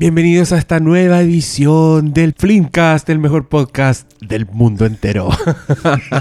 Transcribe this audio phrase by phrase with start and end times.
[0.00, 5.28] Bienvenidos a esta nueva edición del Flimcast, el mejor podcast del mundo entero.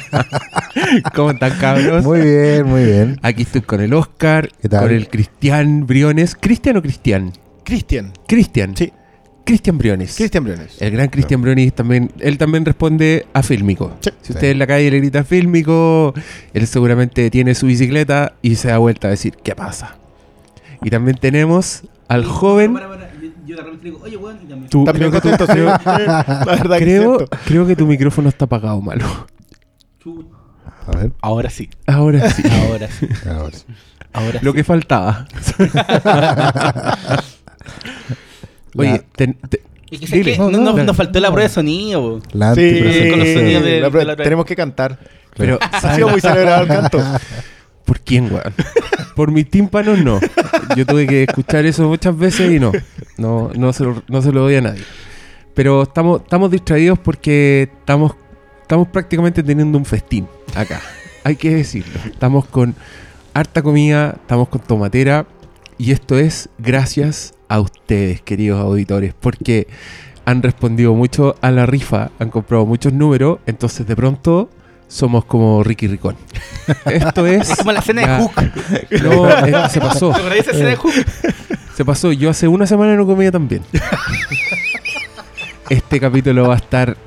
[1.15, 2.03] ¿Cómo están, cabros?
[2.03, 3.17] Muy bien, muy bien.
[3.21, 4.81] Aquí estoy con el Oscar, ¿Qué tal?
[4.81, 6.35] con el Cristian Briones.
[6.35, 7.31] ¿Cristian o Cristian?
[7.63, 8.11] Cristian.
[8.27, 8.75] Cristian.
[8.75, 8.91] Sí.
[9.45, 10.13] Cristian Briones.
[10.13, 10.81] Cristian Briones.
[10.81, 13.95] El gran Cristian Briones también, él también responde a Fílmico.
[14.01, 14.09] Sí.
[14.23, 16.13] Si usted en la calle le grita Fílmico,
[16.53, 19.95] él seguramente tiene su bicicleta y se da vuelta a decir, ¿qué pasa?
[20.83, 22.73] Y también tenemos al joven...
[22.73, 23.08] Para, para,
[23.49, 24.69] Yo, de repente digo, oye, weón, y también.
[24.69, 25.59] tú- También creo, contento, sí.
[25.85, 27.37] La verdad que es creo, cierto.
[27.45, 29.05] creo que tu micrófono está apagado, malo.
[30.87, 32.43] A ver, Ahora sí, Ahora sí.
[32.67, 33.65] ahora sí, ahora sí.
[34.13, 34.57] ahora Lo sí.
[34.57, 35.25] que faltaba.
[38.75, 39.35] Oye, te-
[39.91, 40.31] Y que dile.
[40.33, 40.83] que no, no- Dale.
[40.83, 42.21] nos faltó la prueba de sonido.
[42.33, 43.09] La Sí, antipresentación.
[43.09, 44.99] con los sonidos de- la de prueba- la otra- tenemos que cantar.
[45.35, 46.99] pero Ha ¿sabes sido muy celebrado el canto.
[47.89, 48.53] Por quién, weón?
[49.15, 50.19] Por mis tímpanos no.
[50.77, 52.71] Yo tuve que escuchar eso muchas veces y no.
[53.17, 54.83] No, no, se, lo, no se lo doy a nadie.
[55.55, 58.13] Pero estamos, estamos distraídos porque estamos,
[58.61, 60.79] estamos prácticamente teniendo un festín acá.
[61.23, 61.99] Hay que decirlo.
[62.05, 62.75] Estamos con
[63.33, 65.25] harta comida, estamos con tomatera.
[65.79, 69.67] Y esto es gracias a ustedes, queridos auditores, porque
[70.25, 74.49] han respondido mucho a la rifa, han comprado muchos números, entonces de pronto
[74.89, 76.17] somos como Ricky Ricón.
[76.85, 77.49] Esto es.
[77.51, 78.33] Es como la escena ya- de Hook.
[79.03, 80.11] No, eh, se pasó.
[80.11, 80.91] ¿Te esa escena de Hook?
[81.77, 82.11] Se pasó.
[82.11, 83.61] Yo hace una semana no comía tan bien.
[85.69, 86.97] Este capítulo va a estar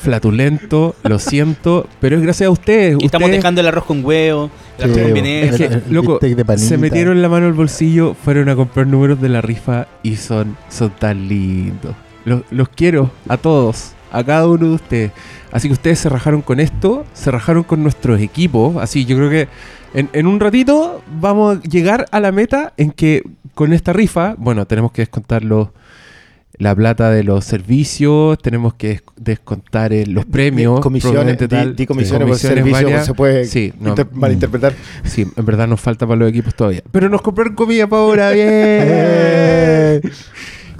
[0.00, 2.96] flatulento, lo siento, pero es gracias a ustedes.
[3.00, 5.26] Y estamos dejando el arroz con huevo, el arroz Sí, con.
[5.26, 6.20] Es que, loco,
[6.56, 10.56] se metieron la mano al bolsillo, fueron a comprar números de la rifa y son,
[10.68, 11.94] son tan lindos.
[12.24, 15.10] Los, los quiero a todos, a cada uno de ustedes.
[15.54, 18.76] Así que ustedes se rajaron con esto, se rajaron con nuestros equipos.
[18.76, 19.48] Así yo creo que
[19.94, 23.22] en, en un ratito vamos a llegar a la meta en que
[23.54, 25.68] con esta rifa, bueno, tenemos que descontar los,
[26.58, 30.80] la plata de los servicios, tenemos que des- descontar eh, los premios.
[30.80, 34.72] Comisiones, probablemente di, tal, di comisiones por comisiones servicio, se puede Sí, no, inter- malinterpretar.
[35.04, 36.82] Sí, en verdad nos falta para los equipos todavía.
[36.90, 40.12] Pero nos compraron comida para ahora, bien.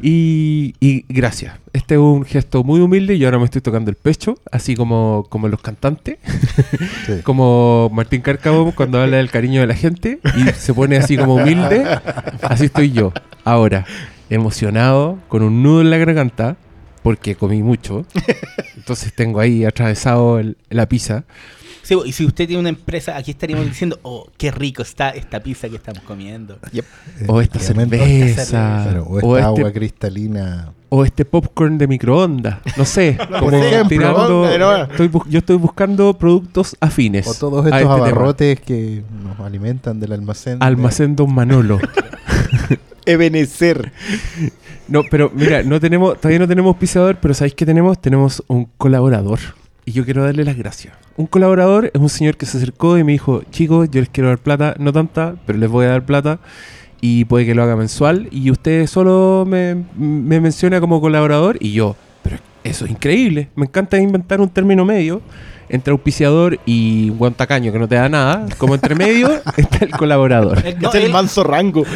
[0.06, 1.54] Y, y gracias.
[1.72, 3.16] Este es un gesto muy humilde.
[3.18, 6.18] Yo ahora me estoy tocando el pecho, así como, como los cantantes,
[7.06, 7.20] Sí.
[7.24, 11.36] como Martín Cárcamo cuando habla del cariño de la gente y se pone así como
[11.36, 11.84] humilde.
[12.42, 13.86] Así estoy yo, ahora,
[14.28, 16.58] emocionado, con un nudo en la garganta,
[17.02, 18.04] porque comí mucho.
[18.76, 21.24] Entonces tengo ahí atravesado el- la pizza.
[21.84, 25.40] Sí, y si usted tiene una empresa, aquí estaríamos diciendo, oh, qué rico está esta
[25.40, 26.58] pizza que estamos comiendo.
[27.28, 28.46] O esta cerveza.
[28.48, 30.72] Claro, o esta o este agua cristalina.
[30.88, 32.58] o este popcorn de microondas.
[32.76, 33.18] No sé.
[33.38, 34.48] como ejemplo, tirando-
[34.90, 37.26] estoy yo estoy buscando productos afines.
[37.28, 37.94] O todos estos este tema.
[37.96, 40.58] abarrotes que nos alimentan del almacén.
[40.58, 41.78] de- Almacén Don Manolo.
[43.06, 43.92] Ebenecer.
[44.88, 48.00] No, pero mira, no tenemos, todavía no tenemos pisador, pero ¿sabéis qué tenemos?
[48.00, 49.38] Tenemos un colaborador.
[49.84, 50.94] Y yo quiero darle las gracias.
[51.16, 54.28] Un colaborador es un señor que se acercó y me dijo, chicos, yo les quiero
[54.28, 56.40] dar plata, no tanta, pero les voy a dar plata.
[57.00, 58.28] Y puede que lo haga mensual.
[58.30, 61.58] Y usted solo me, me menciona como colaborador.
[61.60, 63.50] Y yo, pero eso es increíble.
[63.56, 65.20] Me encanta inventar un término medio
[65.68, 68.46] entre auspiciador y un buen tacaño que no te da nada.
[68.58, 70.62] Como entre medio está el colaborador.
[70.80, 71.84] No, es el manso rango.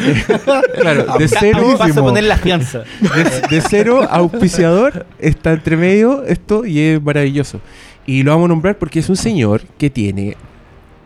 [0.79, 2.83] Claro, de cero vas a poner la fianza.
[2.99, 7.59] de, de cero a auspiciador está entre medio esto y es maravilloso.
[8.05, 10.37] Y lo vamos a nombrar porque es un señor que tiene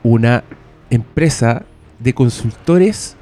[0.04, 0.44] una
[0.90, 1.64] empresa
[2.00, 3.16] de consultores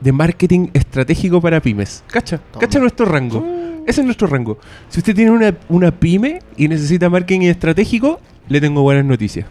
[0.00, 2.04] de marketing estratégico para pymes.
[2.06, 2.38] ¿Cacha?
[2.38, 2.60] Toma.
[2.60, 3.44] ¿Cacha nuestro rango?
[3.86, 4.58] Ese es nuestro rango.
[4.88, 9.46] Si usted tiene una, una pyme y necesita marketing estratégico, le tengo buenas noticias.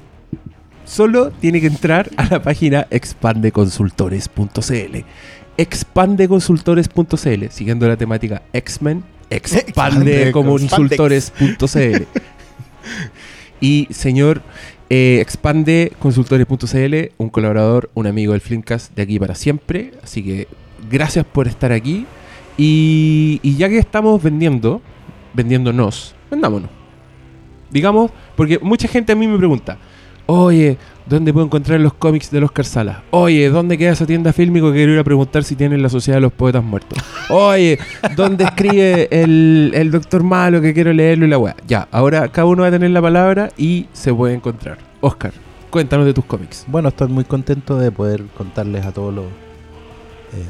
[0.85, 4.97] Solo tiene que entrar a la página expandeconsultores.cl.
[5.57, 12.03] Expandeconsultores.cl, siguiendo la temática X-Men, expandeconsultores.cl.
[13.61, 14.41] Y señor,
[14.89, 19.93] eh, expandeconsultores.cl, un colaborador, un amigo del Flimcast de aquí para siempre.
[20.03, 20.49] Así que
[20.90, 22.05] gracias por estar aquí.
[22.58, 24.81] Y, y ya que estamos vendiendo,
[25.34, 26.70] vendiéndonos, vendámonos.
[27.75, 29.77] Digamos, porque mucha gente a mí me pregunta,
[30.27, 33.03] oye, ¿dónde puedo encontrar los cómics de Oscar Sala?
[33.11, 36.16] Oye, ¿dónde queda esa tienda fílmica que quiero ir a preguntar si tienen la Sociedad
[36.16, 36.97] de los Poetas Muertos?
[37.29, 37.77] Oye,
[38.16, 41.53] ¿dónde escribe el, el Doctor Malo que quiero leerlo y la weá?
[41.67, 44.77] Ya, ahora cada uno va a tener la palabra y se puede encontrar.
[45.01, 45.33] Oscar,
[45.69, 46.63] cuéntanos de tus cómics.
[46.69, 50.45] Bueno, estoy muy contento de poder contarles a todos los eh,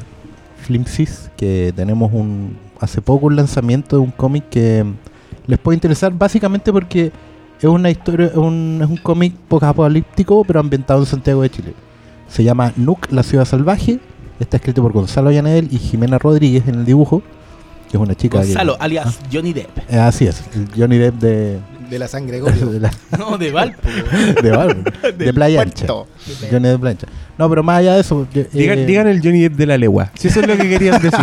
[1.35, 4.85] que tenemos un hace poco un lanzamiento de un cómic que
[5.47, 7.11] les puede interesar básicamente porque
[7.59, 11.49] es una historia, es un, es un cómic poco apocalíptico pero ambientado en Santiago de
[11.49, 11.73] Chile.
[12.27, 13.99] Se llama Nuke, la ciudad salvaje.
[14.39, 17.21] Está escrito por Gonzalo Llanel y Jimena Rodríguez en el dibujo.
[17.89, 18.41] que es una chica.
[18.41, 19.69] que- Gonzalo, alias Johnny Depp.
[19.89, 21.59] Eh, así es, el Johnny Depp de,
[21.89, 22.65] De la sangre Gorio.
[22.71, 23.87] de, la- No, de Valpo.
[24.41, 24.83] de Bárbaro,
[25.17, 25.85] de Playa Ancha.
[25.87, 27.07] Johnny Depp Playa Ancha.
[27.37, 28.27] No, pero más allá de eso.
[28.33, 30.11] yo- Digan, eh, digan el Johnny Depp de la legua.
[30.15, 31.19] Si eso es lo que querían decir.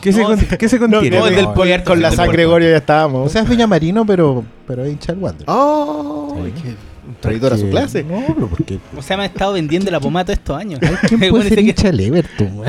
[0.00, 1.18] ¿Qué, se, No, con- qué se contiene?
[1.18, 2.50] no, es del poder Con la sangre puerto.
[2.50, 3.26] Gorio ya estábamos.
[3.26, 5.44] O sea, es Villamarino, pero, pero es hincha del Wander.
[5.48, 6.36] ¡Oh!
[6.44, 6.52] Sí.
[6.62, 6.74] qué
[7.20, 8.02] traidor a su clase.
[8.04, 8.78] No, pero porque.
[8.96, 10.80] O sea, me han estado vendiendo la pomada todos estos años.
[11.08, 12.62] ¿Quién puede ser hincha del Everton?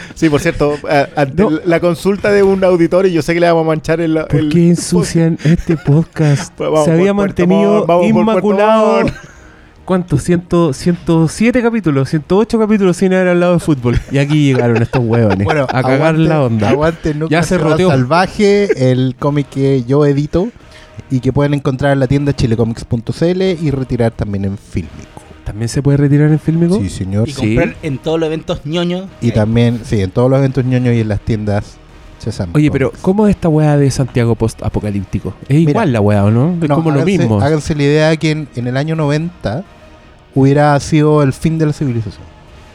[0.14, 1.50] Sí, por cierto, a- ante No.
[1.64, 4.14] la consulta de un auditorio, yo sé que le vamos a manchar el.
[4.28, 6.52] ¿Por el- qué ensucian este podcast?
[6.56, 9.00] Pues vamos Se había por mantenido vamos por inmaculado.
[9.84, 10.22] ¿Cuántos?
[10.22, 13.98] Ciento, 107 capítulos, 108 capítulos sin haber hablado de fútbol.
[14.12, 16.68] Y aquí llegaron estos huevones a cagar aguante- la onda.
[16.70, 17.88] Aguante Núcleo Ya se roteó.
[17.90, 20.48] Salvaje, el cómic que yo edito
[21.10, 25.22] y que pueden encontrar en la tienda chilecomics.cl y retirar también en Filmico.
[25.52, 26.78] ¿También se puede retirar en Filmico?
[26.80, 27.28] Sí, señor.
[27.28, 27.36] Y Sí.
[27.54, 29.06] comprar en todos los eventos ñoños.
[29.20, 31.76] Y también, sí, en todos los eventos ñoños y en las tiendas
[32.18, 32.90] Sesame Oye, pero.
[33.02, 35.34] ¿cómo es esta weá de Santiago post-apocalíptico?
[35.48, 35.70] Es Mira.
[35.72, 36.54] igual la weá, ¿o no?
[36.62, 37.38] Es No, como lo mismo.
[37.40, 39.62] Háganse la idea que en, en el año 90
[40.34, 42.22] hubiera sido el fin de la civilización.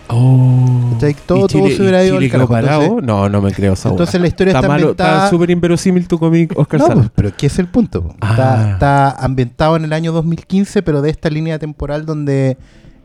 [0.10, 0.98] Oh.
[1.26, 3.90] Todo- ¿Y Chile, todo se hubiera ido al carajo, no, no me creo esa.
[3.90, 5.16] Entonces la historia Está está, malo, ambientada...
[5.18, 8.04] está súper inverosímil tu cómic, Oscar No, pues, pero ¿qué es el punto?
[8.04, 8.16] po?
[8.22, 8.32] Ah.
[8.32, 12.58] Está, está ambientado en el año 2015, pero de esta línea temporal donde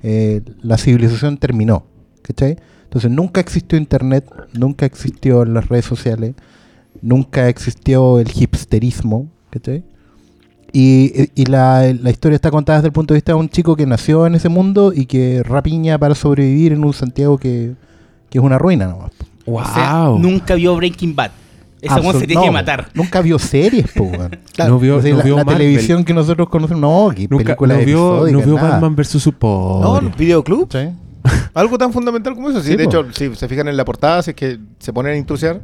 [0.02, 1.84] eh, la civilización terminó.
[2.22, 2.56] ¿Cachai?
[2.84, 6.34] Entonces nunca existió internet, nunca existió las redes sociales,
[7.00, 9.28] nunca existió el hipsterismo.
[9.50, 9.84] ¿Cachai?
[10.72, 13.76] Y, y la, la historia está contada desde el punto de vista de un chico
[13.76, 17.72] que nació en ese mundo y que rapiña para sobrevivir en un Santiago que,
[18.30, 19.10] que es una ruina nomás.
[19.44, 19.56] wow.
[19.60, 21.30] O sea, nunca vio Breaking Bad.
[21.82, 22.88] Ese weón se tiene no, que matar.
[22.94, 24.08] Nunca vio series, po,
[24.58, 27.44] no vio, O sea, no la, vio la televisión que nosotros conocemos, no, que Nunca,
[27.44, 28.70] películas no vio, no vio nada.
[28.70, 30.04] Batman vs No, Superman.
[30.06, 30.69] el videoclub.
[30.70, 30.88] ¿Sí?
[31.54, 32.62] Algo tan fundamental como eso.
[32.62, 32.90] Sí, Sí, de po.
[32.90, 35.60] hecho, si se fijan en la portada, si es que se ponen a intrusiar,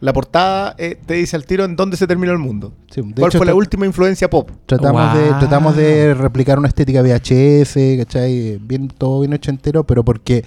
[0.00, 2.72] la portada eh, te dice al tiro en dónde se terminó el mundo.
[2.90, 4.50] Sí, de ¿Cuál hecho, fue la última influencia pop?
[4.66, 5.38] Tratamos, de, Wow.
[5.38, 8.58] tratamos de replicar una estética VHS, ¿cachai?
[8.62, 10.44] Bien, todo bien hecho entero, pero porque,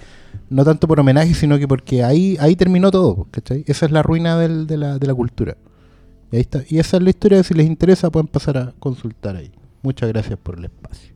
[0.48, 3.64] no tanto por homenaje, sino que porque ahí, ahí terminó todo, ¿cachai?
[3.66, 5.56] Esa es la ruina del- de, la, de la cultura.
[6.32, 6.62] Y ahí está.
[6.68, 9.50] Y esa es la historia, si les interesa pueden pasar a consultar ahí.
[9.82, 11.12] Muchas gracias por el espacio.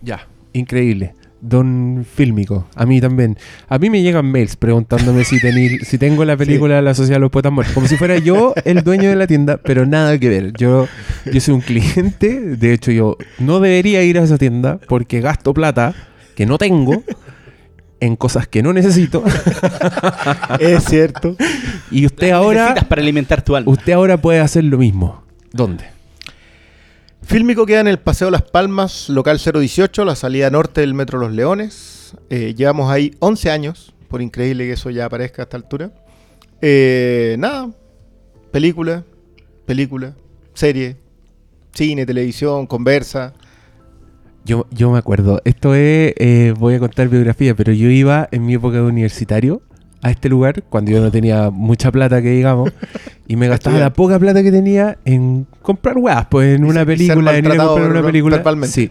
[0.00, 1.14] Ya, increíble.
[1.44, 3.36] Don Fílmico, a mí también.
[3.68, 7.22] A mí me llegan mails preguntándome si, tení- si tengo la película La Sociedad de
[7.22, 7.74] los Poetas Muertos.
[7.74, 10.52] Como si fuera yo el dueño de la tienda, pero nada que ver.
[10.52, 10.86] Yo,
[11.32, 15.52] yo soy un cliente, de hecho yo no debería ir a esa tienda porque gasto
[15.52, 15.94] plata
[16.36, 17.02] que no tengo
[17.98, 19.24] en cosas que no necesito.
[20.60, 21.36] es cierto.
[21.90, 23.70] Y usted ahora, necesitas para alimentar tu alma.
[23.70, 25.24] usted ahora puede hacer lo mismo.
[25.52, 25.84] ¿Dónde?
[27.22, 31.32] Fílmico queda en el Paseo Las Palmas, local 018, la salida norte del Metro Los
[31.32, 32.14] Leones.
[32.28, 35.92] Eh, llevamos ahí 11 años, por increíble que eso ya aparezca a esta altura.
[36.60, 37.70] Eh, nada,
[38.50, 39.04] película,
[39.64, 40.14] película,
[40.52, 40.96] serie,
[41.72, 43.32] cine, televisión, conversa.
[44.44, 48.44] Yo, yo me acuerdo, esto es, eh, voy a contar biografía, pero yo iba en
[48.44, 49.62] mi época de universitario
[50.02, 52.70] a este lugar cuando yo no tenía mucha plata, que digamos,
[53.28, 56.84] y me gastaba la poca plata que tenía en comprar weas, pues en Y una
[56.84, 58.42] película, en ir a comprar una película.
[58.64, 58.90] Sí.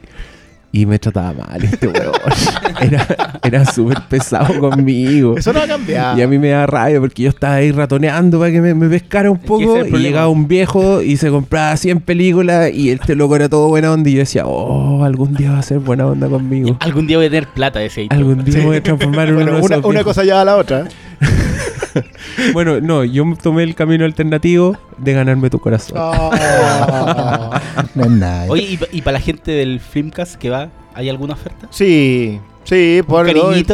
[0.71, 2.13] Y me trataba mal este weón.
[2.81, 5.37] era era súper pesado conmigo.
[5.37, 6.17] Eso no va a cambiar.
[6.17, 8.87] Y a mí me da rabia porque yo estaba ahí ratoneando para que me, me
[8.87, 13.15] pescara un es poco y llegaba un viejo y se compraba 100 películas y este
[13.15, 16.05] loco era todo buena onda y yo decía, oh, algún día va a ser buena
[16.07, 16.77] onda conmigo.
[16.79, 18.07] Algún día voy a tener plata de ese.
[18.09, 20.45] Algún día voy a transformar en Bueno, uno de una, esos una cosa lleva a
[20.45, 20.87] la otra.
[22.53, 25.97] Bueno, no, yo tomé el camino alternativo de ganarme tu corazón.
[27.95, 28.45] No es nada.
[28.49, 31.67] Oye, ¿y, pa- y para la gente del Filmcast que va, hay alguna oferta?
[31.69, 33.25] Sí, sí, por?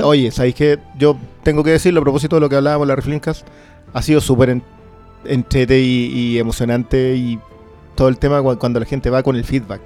[0.04, 2.96] Oye, ¿sabéis que Yo tengo que decirlo a propósito de lo que hablábamos en la
[2.96, 3.46] Reflincast.
[3.94, 4.64] Ha sido súper en-
[5.26, 7.40] entrete y, y emocionante y
[7.96, 9.82] todo el tema cu- cuando la gente va con el feedback.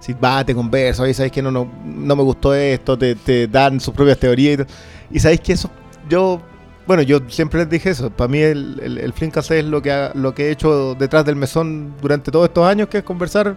[0.00, 2.96] Si va, te conversa, oye, ¿sabéis que no, no, no me gustó esto?
[2.98, 4.66] Te, te dan sus propias teorías y todo.
[5.10, 5.70] Y sabéis que eso,
[6.08, 6.40] yo,
[6.86, 8.10] bueno, yo siempre les dije eso.
[8.10, 9.14] Para mí el, el, el
[9.50, 12.88] es lo que, ha- lo que he hecho detrás del mesón durante todos estos años,
[12.88, 13.56] que es conversar,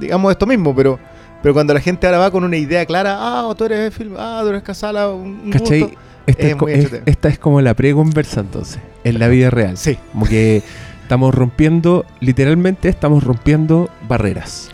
[0.00, 0.98] digamos, esto mismo, pero...
[1.40, 4.40] Pero cuando la gente ahora va con una idea clara, ah, tú eres film, ah,
[4.42, 5.82] tú eres Casala, un, ¿Cachai?
[5.82, 5.96] gusto.
[6.26, 9.76] Es es, es- esta es como la pre-conversa entonces, en la vida real.
[9.76, 9.96] Sí.
[10.12, 10.64] Como que
[11.02, 14.70] estamos rompiendo, literalmente estamos rompiendo barreras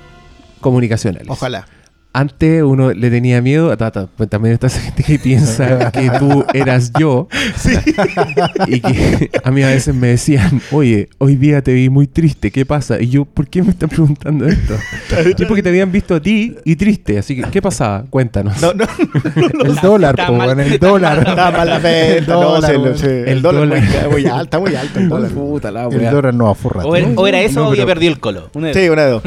[0.62, 1.28] comunicacionales.
[1.28, 1.66] Ojalá.
[2.14, 4.08] Antes uno le tenía miedo a Tata.
[4.16, 7.28] Pues también está esa gente que piensa que tú eras yo.
[8.66, 12.50] y que a mí a veces me decían, oye, hoy día te vi muy triste,
[12.50, 13.00] ¿qué pasa?
[13.00, 14.74] Y yo, ¿por qué me están preguntando esto?
[15.44, 17.18] Es porque te habían visto a ti y triste.
[17.18, 18.04] Así que, ¿qué pasaba?
[18.08, 18.60] Cuéntanos.
[18.62, 18.84] No, no,
[19.64, 21.18] El dólar, po, mal- el dólar.
[21.28, 23.80] está mal la venta, no, dólar, se lo- se- El dólar muy,
[24.10, 25.30] muy alto, está muy alto el dólar.
[25.32, 26.84] Puta la El dólar no aforra.
[26.84, 28.50] O era, eso o había pero- perdido el colo.
[28.54, 29.22] Una Sí, una de dos.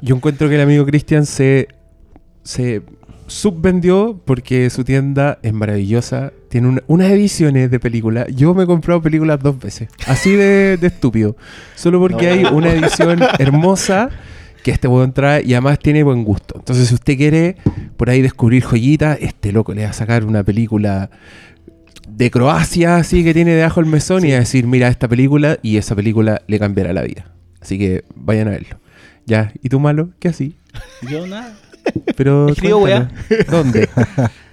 [0.00, 1.57] Yo encuentro que el amigo Cristian se,
[2.48, 2.80] se
[3.26, 6.32] subvendió porque su tienda es maravillosa.
[6.48, 8.26] Tiene una- unas ediciones de películas.
[8.34, 9.88] Yo me he comprado películas dos veces.
[10.06, 11.36] Así de, de estúpido.
[11.74, 14.08] Solo porque hay una edición hermosa
[14.62, 16.54] que este puedo entrar y además tiene buen gusto.
[16.58, 17.56] Entonces, si usted quiere
[17.98, 21.10] por ahí descubrir joyitas, este loco le va a sacar una película
[22.08, 25.58] de Croacia, así que tiene debajo el mesón y va a decir, mira esta película
[25.62, 27.26] y esa película le cambiará la vida.
[27.60, 28.78] Así que vayan a verlo.
[29.26, 30.08] Ya, ¿y tú malo?
[30.18, 30.56] ¿Qué así?
[31.10, 31.54] Yo nada.
[32.16, 33.08] Pero Escribo cuéntalo.
[33.50, 33.88] ¿Dónde?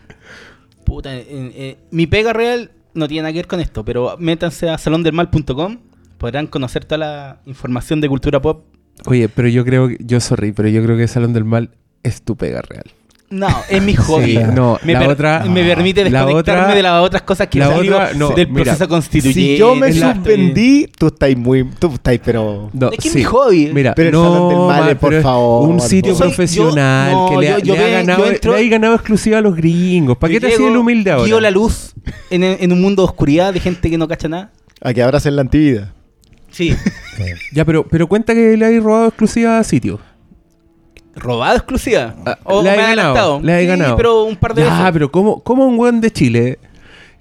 [0.85, 4.69] Puta, eh, eh, mi pega real no tiene nada que ver con esto, pero métanse
[4.69, 5.79] a salondelmal.com.
[6.17, 8.65] Podrán conocer toda la información de cultura pop.
[9.05, 11.71] Oye, pero yo creo que, yo sorry, pero yo creo que Salón del Mal
[12.03, 12.85] es tu pega real.
[13.27, 14.34] No, es mi hobby.
[14.38, 17.48] Sí, no, me, la per- otra- me permite la desconectarme otra- de las otras cosas
[17.48, 19.39] que la han salido otra- no, del mira, proceso constituyente.
[19.41, 21.63] Si yo me la- suspendí, tú estás muy.
[21.79, 22.70] Tú estás, pero.
[22.72, 23.17] No, Es que es sí.
[23.20, 23.72] mi hobby.
[23.74, 26.17] Mira, Pero no, del Mal, por pero es favor, Un sitio no.
[26.20, 28.70] Soy- profesional yo- no, que le, ha- yo- yo le ha ganado, entro- le ha
[28.70, 30.17] ganado exclusiva a los gringos.
[30.17, 31.25] ¿Para qué te llego, el humilde ahora?
[31.25, 31.94] guío la luz
[32.29, 34.51] en, en un mundo de oscuridad de gente que no cacha nada.
[34.82, 35.94] A que abracen la antivida.
[36.51, 36.75] Sí.
[37.51, 40.00] Ya, pero, pero cuenta que le hay robado exclusiva a sitio.
[41.15, 42.13] ¿Robado exclusiva?
[42.25, 43.95] Ah, ¿O le me he ganado, hay Sí, ganado.
[43.98, 44.91] pero un par de Ya, veces.
[44.93, 46.60] pero ¿cómo, ¿cómo un weón de Chile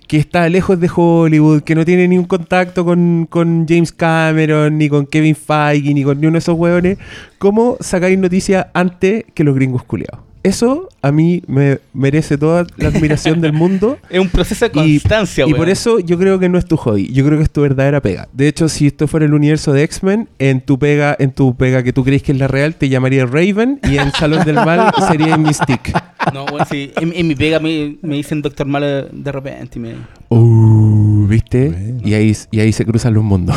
[0.08, 4.76] que está lejos de Hollywood, que no tiene ni un contacto con, con James Cameron,
[4.76, 6.98] ni con Kevin Feige, ni con ni uno de esos weones,
[7.38, 10.20] cómo sacáis noticias antes que los gringos culiados?
[10.44, 13.98] Eso a mí me merece toda la admiración del mundo.
[14.10, 15.56] Es un proceso de Y, constancia, y weón.
[15.56, 18.00] por eso yo creo que no es tu hobby, yo creo que es tu verdadera
[18.00, 18.28] pega.
[18.32, 21.82] De hecho, si esto fuera el universo de X-Men, en tu pega, en tu pega
[21.82, 24.92] que tú crees que es la real, te llamaría Raven y en Salón del Mal
[25.10, 25.92] sería Mystique.
[26.32, 26.92] No, bueno, sí.
[27.00, 29.78] En, en mi pega me, me dicen Doctor Malo de repente.
[29.78, 29.94] Y me,
[30.30, 31.70] Uh, ¿viste?
[31.70, 32.00] Bueno.
[32.04, 33.56] Y ahí, y ahí se cruzan los mundos.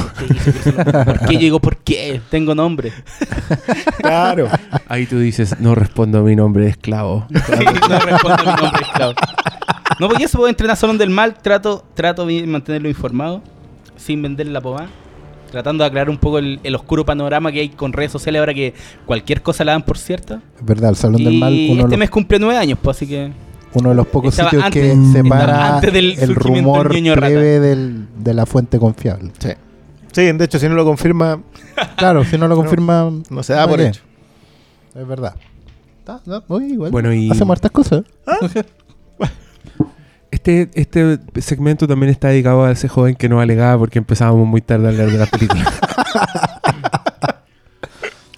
[1.05, 1.37] ¿Por qué?
[1.37, 2.21] Digo, ¿por qué?
[2.29, 2.91] Tengo nombre.
[3.97, 4.47] Claro.
[4.87, 7.27] Ahí tú dices, no respondo a mi nombre de esclavo.
[7.33, 9.13] Sí, no respondo a mi nombre, esclavo.
[9.99, 11.35] No, yo se puedo entrenar Salón del Mal.
[11.41, 13.41] Trato, trato de mantenerlo informado.
[13.97, 14.87] Sin vender la pomada.
[15.51, 18.53] Tratando de aclarar un poco el, el oscuro panorama que hay con redes sociales ahora
[18.53, 18.73] que
[19.05, 20.41] cualquier cosa la dan por cierta.
[20.57, 23.07] Es verdad, el Salón del Mal, Y uno, este mes cumple nueve años, pues así
[23.07, 23.31] que.
[23.77, 28.07] Uno de los pocos Estaba sitios antes- que separa antes del el rumor plebe del,
[28.17, 29.31] de la fuente confiable.
[29.39, 29.49] Sí.
[30.11, 31.41] Sí, de hecho, si no lo confirma,
[31.97, 34.01] Claro, si no lo confirma, no se da por hecho.
[34.95, 35.35] Es verdad.
[35.99, 36.91] Está, no, muy igual.
[36.91, 38.03] Bueno, y- Hacemos hartas cosas.
[40.29, 44.61] Este, este segmento también está dedicado a ese joven que no alegaba porque empezábamos muy
[44.61, 45.67] tarde a hablar de las películas.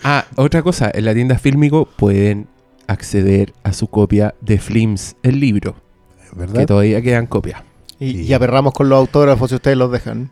[0.04, 2.48] ah, otra cosa, en la tienda Fílmico pueden
[2.92, 5.76] acceder a su copia de Flims, el libro,
[6.24, 6.66] Es que verdad.
[6.66, 7.62] todavía quedan copias.
[8.00, 10.30] Y, y aperramos con los autógrafos si ustedes los dejan.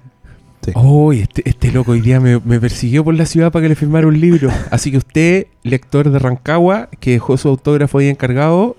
[0.63, 0.71] Sí.
[0.75, 3.75] Oh, este, este loco hoy día me, me persiguió por la ciudad para que le
[3.75, 4.49] firmara un libro.
[4.71, 8.75] Así que usted, lector de Rancagua, que dejó su autógrafo ahí encargado,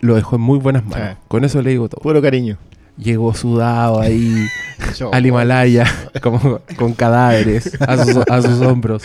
[0.00, 1.08] lo dejó en muy buenas manos.
[1.12, 1.16] Sí.
[1.28, 2.00] Con eso le digo todo.
[2.00, 2.58] Puro cariño.
[2.96, 4.34] Llegó sudado ahí
[4.98, 5.84] Yo- al Himalaya,
[6.22, 9.02] como con cadáveres a sus, a sus hombros.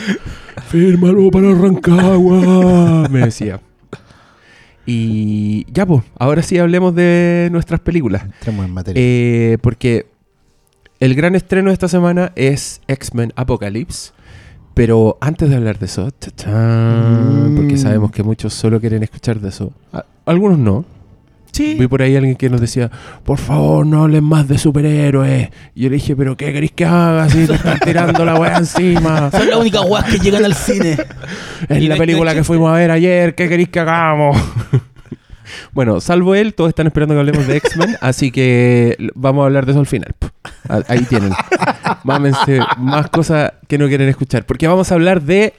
[0.68, 3.60] Fírmalo para Rancagua, me decía.
[4.86, 8.24] Y ya, pues, ahora sí hablemos de nuestras películas.
[8.24, 9.02] Entremos en materia.
[9.04, 10.06] Eh, porque
[11.00, 14.12] el gran estreno de esta semana es X-Men Apocalypse.
[14.76, 16.10] Pero antes de hablar de eso,
[16.46, 17.56] Mm.
[17.56, 19.72] porque sabemos que muchos solo quieren escuchar de eso.
[20.26, 20.84] Algunos no.
[21.56, 21.76] Sí.
[21.80, 22.92] Vi por ahí alguien que nos decía,
[23.24, 25.50] por favor, no hablen más de superhéroes.
[25.74, 28.58] Y yo le dije, pero ¿qué queréis que haga si te están tirando la weá
[28.58, 29.32] encima?
[29.32, 30.98] Son las únicas guas que llegan al cine.
[31.70, 34.38] Es Y la no- película no que fuimos a ver ayer, ¿qué queréis que hagamos?
[35.74, 39.66] bueno, salvo él, todos están esperando que hablemos de X-Men, así que vamos a hablar
[39.66, 40.14] de eso al final.
[40.90, 41.32] Ahí tienen.
[42.04, 45.54] Mámense más cosas que no quieren escuchar, porque vamos a hablar de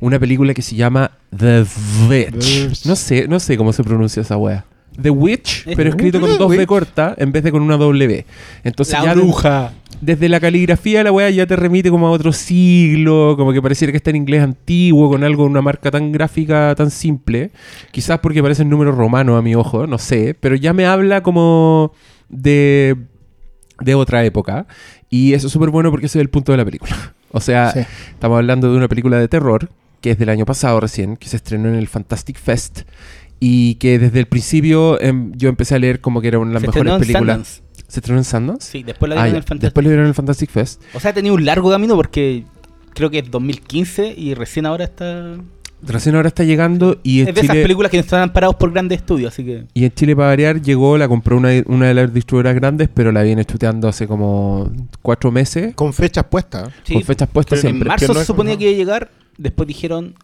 [0.00, 1.64] una película que se llama The
[2.08, 2.86] Witch.
[2.86, 4.64] No sé, no sé cómo se pronuncia esa wea.
[5.00, 8.24] The Witch, pero escrito con dos B corta en vez de con una W.
[8.64, 9.72] Entonces La ya bruja.
[10.00, 13.92] desde la caligrafía la weá ya te remite como a otro siglo, como que pareciera
[13.92, 17.50] que está en inglés antiguo, con algo, una marca tan gráfica, tan simple.
[17.92, 21.92] Quizás porque parecen números romanos a mi ojo, no sé, pero ya me habla como
[22.28, 22.96] de,
[23.80, 24.66] de otra época.
[25.08, 26.96] Y eso es súper bueno porque ese es el punto de la película.
[27.32, 27.78] O sea, Sí.
[28.10, 29.70] estamos hablando de una película de terror
[30.00, 32.80] que es del año pasado recién, que se estrenó en el Fantastic Fest
[33.40, 36.54] y que desde el principio em, yo empecé a leer como que era una de
[36.54, 37.36] las Se mejores estrenó en películas.
[37.58, 37.62] Sundance.
[37.88, 38.70] ¿Se estrenó en Sundance?
[38.70, 39.38] Sí, después la Ah, dieron en ya.
[39.38, 39.62] el Fantastic.
[39.62, 40.82] Después lo vieron en el Fantastic Fest.
[40.94, 42.44] O sea, ha tenido un largo camino porque
[42.94, 45.36] creo que es 2015 y recién ahora está...
[45.82, 48.70] Recién ahora está llegando y Es de esas Chile, películas que no están parados por
[48.70, 49.64] grandes estudios, así que...
[49.72, 53.12] y en Chile para variar llegó, la compró una, una de las distribuidoras grandes, pero
[53.12, 54.70] la viene chuteando hace como
[55.00, 56.68] cuatro meses, Con fechas puestas.
[56.84, 57.88] Sí, con fechas puestas pero en siempre.
[57.88, 58.58] marzo Que no se es- suponía no.
[58.58, 60.14] que iba a llegar, después dijeron...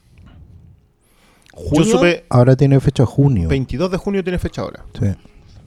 [1.56, 1.84] Yo ¿Junio?
[1.84, 3.48] supe Ahora tiene fecha junio.
[3.48, 4.84] 22 de junio tiene fecha ahora.
[4.98, 5.06] Sí.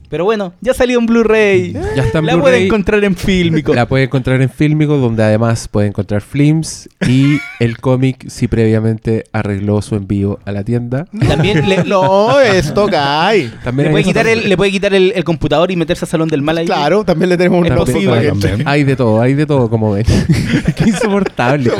[0.10, 1.74] Pero bueno, ya salió en Blu-ray.
[1.74, 2.66] Ya está en la pueden Blu-ray.
[2.66, 3.74] encontrar en Filmico.
[3.74, 9.24] La puede encontrar en Filmico, donde además puede encontrar films y el cómic si previamente
[9.32, 11.06] arregló su envío a la tienda.
[11.28, 13.52] También le, No, esto cae.
[13.64, 16.28] También le puede quitar el, le puede quitar el, el computador y meterse al salón
[16.30, 16.66] del mal ahí.
[16.66, 18.34] Claro, también le tenemos un posible.
[18.66, 20.06] Hay de todo, hay de todo, como ven.
[20.76, 21.72] Qué insoportable.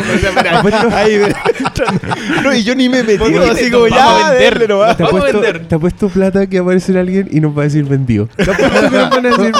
[2.44, 4.70] No, y yo ni me metí, Porque así como vamos ya, a vender.
[4.70, 4.98] nomás.
[4.98, 5.68] Te ha, Vamos a puesto, vender.
[5.68, 8.19] te ha puesto plata que va a aparecer alguien y nos va a decir vendido.
[8.26, 9.52] Decir.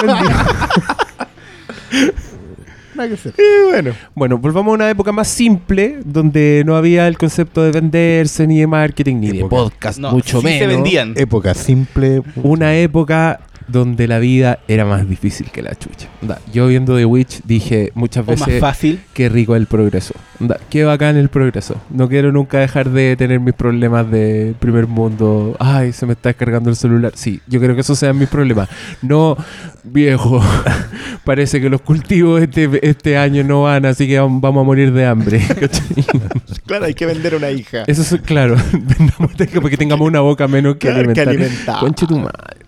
[2.94, 3.34] Nada que hacer.
[3.38, 7.70] Y bueno, Bueno, volvamos a una época más simple, donde no había el concepto de
[7.72, 10.58] venderse, ni de marketing, ni de podcast, No, mucho sí menos.
[10.60, 11.14] se vendían.
[11.16, 12.22] Época simple.
[12.36, 13.40] Una época
[13.70, 16.08] donde la vida era más difícil que la chucha.
[16.22, 19.00] Onda, yo viendo The Witch dije muchas O más veces fácil.
[19.14, 20.14] qué rico el progreso.
[20.40, 21.80] Onda, qué bacán el progreso.
[21.90, 25.56] No quiero nunca dejar de tener mis problemas de primer mundo.
[25.58, 27.12] Ay, se me está descargando el celular.
[27.14, 28.68] Sí, yo creo que esos sean mis problemas.
[29.02, 29.36] No,
[29.84, 30.42] viejo,
[31.24, 34.92] parece que los cultivos este, este año no van, así que vam- vamos a morir
[34.92, 35.40] de hambre.
[36.66, 37.84] claro, hay que vender una hija.
[37.86, 38.56] Eso es claro.
[38.72, 41.28] Vendamos porque tengamos una boca menos que Claro, que alimentar.
[41.28, 41.80] alimentar.
[41.80, 42.59] Conche tu madre.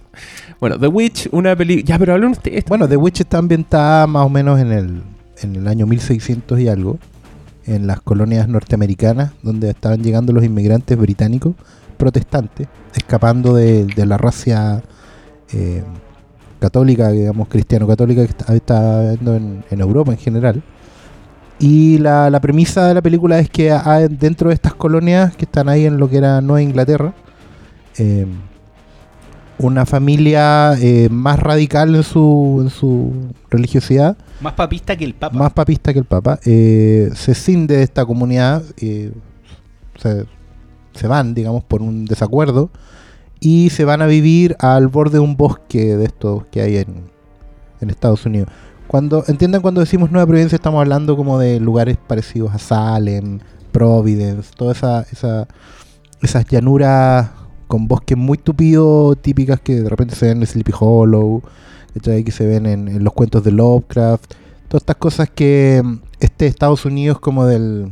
[0.63, 1.85] Bueno, The Witch, una película.
[1.85, 2.65] Ya, pero hablan ustedes.
[2.67, 5.03] Bueno, The Witch está ambientada más o menos en el,
[5.43, 7.01] en el año 1600 y algo,
[7.67, 11.57] en las colonias norteamericanas, donde estaban llegando los inmigrantes británicos
[11.97, 14.85] protestantes, escapando de, la racia
[15.53, 15.83] eh,
[16.61, 20.63] católica, digamos, cristiano-católica que está, habiendo en, Europa en general.
[21.59, 23.77] Y la, premisa de la película es que
[24.11, 27.15] dentro de estas colonias que están ahí en lo que era Nueva Inglaterra,
[27.99, 28.29] eh,
[29.59, 33.13] una familia eh, más radical en su, en su
[33.51, 35.37] religiosidad, Más papista que el Papa.
[35.37, 39.13] más papista que el Papa, eh, se cinde de esta comunidad, eh,
[39.99, 40.27] se,
[40.95, 42.71] se van, digamos, por un desacuerdo
[43.41, 47.05] y se van a vivir al borde de un bosque de estos que hay en,
[47.81, 48.49] en Estados Unidos.
[48.87, 53.39] Cuando entiendan cuando decimos Nueva Providencia estamos hablando como de lugares parecidos a Salem,
[53.73, 55.49] Providence, toda esa, esa
[56.23, 57.31] esas llanuras
[57.73, 61.43] con bosques muy tupidos, típicas que de repente se ven en Sleepy Hollow,
[62.03, 64.35] que se ven en, en los cuentos de Lovecraft,
[64.69, 67.91] todas estas cosas que mm, este Estados Unidos como del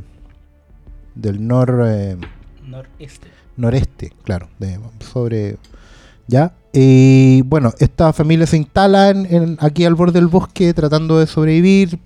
[1.14, 2.18] del nor eh,
[2.66, 3.28] Noreste.
[3.56, 4.78] noreste, claro, de-
[5.10, 5.56] sobre
[6.28, 6.52] ya.
[6.74, 11.26] Y bueno, esta familia se instala en- en- aquí al borde del bosque tratando de
[11.26, 11.98] sobrevivir,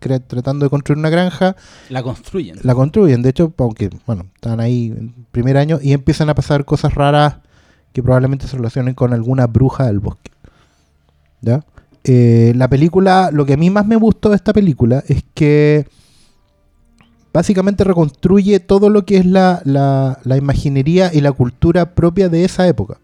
[0.00, 1.54] tratando de construir una granja
[1.88, 2.56] La construyen.
[2.62, 6.64] la construyen, de hecho, aunque, bueno, están ahí en primer año y empiezan a pasar
[6.64, 7.36] cosas raras
[7.92, 10.30] que probablemente se relacionen con alguna bruja del bosque.
[11.42, 11.64] ¿Ya?
[12.04, 15.86] Eh, la película, lo que a mí más me gustó de esta película es que
[17.32, 22.44] básicamente reconstruye todo lo que es la, la, la imaginería y la cultura propia de
[22.44, 22.98] esa época.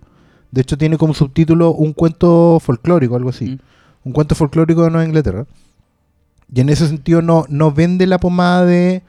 [0.50, 3.59] De hecho, tiene como subtítulo un cuento folclórico, algo así Mm.
[4.09, 5.46] un cuento folclórico de Nueva Inglaterra.
[6.52, 9.02] Y en ese sentido no, no vende la pomada de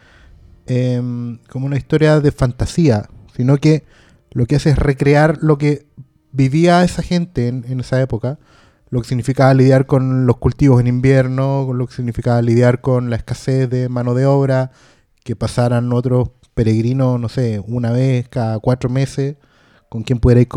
[0.65, 3.83] em, como una historia de fantasía, sino que
[4.31, 5.85] lo que hace es recrear lo que
[6.31, 8.37] vivía esa gente en, esa época,
[8.89, 13.15] lo que significaba lidiar con los cultivos en invierno, lo que significaba lidiar con la
[13.15, 14.71] escasez de mano de obra,
[15.23, 19.35] que pasaran otros peregrinos, no sé, una vez cada cuatro meses,
[19.89, 20.47] con quien pudiera ir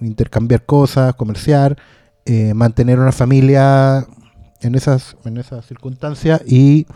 [0.00, 1.76] intercambiar cosas, comerciar,
[2.24, 4.06] eh, mantener una familia
[4.62, 6.86] en esas, en esas circunstancias y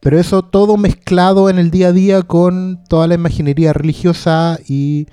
[0.00, 5.06] pero eso todo mezclado en el día a día con toda la imaginería religiosa y,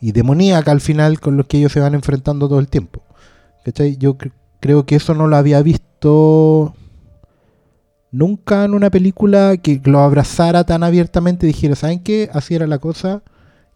[0.00, 3.02] y demoníaca al final con los que ellos se van enfrentando todo el tiempo.
[3.98, 6.74] Yo cre- creo que eso no lo había visto
[8.10, 12.30] nunca en una película que lo abrazara tan abiertamente y dijera, ¿saben qué?
[12.32, 13.22] Así era la cosa.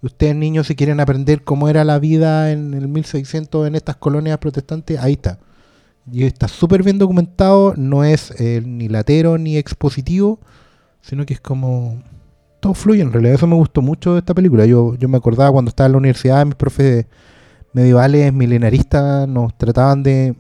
[0.00, 4.38] Ustedes niños si quieren aprender cómo era la vida en el 1600 en estas colonias
[4.38, 5.38] protestantes, ahí está.
[6.12, 10.40] Y está súper bien documentado, no es eh, ni latero ni expositivo,
[11.01, 12.03] sino que es como...
[12.61, 14.66] Todo fluye en realidad, eso me gustó mucho de esta película.
[14.66, 17.07] Yo, yo me acordaba cuando estaba en la universidad, mis profes
[17.73, 20.35] medievales, milenaristas, nos trataban de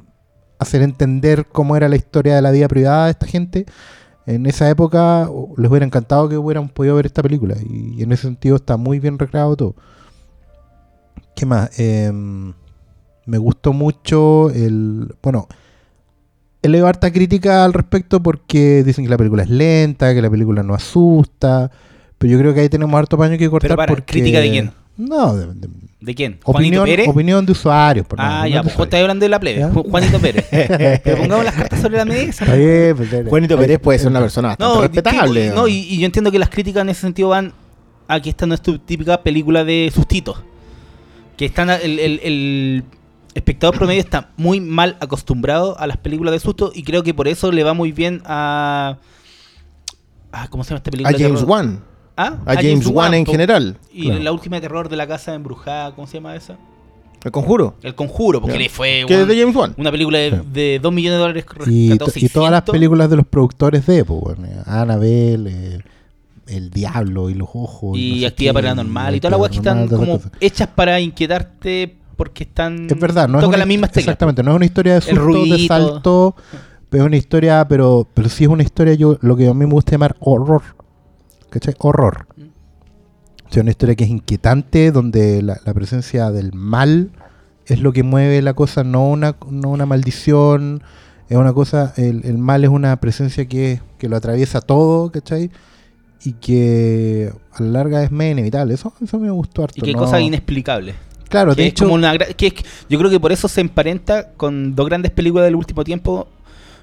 [0.58, 3.66] hacer entender cómo era la historia de la vida privada de esta gente
[4.28, 7.56] en esa época les hubiera encantado que hubieran podido ver esta película.
[7.66, 9.74] Y, en ese sentido está muy bien recreado todo.
[11.34, 11.70] ¿Qué más?
[11.78, 12.52] Em,
[13.28, 15.14] me gustó mucho el.
[15.22, 15.46] Bueno,
[16.62, 20.30] he leído harta crítica al respecto porque dicen que la película es lenta, que la
[20.30, 21.70] película no asusta.
[22.18, 23.68] Pero yo creo que ahí tenemos harto paño que cortar.
[23.68, 24.72] Pero para, porque- ¿crítica de quién?
[24.96, 25.68] No, de, de-
[26.00, 26.38] ¿De quién?
[26.42, 27.08] ¿Juanito opinión, Pérez?
[27.08, 28.06] opinión de usuarios.
[28.06, 29.64] por ah, ya, pues estás hablando de la plebe.
[29.64, 30.46] Juanito Pérez.
[31.04, 32.44] Pero pongamos las cartas sobre la mesa.
[32.44, 33.28] Está bien, pues.
[33.28, 35.50] Juanito Pérez puede ser una persona bastante No, respetable.
[35.50, 37.52] no, y, y yo entiendo que las críticas en ese sentido van
[38.08, 40.42] a que esta no es tu típica película de sustitos.
[41.36, 42.84] Que están a- el, el- el
[43.38, 47.28] espectador promedio está muy mal acostumbrado a las películas de susto y creo que por
[47.28, 48.98] eso le va muy bien a...
[50.32, 51.14] a ¿Cómo se llama esta película?
[51.14, 51.42] a de James?
[51.42, 51.82] Wan.
[52.16, 52.36] ¿Ah?
[52.46, 53.76] A James Wan en general.
[53.92, 54.22] Y Claro.
[54.22, 56.56] la última de terror de la casa embrujada, ¿cómo se llama esa?
[57.24, 57.74] El conjuro.
[57.82, 59.74] El Conjuro, porque le fue Que de James Wan.
[59.76, 60.44] una película de, Claro.
[60.52, 61.44] de 2 millones de dólares.
[61.66, 62.14] Y, y todas
[62.50, 62.72] las 600.
[62.72, 65.78] películas de los productores de, pues, bueno, eh, Annabelle, eh,
[66.46, 67.98] El Diablo y los Ojos.
[67.98, 71.00] y no sé Actividad Paranormal y y todas las weas que están como hechas para
[71.00, 72.88] inquietarte porque están.
[72.90, 74.08] Es verdad, no es toca una, las mismas teclas.
[74.08, 76.34] Exactamente, no es una historia de susto, de salto,
[76.90, 79.64] pero es una historia, pero, pero sí es una historia, yo lo que a mí
[79.64, 80.62] me gusta llamar horror.
[81.48, 81.76] ¿Cachai?
[81.78, 82.26] Horror.
[82.36, 82.42] Mm.
[83.48, 87.12] O sea, una historia que es inquietante, donde la, la presencia del mal
[87.66, 90.82] es lo que mueve la cosa, no una, no una maldición.
[91.28, 95.52] Es una cosa, el, el mal es una presencia que, que lo atraviesa todo, ¿cachai?
[96.24, 98.74] Y que a la larga es medio inevitable.
[98.74, 99.76] Eso, eso me gustó harto.
[99.76, 100.00] Y qué ¿no?
[100.00, 100.94] cosa inexplicable.
[101.28, 102.54] Claro, Que de es hecho, como una gra- que es
[102.88, 106.26] yo creo que por eso se emparenta con dos grandes películas del último tiempo,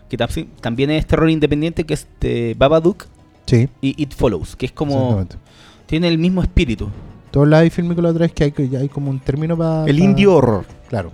[0.10, 3.06] que tam- también es terror independiente, que es de Babadook
[3.48, 5.26] sí, y It Follows, que es como.
[5.88, 6.90] Tiene el mismo espíritu.
[7.32, 9.86] Todos la fílmico la otra vez que hay, que ya hay como un término para.
[9.86, 10.66] El indie horror.
[10.90, 11.12] Claro.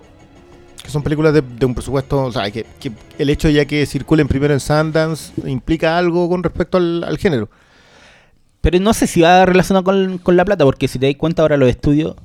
[0.84, 2.24] Que son películas de, de un presupuesto.
[2.26, 6.42] O sea, que, que el hecho ya que circulen primero en Sundance implica algo con
[6.44, 7.50] respecto al, al género.
[8.62, 11.42] Pero no sé si va relacionado con, con la plata, porque si te das cuenta
[11.42, 12.16] ahora los estudios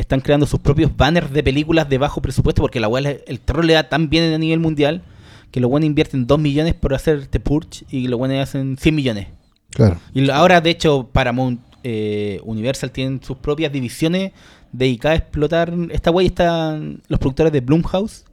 [0.00, 3.64] están creando sus propios banners de películas de bajo presupuesto, porque la le- el terror
[3.64, 5.02] le da tan bien a nivel mundial
[5.50, 8.94] que los buenos invierten 2 millones por hacer The Purge y los buenos hacen 100
[8.94, 9.26] millones.
[9.70, 9.96] Claro.
[10.14, 14.32] Y ahora, de hecho, Paramount eh, Universal tienen sus propias divisiones
[14.72, 18.24] dedicadas a explotar esta weá y están los productores de Blumhouse.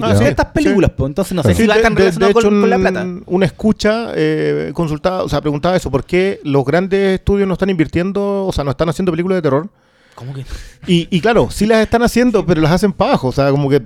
[0.00, 2.10] Ah, sí, estas películas, pues, entonces no sé Sí, si va de- tan de- de
[2.10, 3.06] relacionado con, la plata.
[3.26, 7.68] Una escucha eh, consultaba, o sea, preguntaba eso, ¿por qué los grandes estudios no están
[7.70, 9.68] invirtiendo, o sea, no están haciendo películas de terror?
[10.18, 10.44] ¿Cómo que?
[10.86, 13.70] Y, y claro, sí las están haciendo, pero las hacen para abajo, o sea, como
[13.70, 13.82] que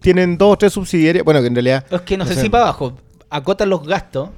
[0.00, 2.42] tienen dos o tres subsidiarias, bueno, que en realidad, Es que no, No sé sé.
[2.42, 2.96] si para abajo.
[3.30, 4.28] Acotan los gastos.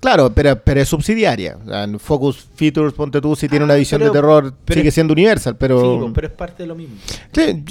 [0.00, 1.58] claro, pero, pero es subsidiaria.
[1.64, 4.80] O sea, en Focus Features, ponte tú, si tiene una Ah, pero- de terror, pero-
[4.80, 6.04] sigue siendo Universal, pero...
[6.06, 6.96] Sí, pero es parte de lo mismo.
[7.32, 7.64] Sí,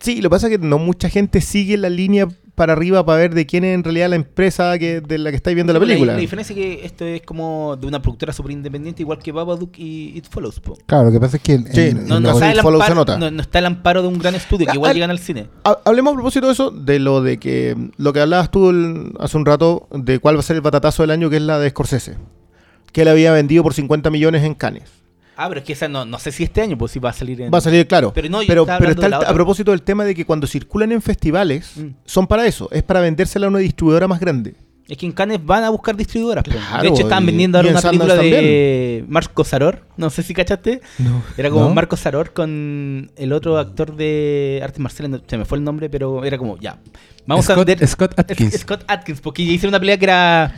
[0.00, 3.18] sí, lo que pasa es que no mucha gente sigue la línea para arriba para
[3.18, 5.80] ver de quién es en realidad la empresa que, de la que estáis viendo la
[5.80, 6.12] película.
[6.12, 9.78] La, diferencia es que esto es como de una productora super independiente, igual que Babadook
[9.78, 10.60] y It Follows.
[10.60, 10.76] po.
[10.86, 11.54] Claro, lo que pasa es que.
[11.54, 13.16] en- Sí, en- No, en no, los está el se amparo, nota.
[13.18, 15.48] no, no está el amparo de un gran estudio que igual llegan al cine.
[15.64, 19.12] Ha- Hablemos a propósito de eso, de lo de que lo que hablabas tú el-
[19.18, 21.58] hace un rato, de cuál va a ser el batatazo del año, que es la
[21.58, 22.16] de Scorsese.
[22.92, 24.90] Que él había vendido por 50 millones en Cannes.
[25.44, 27.12] Ah, pero es que esa no, no sé si este año pues sí va a
[27.12, 27.52] salir en...
[27.52, 28.12] Va a salir, claro.
[28.14, 31.02] Pero no, yo pero, está el- a propósito del tema de que cuando circulan en
[31.02, 31.88] festivales, Mm.
[32.04, 32.68] son para eso.
[32.72, 34.54] Es para vendérsela a una distribuidora más grande.
[34.88, 36.44] Es que en Cannes van a buscar distribuidoras.
[36.44, 39.86] Claro, de hecho, estaban vendiendo ahora una película Sundance de Marco Saror.
[39.96, 40.80] No sé si cachaste.
[40.98, 41.22] No.
[41.38, 41.74] Era como ¿No?
[41.74, 45.20] Marco Saror con el otro actor de artes marciales.
[45.28, 46.78] Se me fue el nombre, pero era como, ya.
[47.26, 47.86] Vamos a vender...
[47.86, 48.58] Scott Atkins.
[48.60, 50.54] Scott Atkins, porque hicieron una pelea que era.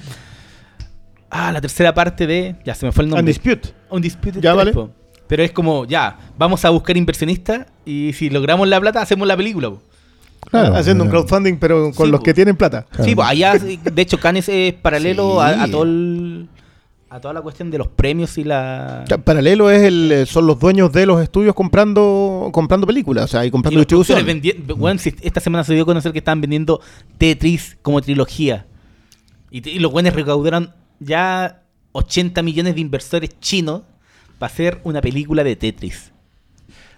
[1.36, 2.54] Ah, la tercera parte de.
[2.64, 3.22] Ya se me fue el nombre.
[3.22, 3.70] Undispute.
[3.90, 4.72] Undisputed Ya, 3, vale.
[4.72, 4.90] po.
[5.26, 9.36] Pero es como, ya, vamos a buscar inversionistas y si logramos la plata, hacemos la
[9.36, 9.70] película.
[9.70, 9.82] po.
[10.50, 12.24] Claro, haciendo un crowdfunding, pero con Sí, los po.
[12.24, 12.84] que tienen plata.
[12.88, 13.04] Claro.
[13.04, 15.38] Sí, pues allá, de hecho, Cannes es paralelo Sí.
[15.40, 16.48] a, a todo el-
[17.10, 19.04] a toda la cuestión de los premios y la.
[19.24, 23.44] Paralelo es el, eh, son los dueños de los estudios comprando comprando películas, o sea,
[23.44, 24.18] y Y comprando los distribución.
[24.24, 26.80] productores vendi- bueno, si esta semana se dio a conocer que estaban vendiendo
[27.18, 28.66] Tetris como trilogía.
[29.50, 30.70] Y, y los buenos recaudaron
[31.00, 33.82] ya 80 millones de inversores chinos
[34.38, 36.10] para hacer una película de Tetris.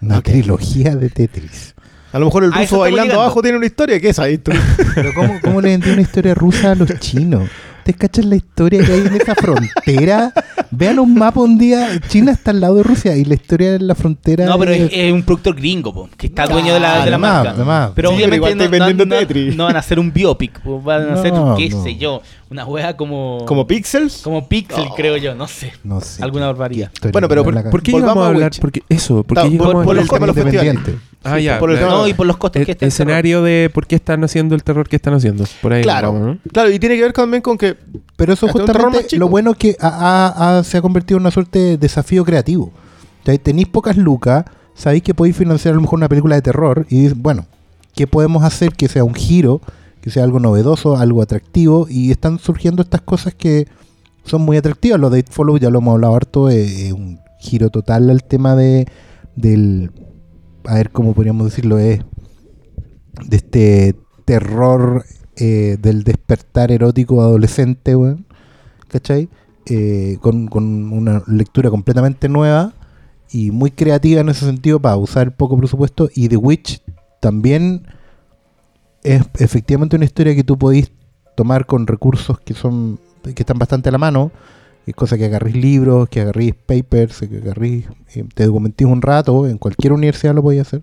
[0.01, 1.73] Una trilogía de Tetris.
[2.13, 3.21] A lo mejor el A eso ruso bailando llegando.
[3.21, 4.37] abajo tiene una historia, ¿qué es ahí?
[4.95, 7.49] Pero ¿cómo, cómo le vendí una historia rusa a los chinos?
[7.79, 10.33] ¿Ustedes cachan la historia que hay en esa frontera?
[10.71, 11.99] Vean un mapa un día.
[12.09, 14.45] China está al lado de Rusia y la historia de la frontera.
[14.45, 17.17] No, pero es, un productor gringo, po, que está Ah, dueño de la, de la
[17.17, 17.51] marca.
[17.51, 17.91] además.
[17.95, 19.55] Pero Sí, pero obviamente igual no, no- no- Tetris.
[19.55, 21.83] no van a hacer un biopic, po, van a hacer, qué no.
[21.83, 23.43] sé yo, una wea como...
[23.45, 24.21] ¿Como Pixels?
[24.23, 25.73] como Pixel, creo yo, no sé.
[25.83, 26.23] No sé.
[26.23, 26.91] Alguna barbaridad.
[27.11, 28.51] Bueno, pero por- ¿Por qué llegamos a a hablar?
[28.51, 28.59] Witch.
[28.61, 30.37] Porque eso, porque Ta- llegamos por- a por hablar el tema de los.
[30.37, 30.97] Independiente.
[31.23, 31.59] Ah, ya.
[31.59, 33.95] por el No, y por los costos el, que está el escenario de por qué
[33.95, 35.43] están haciendo el terror que están haciendo.
[35.61, 36.13] Por ahí Claro.
[36.13, 36.37] vamos, ¿no?
[36.53, 37.75] Claro, y tiene que ver también con que
[38.15, 41.59] Pero eso Este justamente lo bueno es que ha- se ha convertido en una suerte
[41.59, 42.65] de desafío creativo.
[43.21, 46.41] O sea, tenéis pocas lucas, sabéis que podéis financiar a lo mejor una película de
[46.41, 47.45] terror y dices, bueno,
[47.93, 49.59] ¿qué podemos hacer que sea un giro,
[50.01, 51.87] que sea algo novedoso, algo atractivo?
[51.89, 53.67] Y están surgiendo estas cosas que
[54.23, 54.99] son muy atractivas.
[54.99, 58.55] Lo de It Follow ya lo hemos hablado harto, es un giro total al tema
[58.55, 58.87] de
[59.35, 59.91] del
[60.65, 62.01] a ver cómo podríamos decirlo es
[63.25, 65.05] de este terror
[65.37, 68.25] eh, del despertar erótico adolescente, weón.
[68.87, 69.29] ¿Cachai?
[69.65, 72.73] Eh, con, con una lectura completamente nueva
[73.31, 76.09] y muy creativa en ese sentido para usar poco presupuesto.
[76.13, 76.81] Y The Witch
[77.19, 77.87] también
[79.03, 80.91] es efectivamente una historia que tú podís
[81.35, 84.31] tomar con recursos que son que están bastante a la mano.
[84.85, 89.45] Es cosa que agarrís libros, que agarrís papers, que agarrís, eh, te documentís un rato,
[89.45, 90.81] en cualquier universidad lo podéis hacer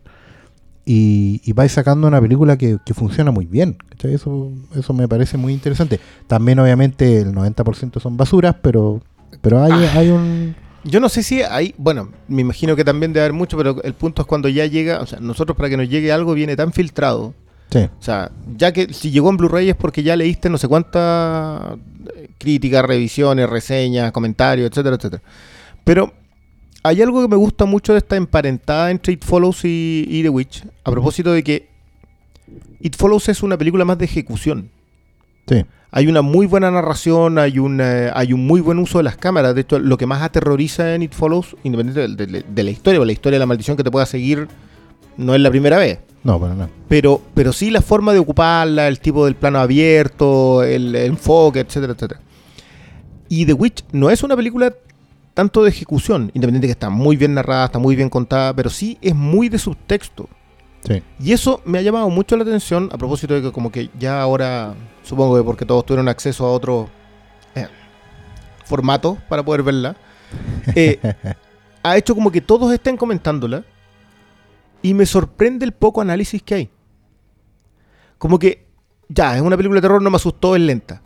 [0.86, 3.76] y, y vais sacando una película que, que funciona muy bien.
[3.90, 4.14] ¿cachai?
[4.14, 6.00] Eso, eso me parece muy interesante.
[6.26, 9.00] También obviamente el 90% son basuras, pero,
[9.40, 10.54] pero hay, hay un...
[10.84, 13.94] Yo no sé si hay, bueno, me imagino que también debe haber mucho, pero el
[13.94, 16.72] punto es cuando ya llega, o sea, nosotros para que nos llegue algo viene tan
[16.72, 17.32] filtrado.
[17.70, 20.68] Sí, O sea, ya que si llegó en Blu-ray es porque ya leíste no sé
[20.68, 21.72] cuántas
[22.16, 25.22] eh, críticas, revisiones, reseñas, comentarios, etcétera, etcétera.
[25.82, 26.12] Pero
[26.84, 30.28] hay algo que me gusta mucho de esta emparentada entre It Follows y, y The
[30.28, 31.68] Witch, a propósito de que
[32.80, 34.70] It Follows es una película más de ejecución.
[35.48, 35.64] sí.
[35.96, 39.16] Hay una muy buena narración, hay un, eh, hay un muy buen uso de las
[39.16, 39.54] cámaras.
[39.54, 43.00] De hecho, lo que más aterroriza en It Follows, independientemente de, de- de la historia,
[43.00, 44.48] o la historia de la maldición que te pueda seguir,
[45.16, 46.00] no es la primera vez.
[46.24, 46.70] No, para nada.
[46.88, 51.60] Pero, pero sí la forma de ocuparla, el tipo del plano abierto, el, el enfoque,
[51.60, 52.20] etcétera, etcétera.
[53.28, 54.74] Y The Witch no es una película
[55.34, 58.70] tanto de ejecución, independiente de que está muy bien narrada, está muy bien contada, pero
[58.70, 60.28] sí es muy de subtexto.
[60.86, 61.02] Sí.
[61.18, 64.20] Y eso me ha llamado mucho la atención a propósito de que como que ya
[64.22, 66.88] ahora, supongo que porque todos tuvieron acceso a otro
[67.54, 67.66] eh,
[68.64, 69.96] formato para poder verla,
[70.74, 70.98] eh,
[71.82, 73.64] ha hecho como que todos estén comentándola
[74.84, 76.70] y me sorprende el poco análisis que hay.
[78.18, 78.66] Como que,
[79.08, 81.02] ya, es una película de terror, no me asustó, es lenta.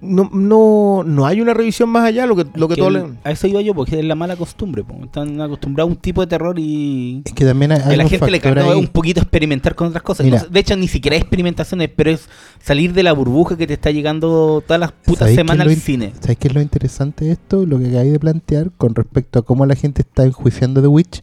[0.00, 2.94] No, no, no hay una revisión más allá, lo que, lo que Que todo el-
[2.94, 4.84] le- A eso iba yo, porque es la mala costumbre.
[4.84, 4.94] po.
[5.02, 7.22] Están acostumbrados a un tipo de terror y.
[7.24, 8.78] Es que también hay, a hay la gente le ahí.
[8.78, 10.24] un poquito experimentar con otras cosas.
[10.24, 10.38] Mira.
[10.38, 12.28] No sé, de hecho, ni siquiera hay experimentaciones, pero es
[12.62, 15.72] salir de la burbuja que te está llegando todas las putas ¿Sabéis qué semanas al
[15.72, 16.12] in- cine.
[16.20, 17.66] ¿Sabes qué es lo interesante de esto?
[17.66, 21.22] Lo que acabáis de plantear con respecto a cómo la gente está enjuiciando The Witch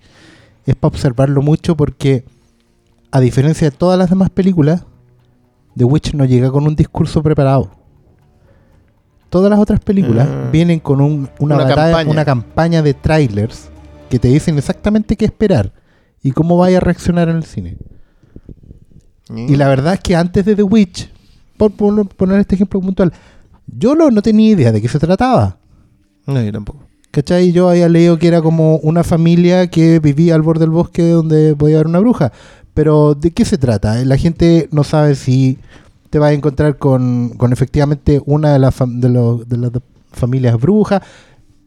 [0.66, 2.26] es para observarlo mucho porque,
[3.12, 4.86] a diferencia de todas las demás películas,
[5.78, 7.72] The Witch no llega con un discurso preparado.
[9.30, 10.50] Todas las otras películas Ah.
[10.52, 12.12] vienen con un- una, Una batalla- campaña.
[12.12, 13.70] una campaña de trailers
[14.10, 15.74] que te dicen exactamente qué esperar
[16.24, 17.78] y cómo vaya a reaccionar en el cine.
[19.36, 21.10] Y la verdad es que antes de The Witch,
[21.58, 23.12] por por poner este ejemplo puntual,
[23.68, 25.58] yo no, no tenía idea de qué se trataba.
[26.28, 26.85] No, yo tampoco.
[27.16, 27.54] ¿Cachai?
[27.54, 31.56] Yo había leído que era como una familia que vivía al borde del bosque donde
[31.56, 32.34] podía haber una bruja.
[32.74, 33.96] Pero ¿de qué se trata?
[34.04, 35.58] La gente no sabe si
[36.10, 39.72] te vas a encontrar con, con efectivamente una de las, de, los- de las
[40.12, 41.02] familias brujas.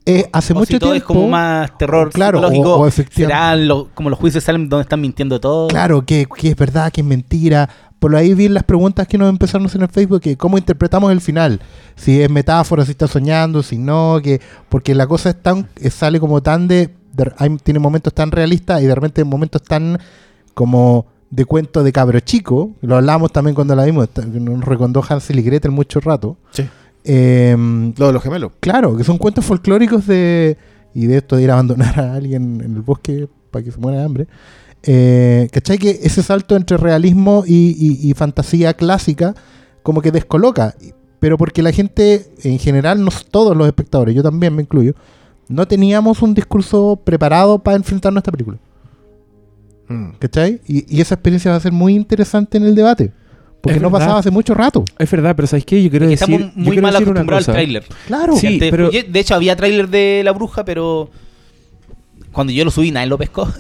[0.05, 1.13] Eh, hace O mucho si todo tiempo...
[1.15, 2.75] es como más terror Claro, psicológico.
[2.77, 5.69] o- o serán lo- como los juicios salen donde están mintiendo todo.
[5.69, 7.71] Claro, que, que es verdad, que es mentira.
[7.99, 10.57] Por ahí vi las preguntas que nos empezaron a hacer en el Facebook, que cómo
[10.57, 11.61] interpretamos el final.
[11.97, 15.91] Si es metáfora, si está soñando, si no, que porque la cosa es tan, eh,
[15.91, 19.99] sale como tan de, de- hay- tiene momentos tan realistas y de repente momentos tan
[20.55, 22.71] como de cuento de cabro chico.
[22.83, 26.37] Lo hablamos también cuando la vimos, nos recordó Hansel y Gretel mucho rato.
[26.53, 26.65] Sí.
[27.05, 28.53] Em, Lo de los gemelos.
[28.61, 30.57] Claro, que son cuentos folclóricos de.
[30.95, 33.79] Y de esto de ir a abandonar a alguien en el bosque para que se
[33.79, 34.27] muera de hambre.
[34.85, 35.79] Eh, ¿Cachai?
[35.79, 39.35] Que ese salto entre realismo y, y- y fantasía clásica,
[39.83, 40.75] como que descoloca.
[41.21, 44.95] Pero porque la gente, en general, no todos los espectadores, yo también me incluyo,
[45.49, 48.59] no teníamos un discurso preparado para enfrentarnos a esta película.
[49.89, 50.11] Mm.
[50.19, 50.61] ¿Cachai?
[50.67, 53.11] Y, y esa experiencia va a ser muy interesante en el debate.
[53.61, 54.07] Porque Es no verdad.
[54.07, 54.85] pasaba hace mucho rato.
[54.99, 55.83] Es verdad, pero ¿sabes qué?
[55.83, 57.85] Yo quiero Que decir, estamos muy mal acostumbrados al tráiler.
[58.07, 58.37] Claro.
[58.37, 61.11] Sí, Gente- pero- de hecho, había tráiler de La Bruja, pero
[62.33, 63.49] cuando yo lo subí, nadie lo pescó.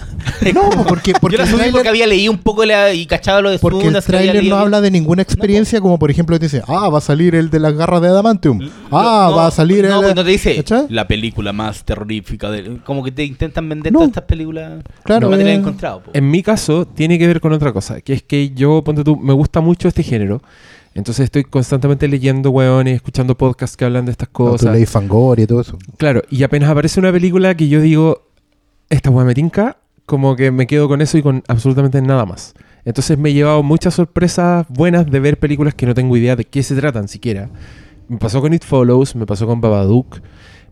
[0.55, 3.51] No, porque, porque yo lo subí porque había leído un poco la- y cachado lo
[3.51, 6.63] de Porque el tráiler leído no habla de ninguna experiencia, como por ejemplo te dice,
[6.69, 8.61] ah, va a salir el de las garras de Adamantium.
[8.93, 10.03] Ah, No, va a salir no, el...
[10.05, 10.87] pues no te dice ¿Cachai?
[10.91, 12.51] la película más terrorífica.
[12.51, 13.99] de- como que te intentan vender No.
[14.01, 16.03] todas estas películas Claro, de manera eh, encontrado.
[16.03, 16.11] po.
[16.15, 19.17] En mi caso, tiene que ver con otra cosa, que es que yo, ponte tú,
[19.17, 20.41] me gusta mucho este género.
[20.95, 24.73] Entonces estoy constantemente leyendo, weones, escuchando podcasts que hablan de estas No, tú cosas.
[24.73, 25.79] leí Fangoria y todo eso.
[25.97, 28.28] Claro, y apenas aparece una película que yo digo,
[28.91, 32.55] esta weá me tinca, como que me quedo con eso y con absolutamente nada más.
[32.85, 36.45] Entonces me he llevado muchas sorpresas buenas de ver películas que no tengo idea de
[36.45, 37.51] qué se tratan siquiera.
[38.09, 40.21] Me pasó con It Follows, me pasó con Babadook,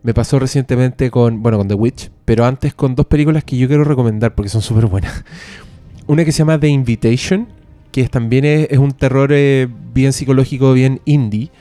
[0.01, 3.67] me pasó recientemente con, bueno, con The Witch, pero antes con dos películas que yo
[3.67, 5.23] quiero recomendar porque son súper buenas.
[6.07, 7.47] Una que se llama The Invitation,
[7.91, 11.51] que es, también es, es un terror eh, bien psicológico, bien indie.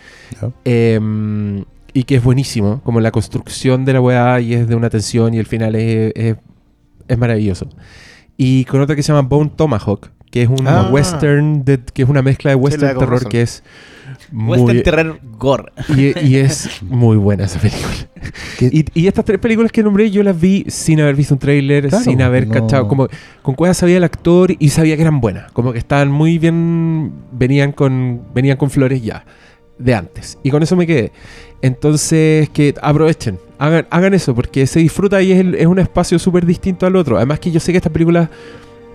[0.64, 0.98] Eh,
[1.96, 5.32] y que es buenísimo, como la construcción de la weá y es de una tensión
[5.32, 6.36] y el final es, es,
[7.08, 7.68] es maravilloso.
[8.36, 10.88] Y con otra que se llama Bone Tomahawk, que es un Ah.
[10.90, 13.28] western, de- que es una mezcla de western terror razón.
[13.30, 13.62] que es
[14.32, 14.82] Western muy...
[14.82, 15.72] Terror Gore.
[15.96, 17.94] Y, y es muy buena esa película.
[18.58, 21.38] Que- Y, y estas tres películas que nombré yo las vi sin haber visto un
[21.40, 23.08] tráiler, Claro, sin haber no- cachado, como
[23.42, 27.12] con cuál sabía el actor y sabía que eran buenas, como que estaban muy bien,
[27.32, 29.24] venían con, venían con flores ya,
[29.78, 30.38] de antes.
[30.42, 31.12] Y con eso me quedé.
[31.62, 36.18] Entonces, que aprovechen, hagan, hagan eso, porque se disfruta y es, el- es un espacio
[36.18, 37.16] súper distinto al otro.
[37.16, 38.28] Además que yo sé que estas películas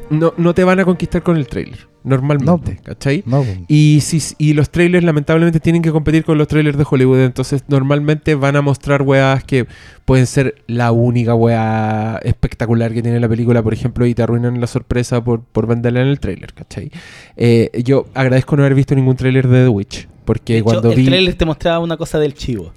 [0.10, 3.24] no, no te van a conquistar con el trailer, normalmente, ¿cachai?
[3.26, 7.20] No, Y, si, y los trailers lamentablemente tienen que competir con los trailers de Hollywood,
[7.22, 9.68] entonces normalmente van a mostrar weas que
[10.04, 14.60] pueden ser la única wea espectacular que tiene la película, por ejemplo, y te arruinan
[14.60, 16.92] la sorpresa por, por venderla en el trailer, ¿cachai?
[17.38, 20.90] Eh, yo agradezco no haber visto ningún trailer de The Witch, porque De hecho, cuando
[20.92, 21.06] el vi...
[21.06, 22.72] trailer te mostraba una cosa del chivo.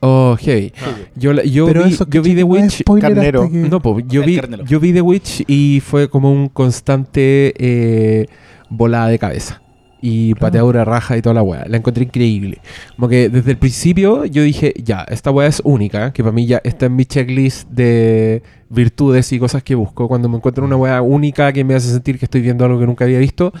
[0.00, 0.72] Oh, heavy.
[1.16, 2.34] Yo, la- yo Pero vi, eso, yo vi.
[2.34, 2.82] The Witch...
[3.00, 3.50] Carnero.
[3.50, 4.64] que- No, po, yo, El vi, carnero.
[4.64, 8.26] yo vi The Witch y fue como un constante eh,
[8.68, 9.62] volada de cabeza.
[10.02, 11.64] Y pateadura raja y toda la weá.
[11.66, 12.58] La encontré increíble.
[12.94, 16.46] Como que desde el principio yo dije, ya, esta weá es única, que para mí
[16.46, 20.06] ya está en mi checklist de virtudes y cosas que busco.
[20.06, 22.86] Cuando me encuentro una weá única que me hace sentir que estoy viendo algo que
[22.86, 23.52] nunca había visto,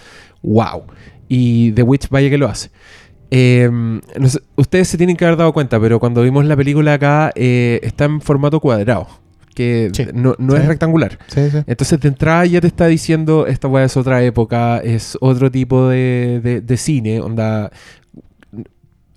[0.42, 0.82] wow.
[1.28, 2.70] Y The Witch vaya que lo hace.
[3.30, 6.94] Eh, no sé, ustedes se tienen que haber dado cuenta, pero cuando vimos la película
[6.94, 9.08] acá, eh, está en formato cuadrado.
[9.54, 10.04] Que Sí.
[10.12, 10.58] no, no Sí.
[10.60, 11.18] es rectangular.
[11.28, 11.40] Sí.
[11.66, 15.88] Entonces de entrada ya te está diciendo, esta weá es otra época, es otro tipo
[15.88, 17.70] de, de- de cine, onda...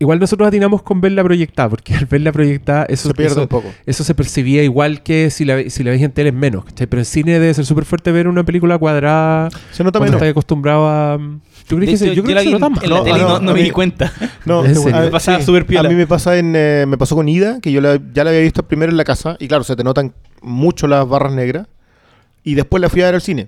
[0.01, 3.47] Igual nosotros atinamos con verla proyectada, porque al verla proyectada eso se pierde eso, un
[3.49, 3.67] poco.
[3.85, 6.63] eso se percibía igual que si la, si la veis en tele es menos.
[6.73, 10.15] Pero en cine debe ser súper fuerte ver una película cuadrada Se nota menos.
[10.15, 11.19] estás acostumbrado a...
[11.69, 12.83] ¿Tú crees que yo creo la que se vi nota en, más?
[12.83, 14.11] en la No, no, me mí- di cuenta.
[14.45, 15.45] No, Me pasaba sí.
[15.45, 15.87] súper piola.
[15.87, 18.31] A mí me pasa en eh, me pasó con Ida, que yo la- ya la
[18.31, 21.67] había visto primero en la casa y claro, se te notan mucho las barras negras
[22.43, 23.47] y después la fui a ver al cine.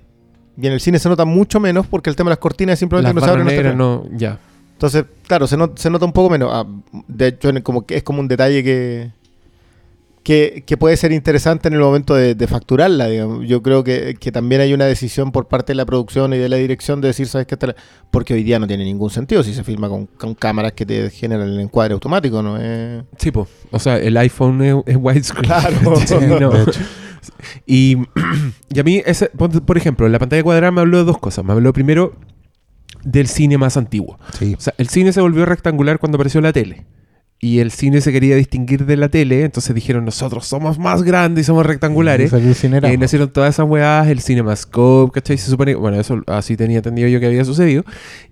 [0.61, 2.79] Y en el cine se nota mucho menos porque el tema de las cortinas es
[2.79, 4.05] simplemente Las no se abren negras no...
[4.15, 4.37] Ya.
[4.73, 6.49] Entonces, claro, se, not- se nota un poco menos.
[6.53, 6.65] Ah,
[7.07, 9.11] de hecho, como que es como un detalle que,
[10.23, 13.07] que, que puede ser interesante en el momento de, de facturarla.
[13.07, 13.47] Digamos.
[13.47, 16.49] Yo creo que, que también hay una decisión por parte de la producción y de
[16.49, 17.55] la dirección de decir, ¿sabes qué?
[17.55, 17.75] Esta la-?"
[18.11, 21.09] Porque hoy día no tiene ningún sentido si se filma con, con cámaras que te
[21.09, 22.57] generan el encuadre automático, ¿no?
[22.59, 23.47] Eh, Sí, po.
[23.71, 25.45] O sea, el iPhone es, es widescreen.
[25.45, 25.95] Claro.
[26.05, 26.51] Sí, no.
[27.65, 27.97] Y,
[28.73, 31.45] y a mí, ese, por ejemplo, la pantalla cuadrada me habló de dos cosas.
[31.45, 32.15] Me habló primero
[33.03, 34.19] del cine más antiguo.
[34.37, 34.55] Sí.
[34.57, 36.85] O sea, el cine se volvió rectangular cuando apareció la tele.
[37.43, 41.43] Y el cine se quería distinguir de la tele, entonces dijeron, nosotros somos más grandes
[41.43, 42.29] y somos rectangulares.
[42.93, 45.39] Y nacieron todas esas weas, el CinemaScope, ¿cachai?
[45.39, 47.83] Se supone, bueno, eso así tenía entendido yo que había sucedido.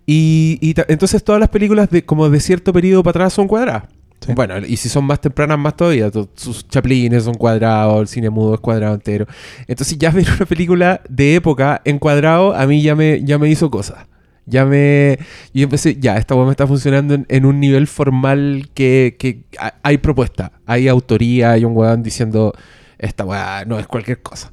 [0.05, 3.83] Y, entonces todas las películas de como de cierto periodo para atrás son cuadradas.
[4.23, 4.33] Sí.
[4.33, 6.11] Bueno, y si son más tempranas, más todavía.
[6.11, 9.25] To- Sus chaplines son cuadrados, el cine mudo es cuadrado entero.
[9.67, 13.49] Entonces ya ver una película de época en cuadrado a mí ya me, ya me
[13.49, 14.05] hizo cosas.
[14.49, 15.17] Ya me...
[15.53, 19.43] Yo empecé, ya, esta web me está funcionando en, en un nivel formal que, que
[19.59, 20.51] ha- hay propuesta.
[20.65, 22.53] Hay autoría, hay un weón diciendo,
[22.97, 24.51] esta weá no es cualquier cosa.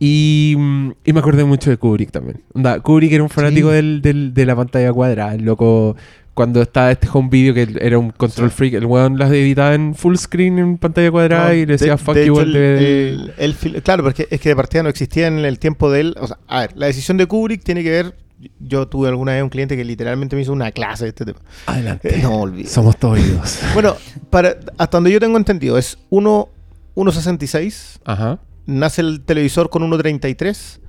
[0.00, 2.42] Y, mm, y me acordé mucho de Kubrick también.
[2.54, 3.74] Onda, Kubrick era un fanático Sí.
[3.76, 5.34] del, del- de la pantalla cuadrada.
[5.34, 5.96] El loco,
[6.34, 9.94] cuando estaba este home video, que era un control freak, el weón las editaba en
[9.94, 12.52] full screen en pantalla cuadrada No, y le decía de- fuck de you hecho, el-
[12.52, 13.34] DVD".
[13.38, 16.16] el- el claro, porque es que de partida no existía en el tiempo de él.
[16.20, 18.14] O sea, a ver, la decisión de Kubrick tiene que ver.
[18.60, 21.40] Yo tuve alguna vez un cliente que literalmente me hizo una clase de este tema.
[21.66, 22.16] Adelante.
[22.16, 22.72] Eh, no olvides.
[22.72, 23.60] Somos todos oídos.
[23.74, 23.96] Bueno,
[24.30, 26.48] para, hasta donde yo tengo entendido, es 1
[26.94, 28.00] 1.66.
[28.04, 28.38] Ajá.
[28.66, 30.80] Nace el televisor con 1.33.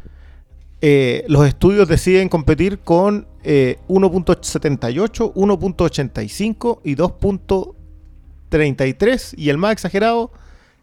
[0.82, 9.34] Eh, los estudios deciden competir con eh, 1.78, 1.85 y 2.33.
[9.38, 10.32] Y el más exagerado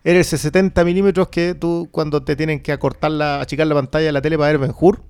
[0.04, 4.04] era ese 70 milímetros que tú, cuando te tienen que acortar la, achicar la pantalla
[4.06, 5.00] de la tele para ver Ben Hur,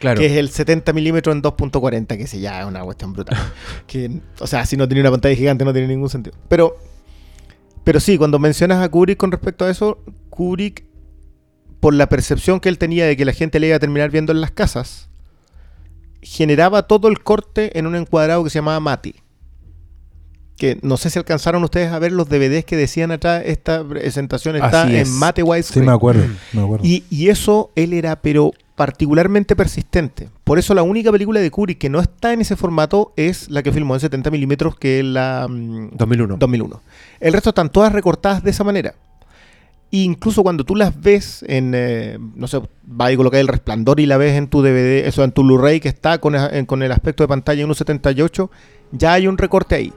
[0.00, 0.20] Claro.
[0.20, 3.36] que es el 70 milímetros en 2.40, que ese ya es una cuestión brutal.
[3.86, 6.36] que, o sea, si no tiene una pantalla gigante no tiene ningún sentido.
[6.48, 6.76] Pero,
[7.84, 9.98] pero sí, cuando mencionas a Kubrick con respecto a eso,
[10.30, 10.84] Kubrick,
[11.80, 14.32] por la percepción que él tenía de que la gente le iba a terminar viendo
[14.32, 15.08] en las casas,
[16.22, 19.14] generaba todo el corte en un encuadrado que se llamaba Mati.
[20.56, 24.56] que no sé si alcanzaron ustedes a ver los DVDs que decían atrás, esta presentación
[24.56, 25.86] está en mate Sí, widescreen.
[25.86, 26.24] me acuerdo.
[26.52, 26.84] Me acuerdo.
[26.84, 30.28] Y, y eso él era, pero particularmente persistente.
[30.44, 33.62] Por eso la única película de Kubrick que no está en ese formato es la
[33.64, 36.36] que filmó en 70 milímetros, que es la mm, 2001.
[36.38, 36.80] 2001.
[37.18, 38.94] El resto están todas recortadas de esa manera.
[39.90, 43.98] E incluso cuando tú las ves en, eh, no sé, va y colocar el resplandor
[44.00, 46.82] y la ves en tu DVD, eso en tu Blu-ray que está con, en- con
[46.84, 48.48] el aspecto de pantalla 1.78,
[48.92, 49.92] ya hay un recorte ahí.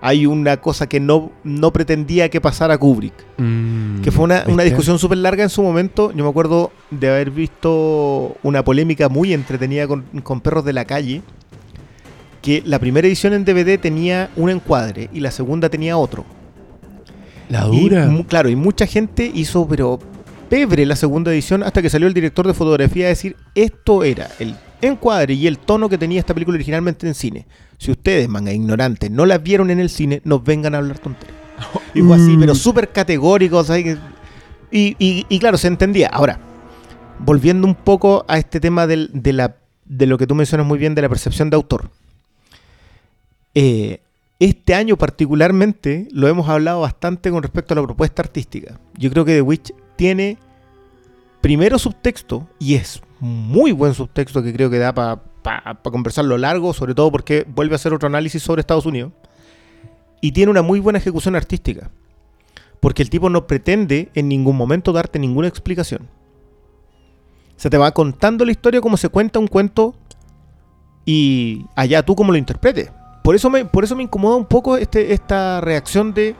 [0.00, 3.14] Hay una cosa que no, no pretendía que pasara Kubrick.
[3.38, 6.12] Mm, Que fue una, una discusión súper larga en su momento.
[6.12, 10.84] Yo me acuerdo de haber visto una polémica muy entretenida con, con Perros de la
[10.84, 11.22] Calle.
[12.42, 16.24] Que la primera edición en DVD tenía un encuadre y la segunda tenía otro.
[17.48, 18.08] La dura.
[18.28, 19.98] claro, y mucha gente hizo, pero
[20.48, 24.28] pebre la segunda edición hasta que salió el director de fotografía a decir esto era
[24.38, 27.46] el encuadre y el tono que tenía esta película originalmente en cine.
[27.78, 31.36] Si ustedes, manga ignorantes, no la vieron en el cine, nos vengan a hablar tonterías.
[31.94, 32.40] Y fue así, Mm.
[32.40, 33.64] pero súper categórico.
[33.64, 33.96] que-
[34.70, 36.08] y, y- y claro, se entendía.
[36.08, 36.38] Ahora,
[37.18, 40.78] volviendo un poco a este tema del- de, la, de lo que tú mencionas muy
[40.78, 41.90] bien de la percepción de autor.
[43.54, 44.00] Eh,
[44.38, 48.78] este año particularmente lo hemos hablado bastante con respecto a la propuesta artística.
[48.98, 50.36] Yo creo que The Witch tiene
[51.40, 56.94] primero subtexto, y es muy buen subtexto que creo que da para conversarlo largo, sobre
[56.94, 59.12] todo porque vuelve a hacer otro análisis sobre Estados Unidos.
[60.20, 61.90] Y tiene una muy buena ejecución artística.
[62.80, 66.08] Porque el tipo no pretende en ningún momento darte ninguna explicación.
[67.56, 69.94] Se te va contando la historia como se cuenta un cuento
[71.04, 72.90] y allá tú como lo interpretes.
[73.22, 76.34] Por eso me, por eso me incomoda un poco este, esta reacción de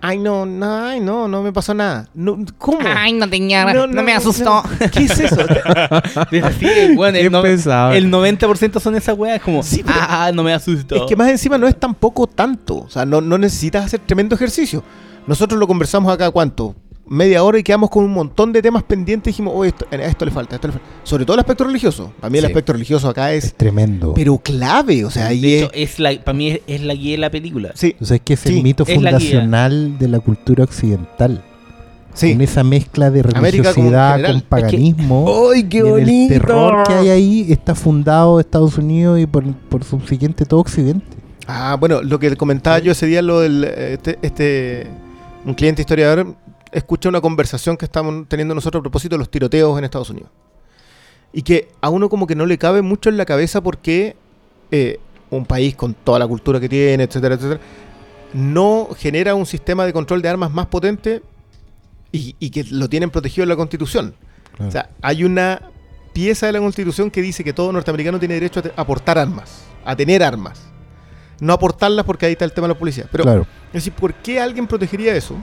[0.00, 2.08] ay no, no, ay no, no me pasó nada.
[2.14, 2.78] No, ¿Cómo?
[2.84, 4.62] Ay, no tenía, No, no, no, me asustó.
[4.92, 5.36] ¿Qué es eso?
[6.58, 9.40] Sí, bueno, el, no- el 90% son esas weas.
[9.40, 10.94] como, Sí, pero- ah, no me asustó.
[10.96, 12.78] Es que más encima no es tampoco tanto.
[12.78, 14.82] O sea, no, no necesitas hacer tremendo ejercicio.
[15.26, 16.74] Nosotros lo conversamos acá, ¿cuánto?
[17.12, 19.30] Media hora y quedamos con un montón de temas pendientes.
[19.30, 20.86] Y dijimos, oye, esto, a esto le falta, esto le falta.
[21.02, 22.12] Sobre todo el aspecto religioso.
[22.20, 22.50] Para mí el Sí.
[22.52, 24.14] aspecto religioso acá Es es, tremendo.
[24.14, 25.04] pero clave.
[25.04, 25.62] O sea, ahí de es.
[25.64, 27.72] hecho, es la, para mí es, es la guía de la película.
[27.74, 29.18] Sí, O sea, es que es Sí, el mito es la guía.
[29.18, 31.42] fundacional de la cultura occidental.
[32.14, 32.30] sí.
[32.32, 35.50] En esa mezcla de religiosidad con Es que- paganismo.
[35.52, 36.32] ¡Ay, qué y en el bonito!
[36.34, 41.04] terror que hay ahí está fundado Estados Unidos y por, por subsiguiente todo Occidente.
[41.48, 43.64] Ah, bueno, lo que comentaba yo ese día, lo del.
[43.64, 44.86] eh, Este, este-
[45.44, 46.36] un cliente historiador
[46.72, 50.30] escucha una conversación que estamos teniendo nosotros a propósito de los tiroteos en Estados Unidos.
[51.32, 54.16] Y que a uno como que no le cabe mucho en la cabeza porque
[54.70, 54.98] eh,
[55.30, 57.60] un país con toda la cultura que tiene, etcétera, etcétera,
[58.32, 61.22] no genera un sistema de control de armas más potente
[62.12, 64.14] y, y que lo tienen protegido en la Constitución.
[64.58, 65.62] O sea, hay una
[66.12, 69.16] pieza de la Constitución que dice que todo norteamericano tiene derecho a, te- a portar
[69.18, 70.60] armas, a tener armas.
[71.40, 73.06] No aportarlas porque ahí está el tema de la policía.
[73.10, 73.46] Pero, claro.
[73.68, 75.36] es decir, ¿por qué alguien protegería eso?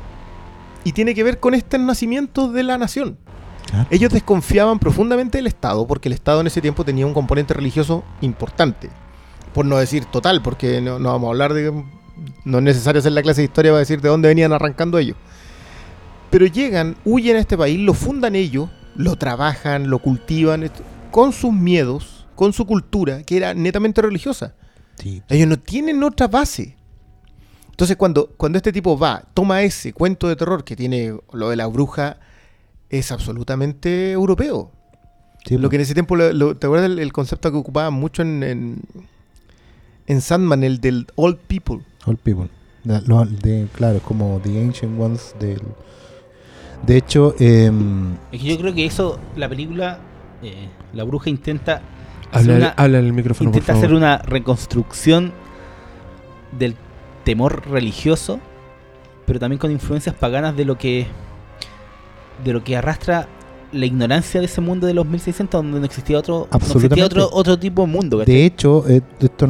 [0.88, 3.18] Y tiene que ver con este nacimiento de la nación.
[3.90, 8.06] Ellos desconfiaban profundamente del Estado porque el Estado en ese tiempo tenía un componente religioso
[8.22, 8.90] importante.
[9.54, 11.84] Por no decir total, porque no, no vamos a hablar de...
[12.46, 15.18] No es necesario hacer la clase de historia para decir de dónde venían arrancando ellos.
[16.30, 20.72] Pero llegan, huyen a este país, lo fundan ellos, lo trabajan, lo cultivan,
[21.12, 24.54] con sus miedos, con su cultura, que era netamente religiosa.
[24.96, 25.22] Sí.
[25.28, 26.77] Ellos no tienen otra base.
[27.78, 31.56] Entonces, cuando, cuando este tipo va, toma ese cuento de terror que tiene lo de
[31.56, 32.18] la bruja,
[32.90, 34.72] es absolutamente europeo.
[35.46, 37.94] Sí, Lo que en ese tiempo, lo- lo- ¿te acuerdas el, el concepto que ocupaban
[37.94, 38.82] mucho en, en,
[40.08, 41.82] en Sandman, el del Old People?
[42.08, 42.50] All people.
[42.84, 45.62] La- lo- de- claro, como The Ancient Ones del...
[46.84, 50.00] De hecho, em, Es que yo creo que eso, la película,
[50.42, 51.84] eh, la bruja intenta
[52.32, 53.86] hacer Habla, una, habla en el micrófono, por intenta favor.
[53.86, 55.32] hacer una reconstrucción
[56.58, 56.76] del
[57.28, 58.40] temor religioso,
[59.26, 61.08] pero también con influencias paganas de lo que
[62.42, 63.28] de lo que arrastra
[63.74, 67.30] la ignorancia de ese mundo de los 1600 donde no existía otro no existía otro
[67.34, 68.34] otro tipo de mundo ¿cachai?
[68.34, 69.46] de hecho, eh, esto,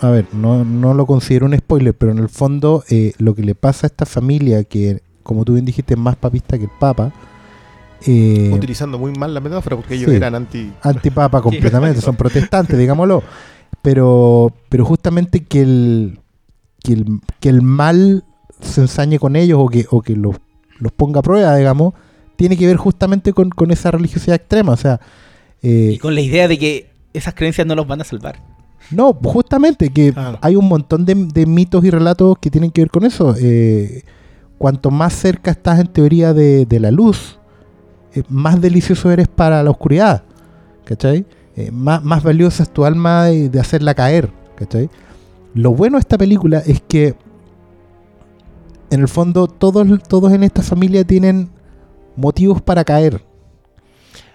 [0.00, 3.44] a ver, no, no lo considero un spoiler, pero en el fondo eh, lo que
[3.44, 6.70] le pasa a esta familia, que como tú bien dijiste, es más papista que el
[6.80, 7.12] Papa,
[8.04, 10.16] eh, Utilizando muy mal la metáfora porque ellos sí.
[10.16, 10.72] eran anti...
[10.82, 13.22] antipapa completamente, son protestantes, digámoslo.
[13.80, 16.18] Pero, pero justamente que el,
[16.82, 18.24] que el, que el mal
[18.60, 20.36] se ensañe con ellos o que, o que los,
[20.78, 21.94] los ponga a prueba, digamos,
[22.36, 24.72] tiene que ver justamente con, con esa religiosidad extrema.
[24.72, 25.00] O sea,
[25.62, 28.40] eh, y con la idea de que esas creencias no los van a salvar
[28.90, 30.38] no, justamente que Claro.
[30.42, 33.34] hay un montón de, de mitos y relatos que tienen que ver con eso.
[33.40, 34.02] Eh,
[34.58, 37.38] cuanto más cerca estás en teoría de, de la luz,
[38.14, 40.24] eh, más delicioso eres para la oscuridad.
[40.84, 41.24] ¿Cachai?
[41.56, 44.30] Eh, más, más valiosa es tu alma de, de hacerla caer.
[44.56, 44.90] ¿Cachai?
[45.54, 47.14] Lo bueno de esta película es que
[48.90, 51.50] en el fondo todos, todos en esta familia tienen
[52.16, 53.24] motivos para caer.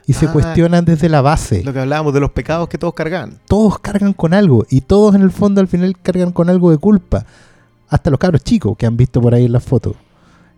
[0.05, 0.31] Y se Ah.
[0.31, 1.63] cuestionan desde la base.
[1.63, 3.39] Lo que hablábamos de los pecados que todos cargan.
[3.47, 4.65] Todos cargan con algo.
[4.69, 7.25] Y todos en el fondo al final cargan con algo de culpa.
[7.89, 9.95] Hasta los cabros chicos que han visto por ahí en las fotos.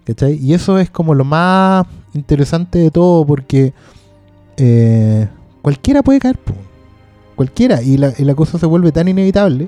[0.05, 0.35] ¿Cachai?
[0.35, 3.73] Y eso es como lo más interesante de todo porque
[4.57, 5.27] eh,
[5.61, 6.37] cualquiera puede caer.
[6.37, 6.53] po.
[7.35, 7.81] Cualquiera.
[7.81, 9.67] Y la, y la cosa se vuelve tan inevitable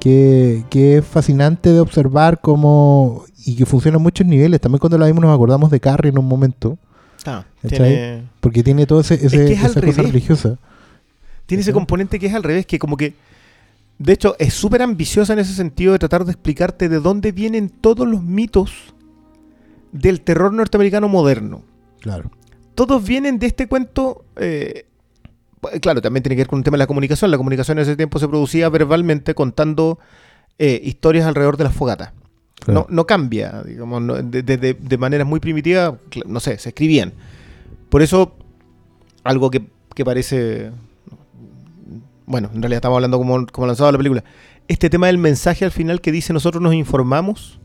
[0.00, 3.24] que, que es fascinante de observar cómo...
[3.46, 4.60] Y que funciona en muchos niveles.
[4.60, 6.76] También cuando la vimos nos acordamos de Carrie en un momento.
[7.24, 7.44] Ah,
[8.40, 10.12] Porque tiene todo ese, ese- que es al esa cosa revés.
[10.12, 10.58] religiosa.
[11.46, 13.14] tiene ese componente que es al revés, que como que...
[13.98, 17.68] De hecho, es súper ambiciosa en ese sentido de tratar de explicarte de dónde vienen
[17.68, 18.72] todos los mitos
[19.92, 21.62] del terror norteamericano moderno.
[22.00, 22.30] Claro.
[22.74, 24.24] todos vienen de este cuento.
[24.36, 24.86] eh,
[25.80, 27.30] claro, también tiene que ver con un tema de la comunicación.
[27.30, 29.98] La comunicación en ese tiempo se producía verbalmente contando
[30.58, 32.12] eh, historias alrededor de las fogatas.
[32.60, 32.86] claro.
[32.88, 37.12] No, no cambia, digamos, no- de, de, manera muy primitiva, no sé, se escribían.
[37.88, 38.34] Por eso,
[39.24, 39.62] algo que,
[39.94, 40.70] que parece.
[42.26, 44.22] Bueno, en realidad estamos hablando como, como lanzado la película.
[44.68, 47.58] Este tema del mensaje al final que dice nosotros nos informamos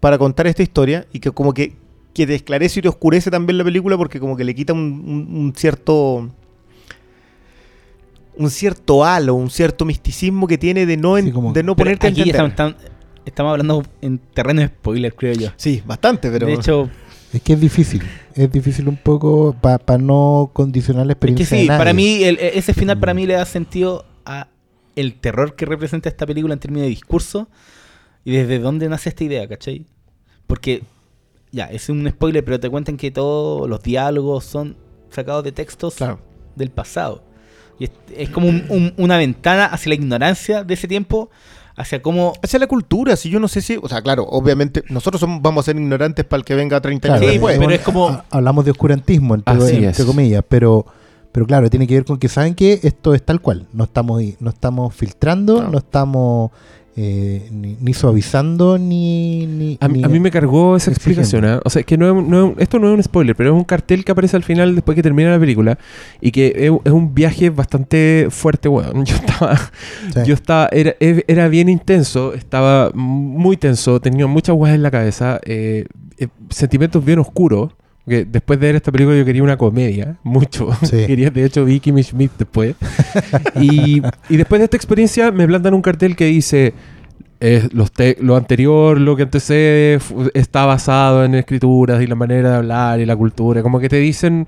[0.00, 1.76] para contar esta historia y que como que,
[2.12, 4.80] que te esclarece y te oscurece también la película porque como que le quita un,
[5.06, 6.28] un- un cierto
[8.36, 11.76] un cierto halo, un cierto misticismo que tiene de no, en- Sí, como- de no
[11.76, 12.74] ponerte a aquí entender.
[13.26, 15.48] estamos, hablando en terreno de spoiler, creo yo.
[15.56, 16.88] Sí, bastante, pero de hecho,
[17.32, 18.02] Es que es difícil.
[18.34, 21.56] Es difícil un poco para no condicionar la es que experiencia.
[21.56, 21.78] sí, de nadie.
[21.78, 24.48] para mí el- e, ese final para mí le da sentido a
[24.96, 27.48] el terror que representa esta película en términos de discurso
[28.24, 29.86] y desde dónde nace esta idea, ¿cachai?
[30.48, 30.82] Porque,
[31.52, 34.76] ya, es un spoiler, pero te cuentan que todos los diálogos son
[35.10, 36.18] sacados de textos claro.
[36.56, 37.22] del pasado.
[37.80, 41.30] Y es, es como un- un- una ventana hacia la ignorancia de ese tiempo,
[41.76, 42.34] hacia cómo...
[42.42, 45.64] Hacia la cultura, si yo no sé si, o sea, claro, obviamente nosotros somos, vamos
[45.64, 47.58] a ser ignorantes para el que venga 30 Claro, años Sí, después.
[47.58, 50.04] pero es como- ha- Hablamos de oscurantismo, entre, Así entre es.
[50.04, 50.84] comillas, pero,
[51.32, 53.66] pero claro, tiene que ver con que saben que esto es tal cual.
[53.72, 55.70] No estamos, no estamos filtrando, No.
[55.70, 56.50] no, estamos
[57.02, 59.46] eh, ni, ni suavizando, ni.
[59.46, 61.22] ni- A, mí- ni- a mí me cargó esa exigiendo.
[61.22, 61.44] explicación.
[61.46, 61.62] ¿ah?
[61.64, 64.12] O sea, que no no esto no es un spoiler, pero es un cartel que
[64.12, 65.78] aparece al final después que termina la película
[66.20, 69.04] y que es, es un viaje bastante fuerte, weón.
[69.10, 70.20] Yo estaba, Sí.
[70.26, 75.40] yo estaba, era, era bien intenso, estaba muy tenso, tenía muchas guas en la cabeza,
[75.44, 75.86] eh,
[76.18, 77.72] eh, sentimientos bien oscuros.
[78.06, 80.70] Que después de ver esta película yo quería una comedia, mucho.
[80.82, 81.04] Sí.
[81.06, 82.74] quería, de hecho, vi Kimmy Schmidt después.
[83.60, 86.72] y, y después de esta experiencia me plantan un cartel que dice
[87.40, 89.98] eh, los te- lo anterior, lo que antecede,
[90.34, 93.62] está basado en escrituras y la manera de hablar y la cultura.
[93.62, 94.46] Como que te dicen,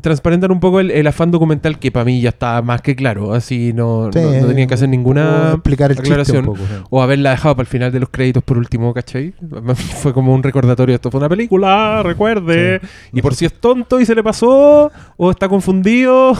[0.00, 3.32] transparentan un poco el, el afán documental que para mí ya está más que claro.
[3.34, 6.48] Así no, Sí, no, no tenían que hacer o ninguna explicar el aclaración.
[6.48, 6.66] un poco.
[6.66, 6.82] sí.
[6.90, 9.32] O haberla dejado para el final de los créditos por último, ¿cachai?
[9.74, 10.94] Fue como un recordatorio.
[10.94, 12.80] Esto fue una película, recuerde.
[13.12, 16.32] Y por si es tonto y se le pasó, o está confundido,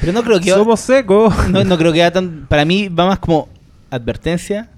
[0.00, 0.50] Pero no creo que...
[0.50, 1.34] somos secos.
[1.50, 2.46] No, no creo que tan...
[2.48, 3.48] Para mí va más como
[3.90, 4.70] advertencia.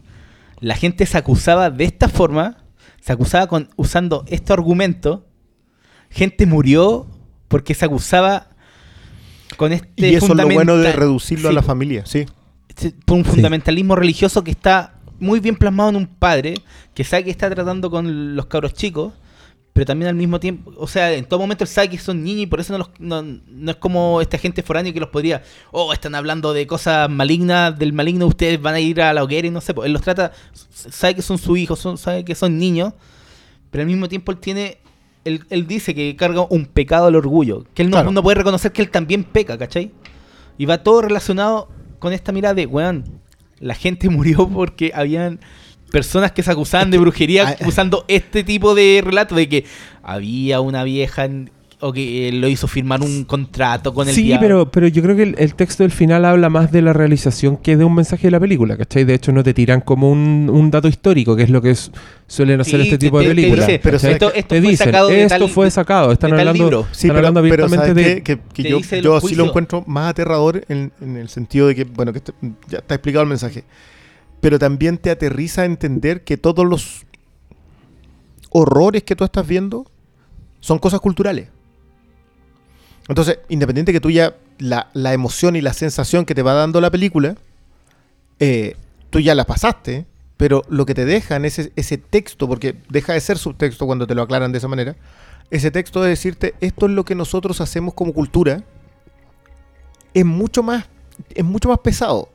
[0.61, 2.65] La gente se acusaba de esta forma,
[3.01, 5.27] se acusaba con usando este argumento.
[6.11, 7.07] Gente murió
[7.49, 8.49] porque se acusaba
[9.57, 12.27] con este Y eso es lo bueno de reducirlo a la familia, sí.
[13.05, 13.31] por un Sí.
[13.31, 16.55] fundamentalismo religioso que está muy bien plasmado en un padre
[16.95, 19.13] que sabe que está tratando con los cabros chicos,
[19.77, 22.45] pero también al mismo tiempo, o sea, en todo momento él sabe que son niños
[22.45, 25.43] y por eso no, los- no, no es como esta gente foránea que los podría,
[25.71, 29.47] oh, están hablando de cosas malignas, del maligno, ustedes van a ir a la hoguera
[29.47, 30.33] y no sé, pues él los trata,
[30.73, 32.95] sabe que son sus hijos, son, sabe que son niños,
[33.71, 34.79] pero al mismo tiempo él tiene,
[35.27, 38.13] él, él dice que carga un pecado al orgullo, que él no, Claro.
[38.13, 39.93] no puede reconocer que él también peca, ¿cachai?
[40.57, 41.69] Y va todo relacionado
[41.99, 43.05] con esta mirada de, weón,
[43.61, 45.39] la gente murió porque habían
[45.91, 49.65] personas que se acusaban de brujería usando este tipo de relato de que
[50.03, 54.23] había una vieja en- o que eh, lo hizo firmar un contrato con el Sí,
[54.23, 54.41] diablo.
[54.47, 57.59] pero, pero yo creo que el, el texto del final habla más de la realización
[57.59, 59.05] que de un mensaje de la película, ¿cachai?
[59.05, 61.91] De hecho, no te tiran como un, un dato histórico, que es lo que es-
[62.27, 63.67] suelen hacer Sí, este te- tipo de te- películas.
[63.67, 66.39] dice, pero esto, esto te fue dicen, sacado de esto tal- fue sacado, están de
[66.41, 66.87] hablando, libro.
[66.93, 68.23] Sí, están pero, hablando pero abiertamente ¿sabes de...
[68.23, 71.85] Que, yo, yo los sí lo encuentro más aterrador en, en el sentido de que,
[71.85, 72.33] bueno, que este-
[72.69, 73.65] ya está explicado el mensaje,
[74.41, 77.07] pero también te aterriza a entender que todos los
[78.51, 79.91] horrores que tú estás viendo
[80.61, 81.49] son cosas culturales.
[83.09, 86.81] Entonces, independiente que tú ya, la, la emoción y la sensación que te va dando
[86.81, 87.37] la película,
[88.41, 88.77] eh,
[89.11, 90.07] tú ya la pasaste,
[90.37, 94.15] pero lo que te dejan es ese, texto, porque deja de ser subtexto cuando te
[94.15, 94.97] lo aclaran de esa manera,
[95.51, 98.65] ese texto de decirte, esto es lo que nosotros hacemos como cultura,
[100.13, 100.87] es mucho más,
[101.35, 102.29] es mucho más pesado.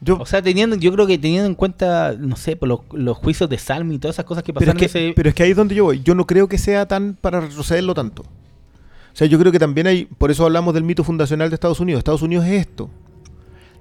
[0.00, 3.16] Yo, O sea, teniendo, yo creo que teniendo en cuenta, no sé, por los, los
[3.18, 5.34] juicios de Salmi y todas esas cosas que pero, pasaron es que, ese- pero es
[5.34, 6.00] que ahí es donde yo voy.
[6.04, 8.22] Yo no creo que sea tan para retrocederlo tanto.
[8.22, 11.80] O sea, yo creo que también hay, por eso hablamos del mito fundacional de Estados
[11.80, 11.98] Unidos.
[11.98, 12.88] Estados Unidos es esto.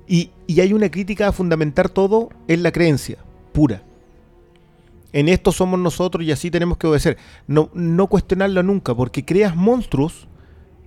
[0.08, 3.18] Y, y hay una crítica a fundamentar todo en la creencia
[3.54, 3.84] pura.
[5.14, 7.18] En esto somos nosotros y así tenemos que obedecer.
[7.48, 10.28] No, no cuestionarlo nunca, porque creas monstruos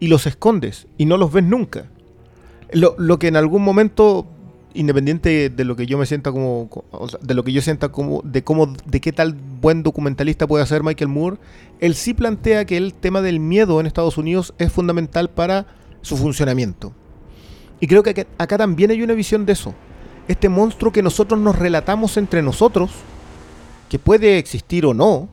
[0.00, 1.86] y los escondes y no los ves nunca.
[2.72, 4.26] Lo, lo que en algún momento,
[4.74, 7.62] independiente de lo que yo me sienta como, co- o sea, de lo que yo
[7.62, 11.38] sienta como, de cómo, de qué tal buen documentalista puede hacer Michael Moore,
[11.80, 15.66] él sí plantea que el tema del miedo en Estados Unidos es fundamental para
[16.02, 16.92] su funcionamiento.
[17.80, 19.74] Y creo que acá, acá también hay una visión de eso.
[20.28, 22.90] Este monstruo que nosotros nos relatamos entre nosotros,
[23.88, 25.28] que puede existir o no,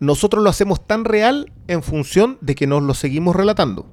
[0.00, 3.86] nosotros lo hacemos tan real en función de que nos lo seguimos relatando.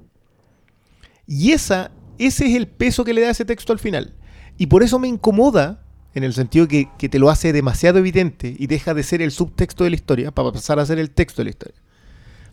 [1.28, 1.90] Y esa,
[2.20, 4.14] ese es el peso que le da ese texto al final.
[4.58, 5.82] Y por eso me incomoda,
[6.14, 9.32] en el sentido que, que te lo hace demasiado evidente y deja de ser el
[9.32, 11.76] subtexto de la historia para pasar a ser el texto de la historia.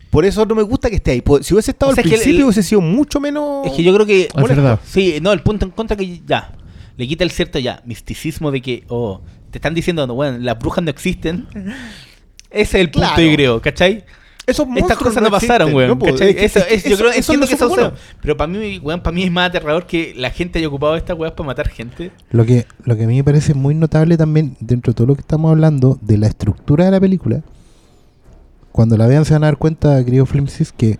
[0.09, 1.23] Por eso no me gusta que esté ahí.
[1.41, 3.65] Si hubiese estado O sea, al es principio, el- hubiese sido mucho menos.
[3.65, 4.23] Es que yo creo que.
[4.23, 4.79] Es verdad.
[4.85, 6.53] Sí, no, el punto en contra que ya.
[6.97, 10.59] Le quita el cierto ya, misticismo de que, oh, te están diciendo, no, bueno, las
[10.59, 11.47] brujas no existen.
[12.51, 13.23] Ese es el punto, Claro.
[13.23, 14.03] yo creo, ¿cachai?
[14.45, 15.99] Esos Estas cosas no, pasaron, existen, weón.
[15.99, 16.05] ¿no?
[16.07, 17.93] Es que- Eso- es yo creo eso- eso no que eso.
[18.21, 21.17] Pero para mí, weón, para mí es más aterrador que la gente haya ocupado estas
[21.17, 22.11] weas para matar gente.
[22.31, 25.15] Lo que, lo que a mí me parece muy notable también, dentro de todo lo
[25.15, 27.41] que estamos hablando, de la estructura de la película,
[28.73, 30.99] cuando la vean se van a dar cuenta, querido Flimsis, que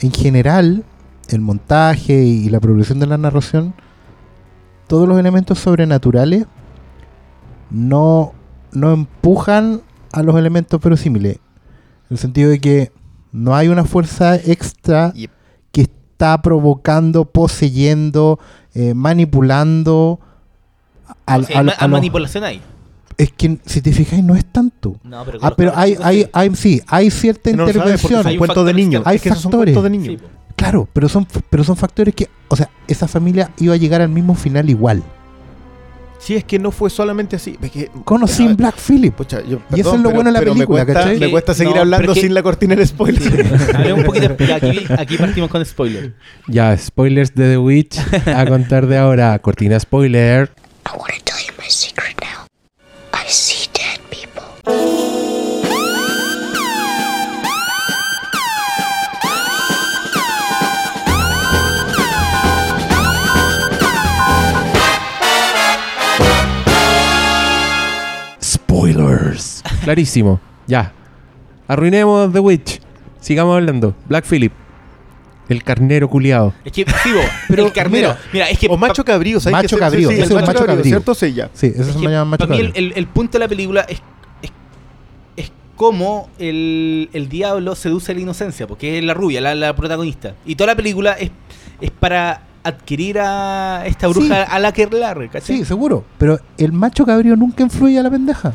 [0.00, 0.84] en general
[1.30, 3.74] el montaje y la progresión de la narración,
[4.86, 6.46] todos los elementos sobrenaturales
[7.70, 8.32] no,
[8.72, 9.80] no empujan
[10.12, 11.38] a los elementos verosímiles.
[12.12, 12.92] En el sentido de que
[13.32, 15.30] no hay una fuerza extra Yep.
[15.72, 18.38] que está provocando, poseyendo,
[18.74, 20.20] eh, manipulando
[21.24, 22.60] al, o sea, al- ma- a los- manipulación ahí.
[23.16, 24.96] Es que si te fijáis no es tanto.
[25.04, 26.28] No, pero Ah, pero hay, hay, sí.
[26.34, 28.26] hay, sí, hay cierta No intervención.
[28.26, 29.02] Hay cuentos de niños.
[29.06, 29.90] Hay de factores.
[29.90, 30.06] niños.
[30.08, 30.26] Sí, po.
[30.54, 34.10] Claro, pero son, pero son factores que, o sea, esa familia iba a llegar al
[34.10, 35.02] mismo final igual.
[36.24, 37.58] Si es que no fue solamente así.
[37.60, 39.12] Es que, Con o Ya, sin Black Phillip.
[39.12, 41.18] pucha, yo- Y eso es lo pero- bueno de la película, me cuesta, ¿cachai?
[41.18, 43.92] me cuesta seguir No, hablando que- sin la cortina del spoiler.
[43.96, 44.36] Un poquito.
[44.38, 46.14] ya, aquí, aquí partimos con spoiler.
[46.46, 47.98] Ya, spoilers de The Witch.
[48.28, 50.52] A contar de ahora, cortina spoiler.
[50.86, 52.46] I want to tell you my secret now.
[53.12, 53.61] I see
[68.92, 69.62] Spoilers.
[69.84, 70.40] Clarísimo.
[70.66, 70.92] Ya.
[71.68, 72.80] Arruinemos The Witch.
[73.20, 73.94] Sigamos hablando.
[74.08, 74.52] Black Phillip.
[75.48, 76.54] El carnero culiado.
[76.64, 77.10] Es que, sí,
[77.48, 78.08] Pero, el carnero.
[78.08, 78.68] Mira, mira, es que.
[78.68, 79.52] O macho cabrío, ¿sabes?
[79.52, 80.84] Macho que cabrío, Sí, ese el es un macho cabrío.
[80.84, 81.14] ¿cierto?
[81.14, 81.50] Sí, ya.
[81.52, 82.86] Sí, eso es se que llama macho para mí el, cabrío.
[82.92, 84.00] el- el punto de la película es,
[84.40, 84.50] es,
[85.36, 89.74] es cómo el, el diablo seduce a la inocencia, porque es la rubia, la, la
[89.76, 90.34] protagonista.
[90.46, 91.30] Y toda la película es,
[91.80, 94.50] es para adquirir a esta bruja Sí.
[94.52, 95.58] a la que larga, ¿cachai?
[95.58, 96.04] Sí, seguro.
[96.18, 98.54] Pero el macho cabrío nunca influye a la pendeja.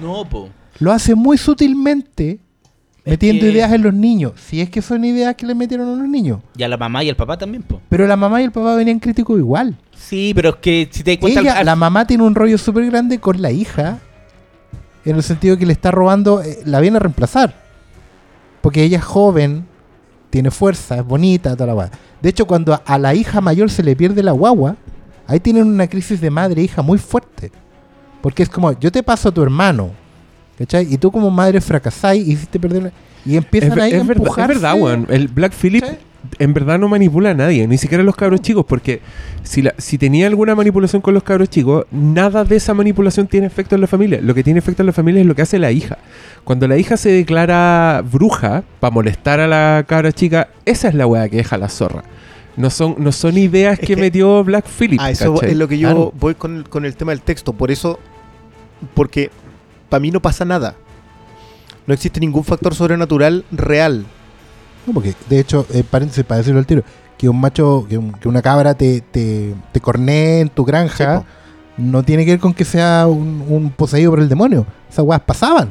[0.00, 0.48] No, po.
[0.78, 2.38] Lo hace muy sutilmente,
[3.04, 4.32] Es metiendo que- ideas en los niños.
[4.36, 6.40] Si es que son ideas que le metieron a los niños.
[6.56, 7.80] Y a la mamá y al papá también, po.
[7.88, 9.76] Pero la mamá y el papá venían críticos igual.
[9.96, 11.40] Sí, pero es que si te das cuenta...
[11.40, 13.98] Ella, al- la mamá tiene un rollo súper grande con la hija.
[15.04, 17.54] En el sentido que le está robando, eh, la viene a reemplazar.
[18.60, 19.64] Porque ella es joven,
[20.30, 21.98] tiene fuerza, es bonita, toda la guagua.
[22.20, 24.76] De hecho, cuando a, a la hija mayor se le pierde la guagua,
[25.26, 27.52] ahí tienen una crisis de madre e hija muy fuerte.
[28.26, 29.90] Porque es como, yo te paso a tu hermano,
[30.58, 30.92] ¿cachai?
[30.92, 32.90] Y tú como madre fracasáis y hiciste perder
[33.24, 34.54] Y empiezan Es, ahí a es verdad, es empujarse.
[34.54, 35.06] verdad, weón.
[35.10, 35.84] El Black Phillip
[36.40, 39.00] en verdad no manipula a nadie, ni siquiera a los cabros chicos, porque
[39.44, 43.46] si, la- si tenía alguna manipulación con los cabros chicos, nada de esa manipulación tiene
[43.46, 44.18] efecto en la familia.
[44.20, 45.98] Lo que tiene efecto en la familia es lo que hace la hija.
[46.42, 51.06] Cuando la hija se declara bruja para molestar a la cabra chica, esa es la
[51.06, 52.02] weá que deja la zorra.
[52.56, 54.98] No son, no son ideas Es que, que- metió Black Phillip.
[55.00, 55.50] A eso ¿cachai?
[55.52, 57.52] es lo que yo voy con con el tema del texto.
[57.52, 58.00] Por eso,
[58.94, 59.30] porque
[59.88, 60.74] para mí no pasa nada.
[61.86, 64.04] No existe ningún factor sobrenatural real.
[64.86, 66.82] No, porque de hecho, eh, paréntesis para decirlo al tiro,
[67.18, 71.20] que un macho, que, un- que una cabra te, te, te cornee en tu granja,
[71.20, 74.66] Sí, no tiene que ver con que sea un, un poseído por el demonio.
[74.90, 75.70] Esas weas pasaban.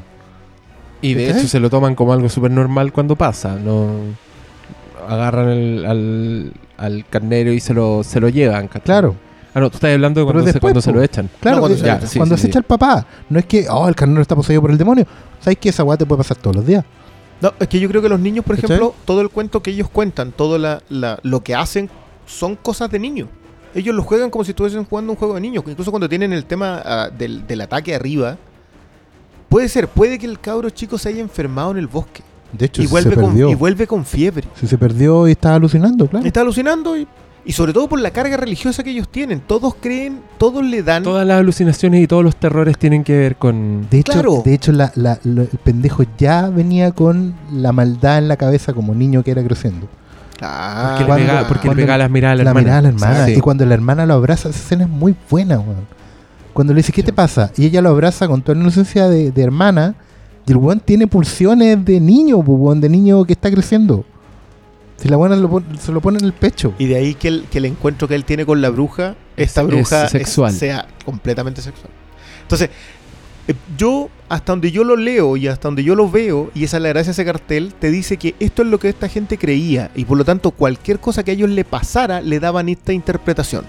[1.02, 3.56] Y de hecho se lo toman como algo súper normal cuando pasa.
[3.56, 3.90] No
[5.08, 8.68] agarran el- al, al carnero y se lo, se lo llevan.
[8.68, 8.84] ¿cachai?
[8.86, 9.16] Claro,
[9.56, 11.30] Ah, no, tú estás hablando de cuando, se, cuando lo echan.
[11.40, 11.58] claro.
[11.58, 12.52] No, cuando se Ya, sí, cuando sí, se sí.
[12.52, 15.08] echa el papá, no es que, oh, el carnero está poseído por el demonio.
[15.40, 16.84] ¿Sabes que esa wea te puede pasar todos los días?
[17.42, 19.90] No, es que yo creo que los niños, por ejemplo, todo el cuento que ellos
[19.90, 21.90] cuentan, todo la, la- lo que hacen,
[22.26, 23.30] son cosas de niños.
[23.74, 25.64] ellos lo juegan como si estuviesen jugando un juego de niños.
[25.68, 28.38] Incluso cuando tienen el tema ah, del, del ataque arriba,
[29.50, 32.82] puede ser, puede que el cabro chico se haya enfermado en el bosque De hecho,
[32.82, 33.50] y si vuelve, se con, perdió.
[33.50, 34.46] y vuelve con fiebre.
[34.56, 36.26] Si se perdió y estaba alucinando, claro.
[36.26, 37.06] Está alucinando y,
[37.46, 39.40] y sobre todo por la carga religiosa que ellos tienen.
[39.40, 41.04] Todos creen, todos le dan.
[41.04, 43.88] Todas las alucinaciones y todos los terrores tienen que ver con...
[43.90, 44.42] De hecho, Claro.
[44.44, 48.74] de hecho la- la- lo- el pendejo ya venía con la maldad en la cabeza
[48.74, 49.88] como niño que era creciendo.
[50.42, 52.64] Ah, Porque, le, cuando- porque le pegaba las miradas a la, la hermana.
[52.64, 53.26] mirada a la hermana.
[53.28, 53.34] Sí.
[53.38, 55.86] Y cuando la hermana lo abraza, esa escena es muy buena, weón.
[56.52, 57.52] Cuando le dice, ¿qué te pasa?
[57.58, 59.94] Y ella lo abraza con toda la inocencia de, de hermana.
[60.48, 64.04] Y el weón tiene pulsiones de niño, pues, weón, de niño que está creciendo.
[64.98, 66.74] Si la buena lo pon- se lo pone en el pecho.
[66.80, 69.62] Y de ahí que el, que el encuentro que él tiene con la bruja, esta
[69.62, 70.54] Es- bruja es sexual.
[70.54, 71.90] sea completamente sexual.
[72.44, 72.70] Entonces,
[73.48, 76.78] eh, yo, hasta donde yo lo leo y hasta donde yo lo veo, y esa
[76.78, 79.38] es la gracia de ese cartel, te dice que esto es lo que esta gente
[79.38, 82.94] creía, y por lo tanto cualquier cosa que a ellos le pasara, le daban esta
[82.94, 83.66] interpretación.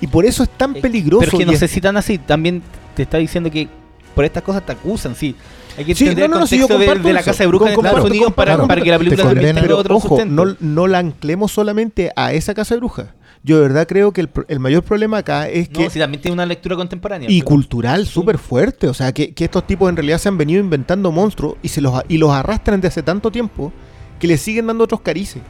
[0.00, 1.20] Y por eso es tan peligroso.
[1.20, 2.18] Pero es que no es- sé si tan así.
[2.18, 2.62] También
[2.96, 3.68] te está diciendo que
[4.14, 5.34] por estas cosas te acusan, sí.
[5.78, 7.22] Hay que Sí, entender no, no, el no, sí, yo contexto de- comparto de, la
[7.22, 8.68] casa de brujas en Con- Estados claro, Unidos para, comparto.
[8.68, 9.62] para que la película condenan.
[9.62, 10.44] tenga otro ojo, sustento.
[10.44, 13.06] no, no la anclemos solamente a esa casa de brujas.
[13.44, 16.20] Yo de verdad creo que el, el mayor problema acá es que No, si también
[16.20, 17.30] tiene una lectura contemporánea.
[17.30, 18.88] y pero- cultural súper fuerte.
[18.88, 21.80] O sea, que, que estos tipos en realidad se han venido inventando monstruos y, se
[21.80, 23.72] los, y los arrastran desde hace tanto tiempo
[24.18, 25.40] que les siguen dando otros carices.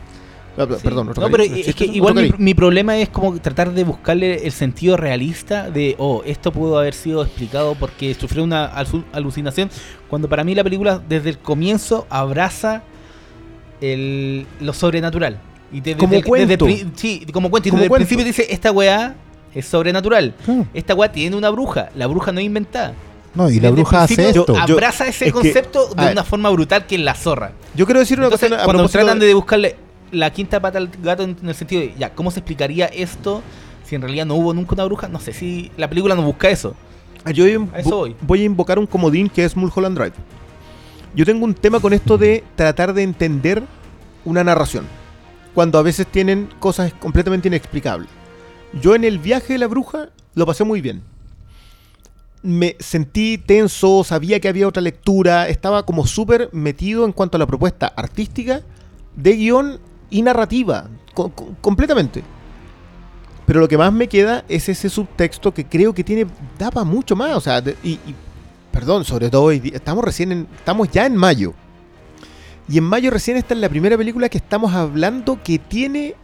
[0.57, 0.77] Ah, Sí.
[0.83, 4.97] Perdón, No, pero es que igual mi, problema es como tratar de buscarle el sentido
[4.97, 9.71] realista de, oh, esto pudo haber sido explicado porque sufrió una alu- alucinación,
[10.09, 12.83] cuando para mí la película desde el comienzo abraza
[13.81, 15.39] el, lo sobrenatural.
[15.73, 16.25] Y desde, Como desde
[16.59, 16.67] cuento.
[16.97, 17.69] sí, como cuento.
[17.69, 18.03] Y Como desde cuento.
[18.03, 19.15] el principio dice, esta weá
[19.55, 20.35] es sobrenatural.
[20.75, 21.91] Esta weá tiene una bruja.
[21.95, 22.95] La bruja no es inventada.
[23.35, 24.57] No, y la bruja hace esto.
[24.59, 26.13] Abraza ese es concepto de ver.
[26.13, 27.53] una forma brutal que es la zorra.
[27.77, 29.77] Yo quiero decir una Entonces, cosa a cuando tratan de buscarle
[30.11, 33.43] la quinta pata al gato en, en el sentido de, ya, ¿cómo se explicaría esto
[33.85, 35.09] si en realidad no hubo nunca una bruja?
[35.09, 36.75] No sé si la película no busca eso.
[37.25, 38.17] Ah, Yo voy, A eso voy.
[38.23, 40.15] voy a invocar un comodín que es Mulholland Drive.
[41.15, 43.63] Yo tengo un tema con esto de tratar de entender
[44.25, 44.87] una narración.
[45.55, 48.09] Cuando a veces tienen cosas completamente inexplicables.
[48.81, 51.03] Yo en el viaje de la bruja lo pasé muy bien.
[52.43, 57.41] Me sentí tenso, sabía que había otra lectura, estaba como súper metido en cuanto a
[57.41, 58.63] la propuesta artística,
[59.17, 59.81] de guion
[60.11, 62.23] y narrativa, co- co- completamente.
[63.47, 66.27] Pero lo que más me queda es ese subtexto que creo que tiene
[66.59, 68.15] da para mucho más, o sea, de- y, y-
[68.71, 71.55] perdón, sobre todo hoy día, estamos recién en, estamos ya en mayo.
[72.69, 76.15] Y en mayo recién está en la primera película que estamos hablando que tiene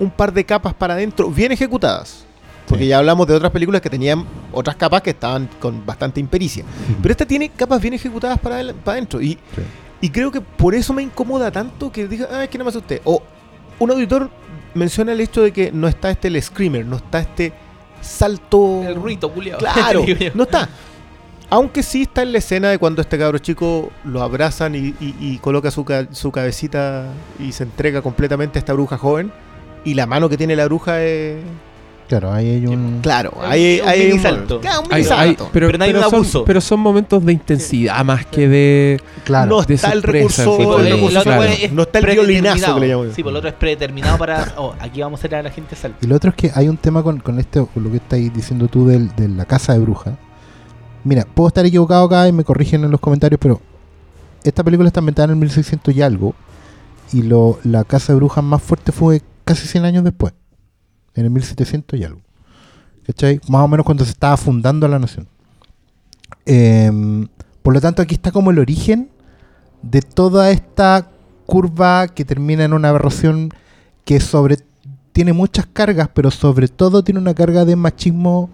[0.00, 2.24] un par de capas para adentro bien ejecutadas.
[2.66, 2.88] Porque Sí.
[2.88, 6.64] ya hablamos de otras películas que tenían otras capas que estaban con bastante impericia.
[7.00, 9.20] Pero esta tiene capas bien ejecutadas para, adentro.
[9.22, 9.38] Y,
[10.04, 12.70] y creo que por eso me incomoda tanto que diga, ah, es que no me
[12.70, 13.00] asusté.
[13.04, 13.22] O
[13.78, 14.28] un auditor
[14.74, 17.52] menciona el hecho de que no está este el screamer, no está este
[18.00, 18.82] salto.
[18.86, 19.58] El ruito, culiao.
[19.58, 20.68] Claro, no está.
[21.50, 25.14] Aunque sí está en la escena de cuando este cabro chico lo abrazan y, y-
[25.20, 27.06] y coloca su, ca- su cabecita
[27.38, 29.32] y se entrega completamente a esta bruja joven.
[29.84, 31.36] Y la mano que tiene la bruja es.
[32.08, 33.00] Claro, ahí hay un.
[33.02, 34.60] Claro, Un- hay, un hay mini un salto.
[34.60, 35.50] Claro, un Hay- mini hay- salto.
[35.52, 36.44] pero, Pero no hay pero un son, abuso.
[36.44, 39.00] pero son momentos de intensidad más que de...
[39.24, 39.50] Claro.
[39.56, 40.68] No de está el recurso, sí, el
[41.00, 41.42] pues, claro.
[41.42, 43.04] es No está el violinazo que le llamo.
[43.14, 44.52] Sí, por lo otro es predeterminado para.
[44.56, 45.98] Oh, aquí vamos a hacer a la gente saltar.
[46.04, 48.32] Y lo otro es que hay un tema con, con este, con lo que estáis
[48.34, 50.16] diciendo tú del- de la casa de bruja.
[51.04, 53.60] Mira, puedo estar equivocado acá y me corrigen en los comentarios, pero
[54.42, 56.34] esta película está ambientada en el 1600 y algo.
[57.12, 60.32] Y lo, la casa de brujas más fuerte fue casi 100 años después.
[61.14, 62.20] En el 1700 y algo.
[63.06, 63.40] ¿Cachai?
[63.48, 65.28] Más o menos cuando se estaba fundando la nación.
[66.46, 67.28] Em,
[67.62, 69.10] por lo tanto, aquí está como el origen
[69.82, 71.10] de toda esta
[71.46, 73.50] curva que termina en una aberración
[74.04, 74.58] que sobre
[75.12, 78.50] tiene muchas cargas, pero sobre todo tiene una carga de machismo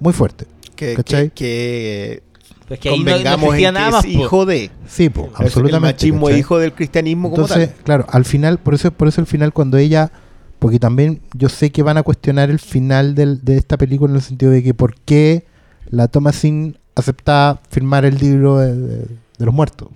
[0.00, 0.46] muy fuerte.
[0.76, 1.30] Que, ¿Cachai?
[1.30, 2.22] que,
[2.68, 4.04] que que ahí no, no convengamos existía en que nada más.
[4.04, 4.70] es hijo de.
[4.86, 5.94] Sí, po, El absolutamente.
[5.94, 6.40] machismo es ¿cachai?
[6.40, 7.84] hijo del cristianismo como Entonces, tal.
[7.84, 10.12] claro, al final, por eso, por eso al final cuando ella,
[10.58, 14.16] porque también yo sé que van a cuestionar el final del- de esta película en
[14.16, 15.44] el sentido de que por qué
[15.90, 18.96] la Thomasin acepta firmar el libro de, de-
[19.38, 19.88] de los muertos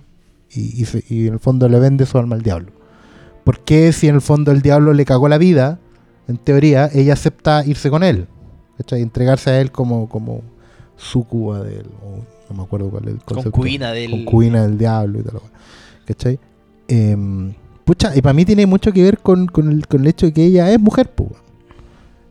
[0.51, 2.71] y, y se- y en el fondo le vende su alma al diablo.
[3.43, 5.79] ¿Por qué si en el fondo el diablo le cagó la vida,
[6.29, 8.27] en teoría, ella acepta irse con él?
[8.77, 9.01] ¿cachai?
[9.01, 10.41] Entregarse a él como, como
[10.95, 13.51] sucuba de él, o no me acuerdo cuál es el concepto.
[13.51, 14.09] Concubina del.
[14.11, 15.39] concubina del diablo y tal.
[16.05, 16.39] ¿Cachai?
[16.87, 17.53] Em,
[17.85, 20.33] pucha, y para mí tiene mucho que ver con, con el, con el hecho de
[20.33, 21.31] que ella es mujer, po.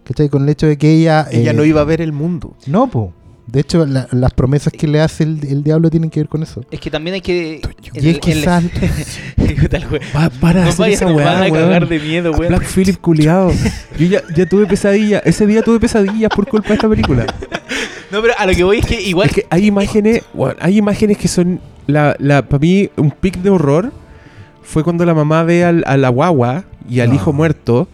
[0.05, 0.29] ¿Cachai?
[0.29, 1.27] Con el hecho de que ella...
[1.31, 2.57] Ella eh, no iba a ver el mundo.
[2.67, 3.13] No, po.
[3.47, 6.43] De hecho, la- las promesas que le hace el, el diablo tienen que ver con
[6.43, 6.65] eso.
[6.71, 7.61] Es que también hay que.
[7.95, 8.71] Y es que sal-.
[10.13, 11.89] Pa- para No hacer esa van weá, a cagar weón.
[11.89, 12.49] de miedo, weón.
[12.49, 13.51] Black Phillip culiado.
[13.99, 15.23] Yo ya, ya tuve pesadillas.
[15.25, 17.27] Ese día tuve pesadillas por culpa de esta película.
[18.11, 19.29] No, pero a lo que voy es que igual.
[19.29, 20.23] Es que hay imágenes,
[20.61, 23.93] hay imágenes que son la, la para mí un pic de horror
[24.63, 27.15] fue cuando la mamá ve al, a la guagua y al No.
[27.17, 27.89] hijo muerto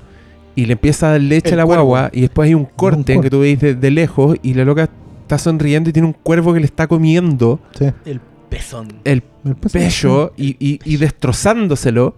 [0.54, 1.84] y le empieza a dar leche El a la cuervo.
[1.84, 4.64] guagua y después hay un corte en que tú veis de, de lejos y la
[4.64, 4.88] loca
[5.22, 7.86] está sonriendo y tiene un cuervo que le está comiendo Sí.
[8.04, 8.88] El pezón.
[9.04, 12.16] el El pecho y, y- y destrozándoselo.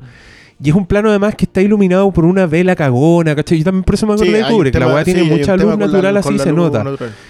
[0.62, 3.58] Y es un plano además que está iluminado por una vela cagona, ¿cachai?
[3.58, 4.74] Yo también por eso me acordé de Kubrick.
[4.78, 6.84] La weá tiene sí, mucha luz la- natural, con así la se nota.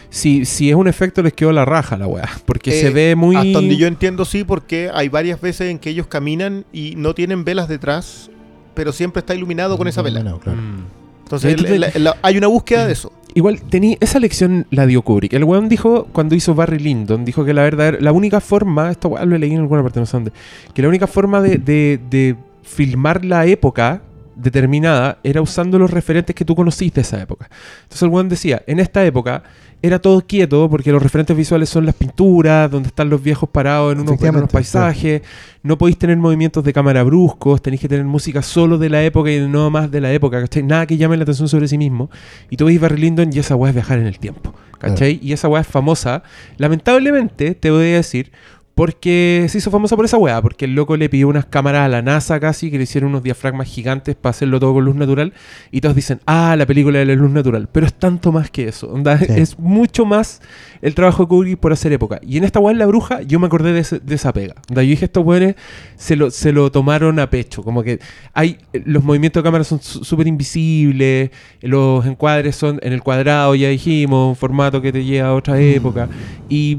[0.08, 2.28] Si, si es un efecto, les quedó la raja la weá.
[2.44, 3.36] Porque Eh, se ve muy.
[3.36, 7.14] Hasta donde yo entiendo, sí, porque hay varias veces en que ellos caminan y no
[7.14, 8.30] tienen velas detrás,
[8.74, 10.24] pero siempre está iluminado con esa vela.
[10.24, 10.58] No, claro.
[10.60, 10.84] Mm.
[11.22, 13.12] Entonces, la- la- hay una búsqueda de eso.
[13.34, 15.32] Igual, tení, esa lección la dio Kubrick.
[15.34, 19.06] El weón dijo, cuando hizo Barry Lyndon, dijo que la verdad, la única forma, esto
[19.10, 20.32] weón, lo leí en alguna parte, no sé dónde,
[20.74, 22.34] que la única forma de, de- de
[22.70, 24.02] filmar la época
[24.36, 27.50] determinada era usando los referentes que tú conocís de esa época.
[27.82, 29.42] Entonces el weón decía, en esta época
[29.82, 33.92] era todo quieto porque los referentes visuales son las pinturas, donde están los viejos parados
[33.92, 35.22] en unos, en unos paisajes,
[35.62, 39.30] no podéis tener movimientos de cámara bruscos, tenéis que tener música solo de la época
[39.30, 40.62] y no más de la época, ¿cachai?
[40.62, 42.10] Nada que llame la atención sobre sí mismo.
[42.50, 45.18] Y tú veis Barry Lyndon y esa weá es viajar en el tiempo, ¿cachai?
[45.22, 46.22] Y esa weá es famosa,
[46.56, 48.32] lamentablemente, te voy a decir,
[48.80, 51.88] porque se hizo famosa por esa weá, porque el loco le pidió unas cámaras a
[51.88, 55.34] la NASA casi, que le hicieron unos diafragmas gigantes para hacerlo todo con luz natural,
[55.70, 58.68] y todos dicen, ah, la película de la luz natural, pero es tanto más que
[58.68, 59.26] eso, onda, Sí.
[59.36, 60.40] es mucho más
[60.80, 62.20] el trabajo de Kubrick por hacer época.
[62.22, 64.54] Y en esta weá en La Bruja, yo me acordé de, ese- de esa pega,
[64.70, 65.56] onda, yo dije, estos weones
[65.96, 67.98] se lo, se lo tomaron a pecho, como que
[68.32, 73.68] hay, los movimientos de cámara son súper invisibles, los encuadres son en el cuadrado, ya
[73.68, 76.08] dijimos, un formato que te lleva a otra época,
[76.48, 76.78] y...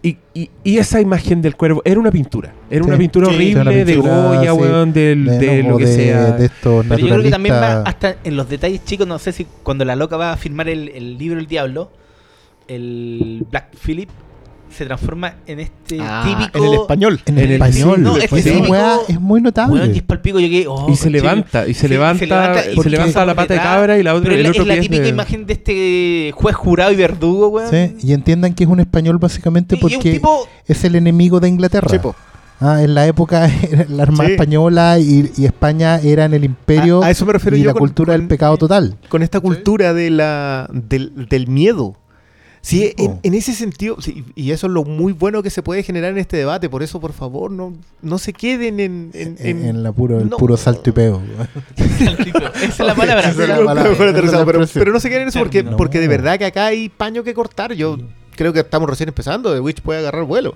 [0.00, 2.52] Y, y- y esa imagen del cuervo era una pintura.
[2.70, 5.94] Era una pintura Sí, horrible una de Goya, sí, weón, del- de, lo que de-
[5.96, 6.30] sea.
[6.32, 9.06] de estos Pero yo creo que también va hasta en los detalles chicos.
[9.08, 11.90] No sé si cuando la loca va a firmar el, el libro El Diablo,
[12.68, 14.08] el Black Phillip
[14.70, 16.58] se transforma en este Ah, típico.
[16.58, 17.20] en el español.
[17.26, 17.96] En, En el el- español.
[17.96, 19.80] sí, no, típico- weá es muy notable.
[19.80, 22.26] Weón, y es palpico, yo que, oh, y se levanta, y se Sí, levanta, se
[22.26, 24.50] levanta y se levanta la pata de cabra y la otra, Pero el es la,
[24.50, 27.70] otro es la pie es típica de- imagen de este juez jurado y verdugo, weón.
[27.70, 30.46] Sí, y entiendan que es un español básicamente es porque tipo.
[30.66, 31.88] es el enemigo de Inglaterra.
[31.90, 32.14] Sí, po.
[32.60, 33.48] Ah, en la época
[33.88, 34.32] la Armada Sí.
[34.32, 37.66] Española y, y España era en el imperio A- a eso me refiero y yo
[37.66, 38.96] la con- cultura con- del pecado total.
[39.08, 41.94] con esta cultura de la, del, del miedo.
[42.68, 46.10] Sí, en, ese sentido, sí, y eso es lo muy bueno que se puede generar
[46.10, 46.68] en este debate.
[46.68, 49.10] Por eso, por favor, no, no se queden en.
[49.14, 50.36] en, En, en- en la puro, el no.
[50.36, 51.22] puro salto y pego.
[51.76, 53.30] Esa es la palabra.
[53.30, 54.80] Esa es la Pero- palabra, pero- esa es la pero, expresión.
[54.82, 55.76] pero no se queden en eso porque, No.
[55.76, 57.72] porque de verdad que acá hay paño que cortar.
[57.72, 57.96] Yo
[58.36, 59.52] creo que estamos recién empezando.
[59.54, 60.54] The Witch puede agarrar vuelo.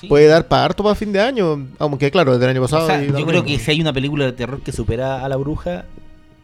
[0.00, 0.08] Sí.
[0.08, 1.66] Puede dar para harto para fin de año.
[1.78, 2.84] Aunque, claro, desde el año pasado.
[2.84, 3.44] O sea, yo creo mismo.
[3.44, 5.84] que si hay una película de terror que supera a la bruja,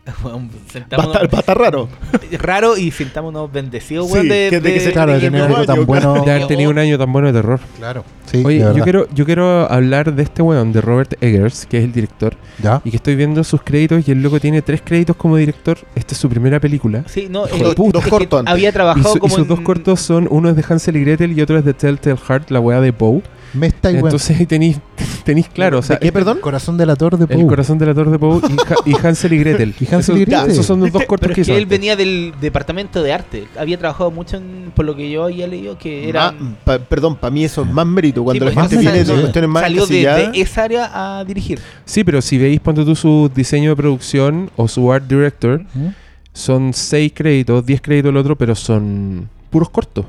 [0.25, 1.89] weón, Va a, estar, va a estar raro.
[2.39, 5.65] raro y sintámonos bendecidos, Sí, weón, de, que de que se- Claro, de tener algo
[5.65, 6.23] tan bueno.
[6.25, 7.61] de haber tenido un año tan bueno de terror.
[7.79, 8.05] Claro.
[8.27, 11.85] Sí, Oye, yo quiero, yo quiero hablar de este weón, de Robert Eggers, que es
[11.85, 12.81] el director, ¿Ya?
[12.85, 15.79] y que estoy viendo sus créditos y el loco tiene tres créditos como director.
[15.95, 17.03] Esta es su primera película.
[17.07, 18.43] Sí, no, Dos- eh, dos cortos.
[18.47, 21.01] Había Y, trabajado y como sus en- dos cortos son, uno es de Hansel y
[21.05, 23.23] Gretel y otro es de Telltale Heart, la weá de Poe.
[23.57, 24.07] Me está igual.
[24.07, 24.79] Entonces ahí tenéis,
[25.25, 26.39] tenéis claro, o sea, ¿De qué, perdón?
[26.41, 27.47] Corazón de la torre de el Poe.
[27.47, 29.75] corazón de la torre de Poe y, Ha- y Hansel y Gretel.
[29.81, 30.51] Y Hansel y Esos- Gretel.
[30.51, 33.47] Esos son los dos cortos Pero que es que él venía del departamento de arte.
[33.59, 36.35] Había trabajado mucho en, por lo que yo había leído, que era...
[36.65, 38.23] Pa- perdón, para mí eso es más mérito.
[38.23, 41.59] Cuando Sí, la pues, gente viene de cuestiones más salió de, esa área a dirigir.
[41.85, 45.87] Sí, pero si veis, ponte tú su diseño de producción o su art director, ¿Mm?
[46.33, 50.05] son 6 créditos, 10 créditos el otro, pero son puros cortos.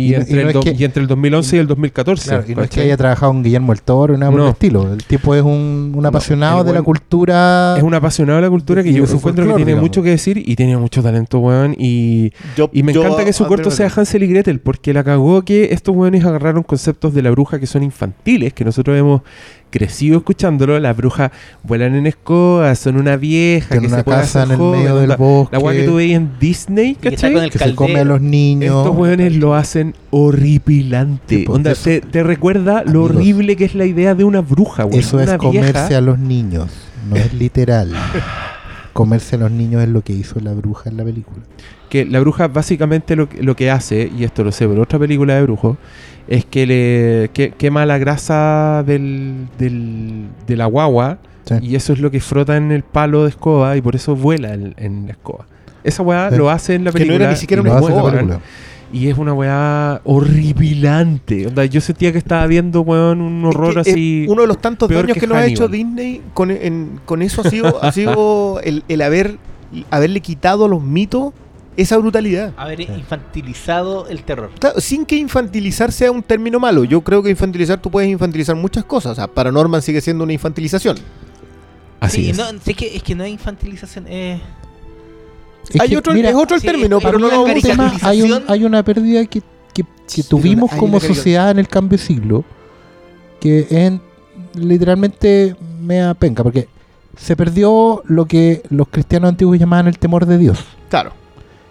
[0.00, 2.28] Y, entre, y no el do- que- y entre el 2011 y el 2014.
[2.28, 4.46] Claro, y no es que haya trabajado en Guillermo el Toro nada por No.
[4.46, 4.92] el estilo.
[4.92, 7.74] El tipo es un, un apasionado de la cultura.
[7.76, 9.82] Es un apasionado de la cultura que yo encuentro que tiene digamos.
[9.82, 11.74] mucho que decir y tiene mucho talento, weón.
[11.78, 15.02] Y, yo- y me yo encanta que su corto sea Hansel y Gretel, porque la
[15.04, 19.22] cagó que estos weones agarraron conceptos de la bruja que son infantiles, que nosotros hemos
[19.70, 20.78] crecido escuchándolo.
[20.80, 21.30] Las brujas
[21.62, 24.80] vuelan en escobas, son una vieja en que una se puede casa en el joven,
[24.80, 25.56] medio del bosque.
[25.56, 27.32] La weá que tú veías en Disney, que está ¿cachai?
[27.34, 28.76] con el que se come a los niños.
[28.84, 31.44] Estos weones lo hacen horripilante.
[31.48, 34.98] Onda, eso- te, te recuerda lo horrible que es la idea de una bruja, weón.
[34.98, 36.70] Eso es comerse vieja- a los niños.
[37.08, 37.92] No es literal.
[38.92, 41.42] comerse a los niños es lo que hizo la bruja en la película.
[41.88, 44.98] que la bruja básicamente lo, que- lo que hace, y esto lo sé por otra
[44.98, 45.78] película de brujos,
[46.28, 51.54] es que le que- quema la grasa del, del- de la guagua Sí.
[51.62, 54.52] y eso es lo que frota en el palo de escoba y por eso vuela
[54.52, 55.46] en, en la escoba.
[55.82, 56.36] Esa weá Sí.
[56.36, 57.24] lo hace en la Que no película.
[57.24, 58.10] era ni siquiera una escoba.
[58.12, 58.40] película.
[58.92, 61.46] Y es una weá horripilante.
[61.46, 64.26] Onda, yo sentía que estaba viendo, weón, un horror Es que, así.
[64.28, 65.68] uno de los tantos daños que que, nos ha hecho.
[65.68, 69.36] Disney con, en- con eso ha sido, ha sido el, el haber
[69.90, 71.32] haberle quitado los mitos
[71.78, 72.52] esa brutalidad.
[72.56, 74.50] Haber infantilizado el terror.
[74.58, 76.84] Claro, sin que infantilizar sea un término malo.
[76.84, 79.12] Yo creo que infantilizar, tú puedes infantilizar muchas cosas.
[79.12, 80.96] O sea, Paranorman sigue siendo una infantilización.
[82.00, 82.36] Así Sí, es.
[82.36, 84.04] no, es, que, es que no hay infantilización.
[84.08, 84.40] Eh,
[85.70, 87.44] Es Hay que, otro, mira, es otro el sí, término, es pero no lo
[88.02, 89.40] hay, un- hay una pérdida que,
[89.74, 92.44] que- que Sí, tuvimos como sociedad en el cambio de siglo
[93.40, 93.92] que es
[94.54, 96.68] literalmente me penca porque
[97.16, 100.58] se perdió lo que los cristianos antiguos llamaban el temor de Dios
[100.88, 101.12] Claro.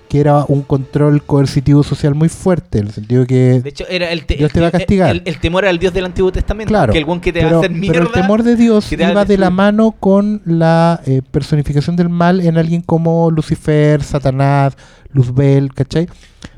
[0.09, 4.11] Que era un control coercitivo social muy fuerte en el sentido que de hecho, era
[4.11, 5.09] el, te- Dios te va a castigar.
[5.11, 6.69] El, el temor al Dios del Antiguo Testamento.
[6.69, 7.99] Claro, Que el buen que te va a pero, hacer pero mierda.
[8.03, 12.57] el temor de Dios iba de la mano con la eh, personificación del mal en
[12.57, 14.77] alguien como Lucifer, Satanás,
[15.11, 16.07] Luzbel, ¿cachai?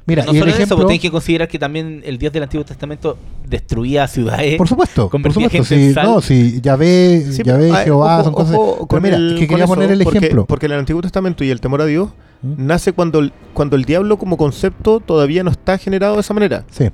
[0.09, 2.33] Mira, no y el solo eso, ejemplo, pues tenés que considerar que también el Dios
[2.33, 4.57] del Antiguo Testamento destruía ciudades.
[4.57, 5.63] por supuesto, por supuesto,
[6.03, 8.55] no, sí, Yahvé, Sí, Yahvé, pero, ah, Jehová, ojo- son cosas.
[8.55, 10.45] ojo pero con mira, el- que quería eso, poner el porque, ejemplo.
[10.45, 12.09] Porque el Antiguo Testamento y el temor a Dios
[12.41, 12.65] ¿Mm?
[12.67, 16.63] nace cuando el, cuando el diablo como concepto todavía no está generado de esa manera.
[16.71, 16.91] Sí, Eh,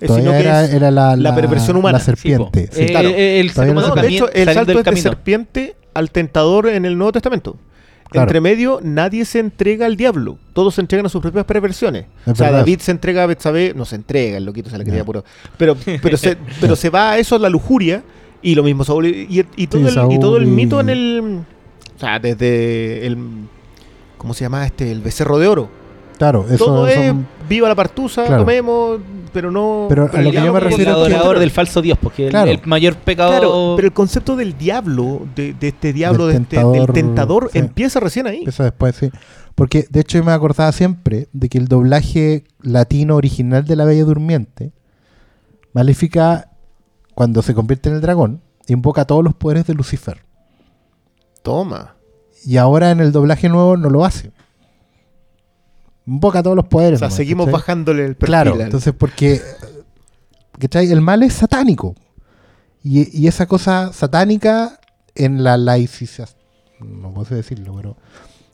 [0.00, 1.98] sino todavía que era, es- era la, la perversión humana.
[1.98, 2.68] La serpiente.
[2.72, 2.82] Sí.
[2.82, 3.08] Eh, claro.
[3.08, 6.98] eh, el no No, de hecho, el salto es de serpiente al tentador en el
[6.98, 7.56] Nuevo Testamento.
[8.10, 8.28] Claro.
[8.28, 10.38] Entre medio, nadie se entrega al diablo.
[10.52, 12.06] Todos se entregan a sus propias perversiones.
[12.24, 12.60] Es o sea, verdad.
[12.60, 15.24] David se entrega a Betsabé, no se entrega, el loquito se la quería puro.
[15.56, 18.02] Pero, pero, se, pero se va a eso, a la lujuria,
[18.42, 19.06] y lo mismo Saúl.
[19.06, 21.40] Y, y todo, Sí, el, y todo el mito en el.
[21.96, 23.18] O sea, desde el.
[24.18, 24.90] ¿Cómo se llama este?
[24.90, 25.68] El becerro de oro.
[26.18, 28.42] Claro, eso todo es son- viva la partusa, Claro.
[28.44, 29.00] comemos,
[29.32, 29.86] pero no.
[29.88, 32.30] Pero a lo que yo me refiero el que- adorador del falso Dios, porque el-
[32.30, 32.50] Claro.
[32.50, 33.30] el, mayor pecado.
[33.30, 36.92] Claro, pero el concepto del diablo, de, de este diablo, Del de este- del tentador,
[36.92, 37.58] tentador, sí.
[37.58, 38.38] empieza recién ahí.
[38.38, 39.10] Empieza después, sí.
[39.54, 43.84] Porque de hecho yo me acordaba siempre de que el doblaje latino original de La
[43.84, 44.72] Bella Durmiente,
[45.72, 46.50] Maléfica,
[47.14, 50.24] cuando se convierte en el dragón, invoca todos los poderes de Lucifer.
[51.42, 51.94] Toma.
[52.44, 54.32] Y ahora en el doblaje nuevo no lo hace.
[56.06, 56.98] Invoca todos los O poderes.
[57.00, 57.60] sea, nomás, seguimos ¿cachai?
[57.60, 58.26] bajándole el perfil.
[58.26, 59.40] Claro, al- entonces porque
[60.58, 60.90] ¿cachai?
[60.90, 61.94] el mal es satánico.
[62.82, 64.78] Y, y esa cosa satánica
[65.14, 66.38] en la laicización,
[66.80, 67.96] no puedo decirlo, pero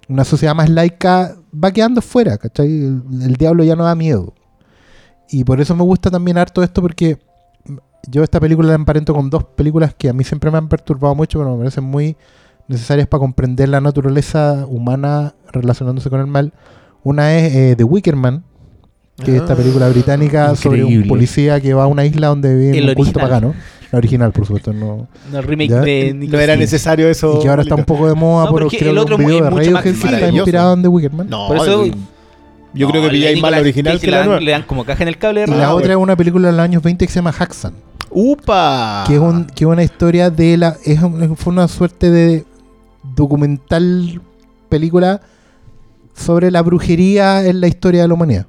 [0.09, 2.66] una sociedad más laica va quedando fuera, ¿cachai?
[2.68, 4.32] El, el diablo ya no da miedo.
[5.28, 7.18] Y por eso me gusta también harto esto porque
[8.09, 11.14] yo esta película la emparento con dos películas que a mí siempre me han perturbado
[11.14, 12.16] mucho, pero me parecen muy
[12.68, 16.53] necesarias para comprender la naturaleza humana relacionándose con el mal.
[17.05, 18.44] Una es eh, The Wicker Man,
[19.24, 19.57] que es esta Ah.
[19.57, 23.18] película británica sobre un policía que va a una isla donde vive El un culto
[23.20, 23.55] pagano.
[23.90, 25.07] La original, por supuesto, no.
[25.30, 25.80] No, el remake Ya.
[25.80, 27.38] de No Nicolas era necesario eso.
[27.38, 29.38] y que ahora está un poco de moda No, por creo el otro un video
[29.38, 31.28] es de Radiohead que está inspirado en The Wicker Man.
[31.28, 31.84] No, Por eso-
[32.74, 34.40] yo- creo que pilláis más la original que la le dan- nueva.
[34.40, 36.53] Le dan como caja en el cable de Y la otra es una película de
[36.57, 37.74] los años 20 que se llama Haxan,
[38.11, 39.05] ¡Upa!
[39.07, 40.76] que es, un, que es una historia de la.
[40.86, 42.46] Es un- fue una suerte de
[43.14, 44.20] documental
[44.70, 45.20] película
[46.14, 48.46] sobre la brujería en la historia de la humanidad.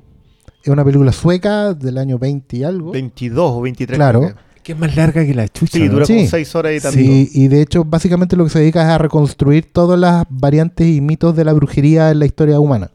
[0.63, 2.91] Es una película sueca del año 20 y algo.
[2.91, 3.97] 22 o 23.
[3.97, 4.33] Claro.
[4.63, 4.71] que.
[4.71, 5.77] Es más larga que la chucha.
[5.77, 5.93] Sí, ¿no?
[5.93, 6.27] dura como Sí.
[6.27, 6.97] 6 horas y tanto.
[6.97, 10.87] Sí, y de hecho, básicamente lo que se dedica es a reconstruir todas las variantes
[10.87, 12.91] y mitos de la brujería en la historia humana.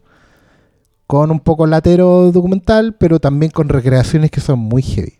[1.05, 5.13] Con un poco latero documental, pero también con recreaciones que son muy heavy.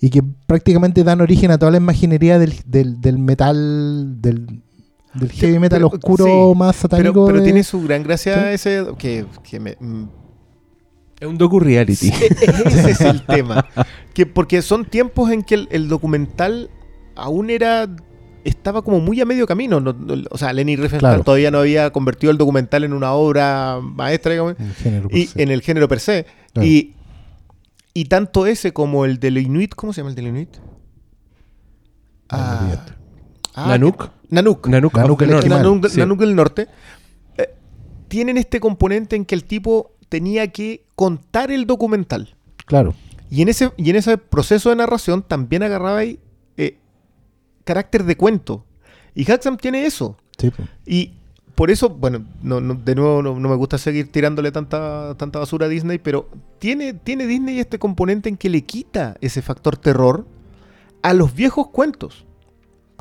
[0.00, 4.62] Y que prácticamente dan origen a toda la imaginería del, del, del metal, del,
[5.18, 7.26] del heavy metal pero- oscuro sí, más satánico.
[7.26, 8.54] pero de- tiene su gran gracia ¿Sí?
[8.54, 10.04] ese que, que me, mm,
[11.20, 12.08] Es un docu-reality.
[12.66, 13.66] ese es el tema.
[14.14, 16.70] Que porque son tiempos en que el, el documental
[17.16, 17.88] aún era
[18.44, 19.80] estaba como muy a medio camino.
[19.80, 21.24] no- no- o sea, Lenny Riefenstahl Claro.
[21.24, 25.50] todavía no había convertido el documental en una obra maestra, digamos, el género, y en
[25.50, 26.24] el género per se.
[26.52, 26.66] Claro.
[26.68, 26.94] Y,
[27.94, 30.56] y tanto ese como el del Inuit, ¿cómo se llama el del Inuit?
[32.30, 32.84] Ah,
[33.54, 34.10] ah, Nanuk.
[34.30, 34.66] Nanuk.
[34.68, 35.62] Nanuk, Nanuk of the el esquimal.
[35.62, 35.98] Nanuk, Sí.
[36.00, 36.68] Nanuk del Norte,
[37.36, 37.54] eh,
[38.08, 42.34] tienen este componente en que el tipo tenía que contar el documental.
[42.66, 42.94] Claro.
[43.30, 46.18] Y en ese, y en ese proceso de narración también agarraba ahí
[46.56, 46.78] eh,
[47.64, 48.64] carácter de cuento.
[49.14, 50.16] Y Haxam tiene eso.
[50.38, 50.50] Sí.
[50.86, 51.12] Y
[51.54, 55.38] por eso, bueno, no, no- de nuevo no, no me gusta seguir tirándole tanta, tanta
[55.40, 59.76] basura a Disney, pero tiene, tiene Disney este componente en que le quita ese factor
[59.76, 60.24] terror
[61.02, 62.24] a los viejos cuentos.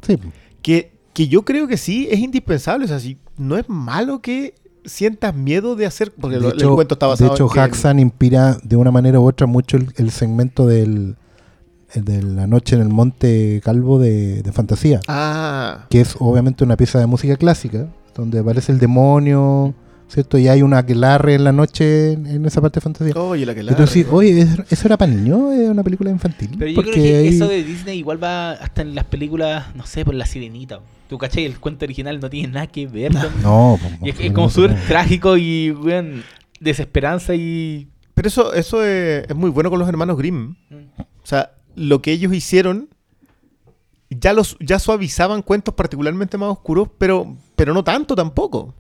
[0.02, 0.18] Sí.
[0.62, 2.86] Que, que yo creo que sí es indispensable.
[2.86, 4.54] O sea, si no es malo que
[4.86, 6.14] sientas miedo de hacer.
[6.14, 7.48] Porque De lo- hecho, el cuento está de basado hecho
[7.90, 11.16] en inspira de una manera u otra mucho el, el segmento del
[11.94, 16.64] el de la noche en el monte calvo de, de fantasía, Ah, que es obviamente
[16.64, 19.74] una pieza de música clásica, donde aparece el demonio
[20.10, 20.38] ¿cierto?
[20.38, 23.14] Y hay una aquelarre en la noche en, esa parte de fantasía.
[23.22, 23.76] Oye, la que Y la.
[23.76, 25.54] tú decís, oye, ¿es- ¿eso era para niños?
[25.54, 26.52] ¿Es una película infantil?
[26.58, 29.86] Pero yo Porque creo que eso de Disney igual va hasta en las películas, no
[29.86, 30.80] sé, por la sirenita.
[31.10, 31.46] ¿Tú cachai?
[31.46, 33.12] El cuento original no tiene nada que ver.
[33.14, 34.78] con- No, pues, y es, pues, es como no, súper no.
[34.88, 36.24] trágico y, weón,
[36.60, 37.88] desesperanza y...
[38.14, 40.56] Pero eso, eso es, es muy bueno con los hermanos Grimm.
[41.24, 42.90] O sea, lo que ellos hicieron
[44.10, 48.74] ya los ya suavizaban cuentos particularmente más oscuros, pero, pero no tanto tampoco.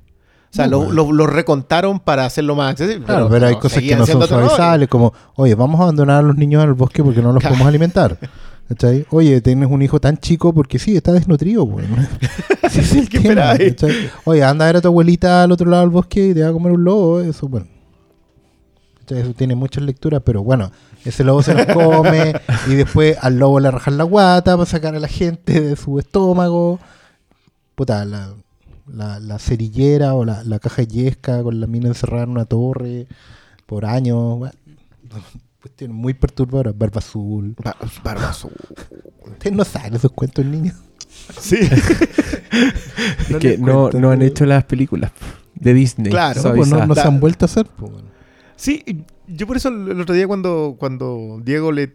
[0.49, 3.05] O sea, lo, lo- lo recontaron para hacerlo más accesible.
[3.05, 6.37] Claro, pero, hay cosas que no son suavizables, como, oye, vamos a abandonar a los
[6.37, 7.53] niños al bosque porque no los Claro.
[7.55, 8.17] podemos alimentar.
[8.69, 9.05] ¿Cachai?
[9.11, 11.85] Oye, tienes un hijo tan chico porque sí, está desnutrido, pues.
[12.69, 13.73] Sí, es el ¿Qué tema, esperáis?
[13.75, 14.09] ¿cachai?
[14.25, 16.49] Oye, anda a ver a tu abuelita al otro lado del bosque y te va
[16.49, 17.67] a comer un lobo, eso, bueno.
[18.99, 19.19] ¿Cachai?
[19.21, 20.71] Eso tiene muchas lecturas, pero bueno,
[21.05, 22.33] ese lobo se los come
[22.67, 25.97] y después al lobo le rajan la guata para sacar a la gente de su
[25.99, 26.79] estómago.
[27.75, 28.33] Puta, la,
[28.87, 33.07] la, la cerillera o la, la caja yesca con la mina encerrada en una torre
[33.65, 34.37] por años.
[34.39, 34.53] Bueno,
[35.61, 36.77] cuestiones muy perturbadoras.
[36.77, 37.55] Barba azul.
[37.63, 38.51] Ba- Barba azul.
[39.25, 40.75] Ustedes no saben esos cuentos niños.
[41.39, 41.57] Sí.
[43.29, 45.11] Es que no, no han hecho las películas
[45.55, 46.09] de Disney.
[46.11, 47.65] Claro, No, pues no, se han vuelto a hacer.
[47.77, 47.91] pues.
[48.55, 48.83] Sí,
[49.27, 51.93] yo por eso el otro día cuando, cuando Diego le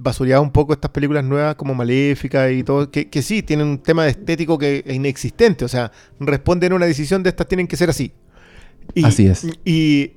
[0.00, 3.78] basureaba un poco estas películas nuevas como Maléfica y todo, que, que sí, tienen un
[3.78, 5.90] tema estético que es inexistente, o sea,
[6.20, 8.12] responden a una decisión de estas tienen que ser así.
[8.94, 9.46] Y- Así es.
[9.64, 10.12] Y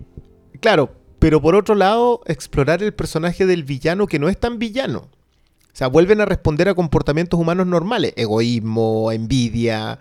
[0.59, 5.09] claro, pero por otro lado, explorar el personaje del villano que no es tan villano.
[5.73, 9.97] O sea, vuelven a responder a comportamientos humanos normales, egoísmo, envidia,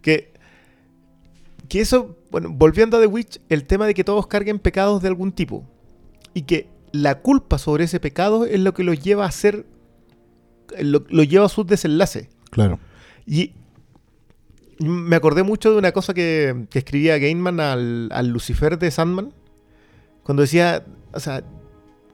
[0.00, 0.32] que
[1.68, 5.08] que eso, bueno, volviendo a The Witch, el tema de que todos carguen pecados de
[5.08, 5.64] algún tipo
[6.34, 9.66] y que la culpa sobre ese pecado es lo que los lleva a hacer,
[10.80, 12.28] lo, lo lleva a sus desenlaces.
[12.50, 12.78] Claro.
[13.26, 13.50] Y
[14.78, 19.32] me acordé mucho de una cosa que, que escribía Gaiman al, al Lucifer de Sandman,
[20.22, 21.42] cuando decía, o sea,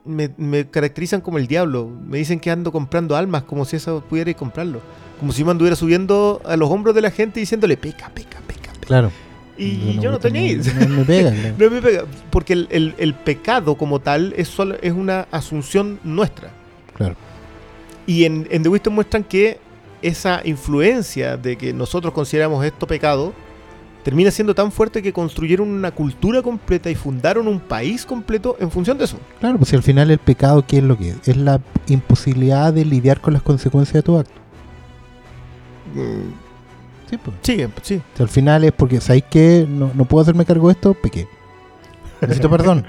[0.07, 4.03] me, me caracterizan como el diablo, me dicen que ando comprando almas, como si eso
[4.09, 4.81] pudiera ir comprarlo,
[5.19, 8.73] como si me anduviera subiendo a los hombros de la gente diciéndole, peca, peca, peca,
[8.73, 8.87] peca.
[8.87, 9.11] Claro.
[9.63, 13.15] Y yo no tenía No, no me pega, no me pega, porque el, el- el
[13.15, 16.51] pecado como tal es, solo, es una asunción nuestra.
[16.97, 17.15] Claro.
[18.07, 19.59] Y en, en The Wisdom muestran que
[20.03, 23.35] esa influencia de que nosotros consideramos esto pecado
[24.03, 28.71] termina siendo tan fuerte que construyeron una cultura completa y fundaron un país completo en
[28.71, 29.19] función de eso.
[29.41, 31.29] Claro, pues si al final el pecado, ¿qué es lo que es?
[31.29, 34.33] Es la imposibilidad de lidiar con las consecuencias de tu acto.
[35.95, 36.50] Mm,
[37.11, 37.37] Sí, pues.
[37.43, 38.01] Sí, sí.
[38.15, 39.67] Si al final es porque, ¿sabéis qué?
[39.69, 41.27] No, no puedo hacerme cargo de esto, pequé.
[42.21, 42.87] Necesito perdón.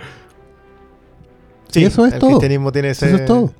[1.69, 2.29] sí Y eso es el todo.
[2.31, 3.07] cristianismo tiene ese...
[3.07, 3.51] Eso es todo.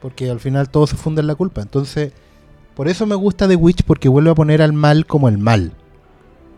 [0.00, 1.60] Porque al final todo se funda en la culpa.
[1.62, 2.12] Entonces,
[2.74, 5.72] por eso me gusta The Witch, porque vuelve a poner al mal como el mal.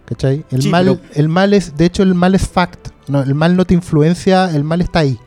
[0.04, 0.44] ¿Cachai?
[0.50, 2.88] El Sí, mal, pero- el mal es, de hecho, el mal es fact.
[3.08, 5.18] No, el mal no te influencia, el mal está ahí.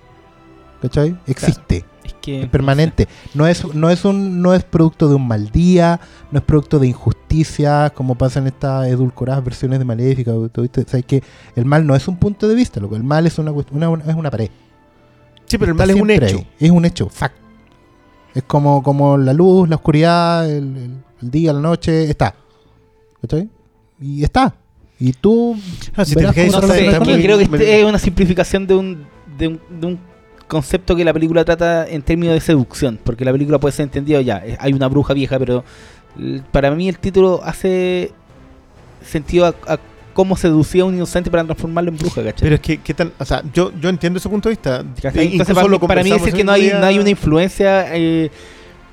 [0.82, 1.18] ¿Cachai?
[1.28, 1.86] Existe.
[2.22, 2.44] Que...
[2.44, 3.08] Es permanente.
[3.34, 6.00] No es, no es un, no es producto de un mal día,
[6.32, 10.34] no es producto de injusticia, como pasa en estas edulcoradas versiones de Maléfica.
[10.34, 10.82] o todo esto.
[10.88, 11.24] ¿Sabes que
[11.56, 12.96] El mal no es un punto de vista, loco.
[12.96, 14.50] El mal es una, una, una- es una pared.
[15.46, 16.38] Sí, pero el mal es un hecho.
[16.38, 16.48] ahí.
[16.60, 17.36] Es un hecho, fact.
[18.34, 22.34] Es como, como la luz, la oscuridad, el, el- el día, la noche, está.
[23.22, 23.50] ¿Cachai?
[24.00, 24.56] Y está.
[25.00, 25.56] Y tú.
[25.96, 26.38] Ah, si te No sé,
[27.22, 29.06] creo que este es una simplificación de un,
[29.38, 30.00] de, un, de un
[30.52, 34.20] concepto que la película trata en términos de seducción, porque la película puede ser entendido
[34.20, 35.64] ya, eh, hay una bruja vieja, pero
[36.52, 38.12] para mí el título hace
[39.04, 39.80] sentido a, a
[40.14, 42.42] cómo seducía a un inocente para transformarlo en bruja, ¿cachai?
[42.44, 43.14] Pero es que, ¿qué tan...?
[43.18, 44.84] O sea, yo, yo entiendo ese punto de vista.
[45.02, 45.26] ¿Cachai?
[45.28, 48.30] E Entonces, para, para mí decir que no hay, día- no hay una influencia eh,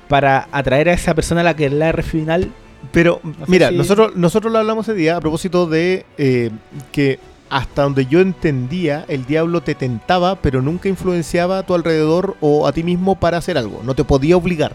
[0.07, 2.49] para atraer a esa persona a la que la R final.
[2.93, 6.51] Pero, sé mira, si- nosotros, nosotros lo hablamos ese día a propósito de eh,
[6.93, 7.19] que
[7.49, 12.67] hasta donde yo entendía, el diablo te tentaba, pero nunca influenciaba a tu alrededor o
[12.67, 13.81] a ti mismo para hacer algo.
[13.83, 14.73] No te podía obligar.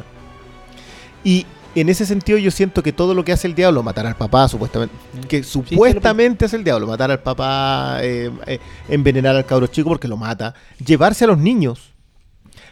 [1.22, 4.16] Y en ese sentido yo siento que todo lo que hace el diablo, matar al
[4.16, 4.94] papá, supuestamente,
[5.28, 8.58] que supuestamente hace el diablo, matar al papá, eh, eh,
[8.88, 11.92] envenenar al cabro chico porque lo mata, llevarse a los niños,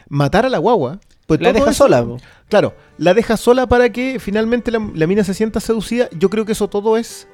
[0.09, 2.05] matar a la guagua, pues la todo deja eso- sola.
[2.49, 6.07] Claro, la deja sola para que finalmente la, la mina se sienta seducida.
[6.17, 7.27] Yo creo que eso todo es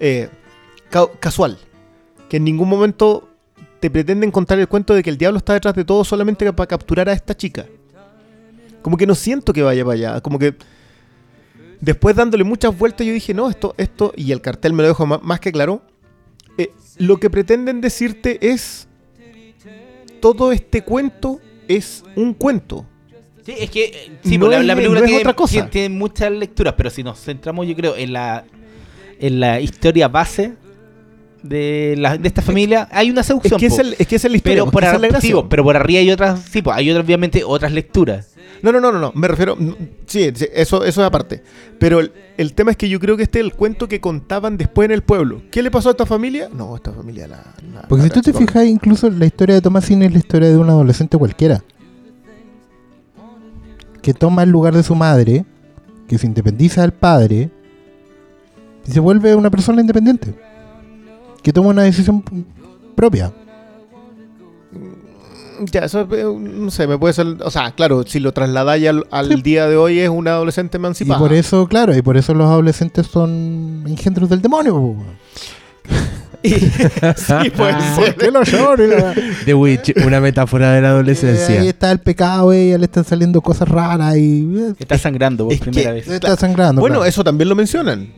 [0.00, 0.28] eh,
[0.90, 1.58] ca- casual.
[2.32, 3.28] Que en ningún momento
[3.78, 6.66] te pretenden contar el cuento de que el diablo está detrás de todo solamente para
[6.66, 7.66] capturar a esta chica.
[8.80, 10.20] Como que no siento que vaya para allá.
[10.22, 10.54] Como que
[11.78, 15.04] después dándole muchas vueltas yo dije, no, esto, esto, y el cartel me lo dejo
[15.04, 15.82] más, que claro.
[16.56, 18.88] eh, lo que pretenden decirte es,
[20.20, 21.38] todo este cuento
[21.68, 22.86] es un cuento.
[23.44, 25.52] Sí, es que eh, sí, No pues, la, es- la película no tiene, otra cosa.
[25.52, 28.44] tiene- tiene muchas lecturas, pero si nos centramos, yo creo, en la,
[29.18, 30.54] en la historia base,
[31.42, 33.58] de, la- de esta familia, hay una Es seducción.
[33.58, 34.62] que, es, el, es que esa es la historia.
[34.62, 35.34] pero, por es arriba, gracia.
[35.34, 38.28] sí, pero por arriba hay otras, sí, po, hay otras, obviamente otras lecturas.
[38.62, 39.12] No, no, no, no, no.
[39.16, 39.56] Me refiero.
[40.06, 41.42] Sí, sí, eso, eso es aparte.
[41.80, 44.56] Pero el, el tema es que yo creo que este es el cuento que contaban
[44.56, 45.42] después en el pueblo.
[45.50, 46.48] ¿Qué le pasó a esta familia?
[46.54, 47.42] No, esta familia la.
[47.72, 50.48] la- Porque la si tú te fijas, incluso la historia de Tomasini es la historia
[50.48, 51.64] de un adolescente cualquiera.
[54.00, 55.44] Que toma el lugar de su madre,
[56.08, 57.50] que se independiza del padre
[58.86, 60.34] y se vuelve una persona independiente.
[61.42, 62.22] Que toma una decisión
[62.94, 63.32] propia.
[65.70, 67.26] Ya, eso eh, no sé, me puede ser.
[67.44, 69.42] O sea, claro, si lo trasladáis al, al Sí.
[69.42, 71.20] día de hoy, es una adolescente Y emancipada.
[71.20, 74.74] por eso, claro, y por eso los adolescentes son engendros del demonio.
[74.76, 75.22] weón.
[76.42, 78.16] sí, puede ser.
[78.16, 78.84] ¿Qué lo lloro?
[78.84, 79.14] Y la-
[79.44, 81.62] The Witch, una metáfora de la Eh, ahí adolescencia.
[81.62, 85.60] está el pecado, ella le están saliendo cosas raras y eh, Está sangrando por es
[85.60, 86.08] que- primera vez.
[86.08, 86.80] está sangrando.
[86.80, 87.08] Bueno, claro.
[87.08, 88.08] eso también lo mencionan.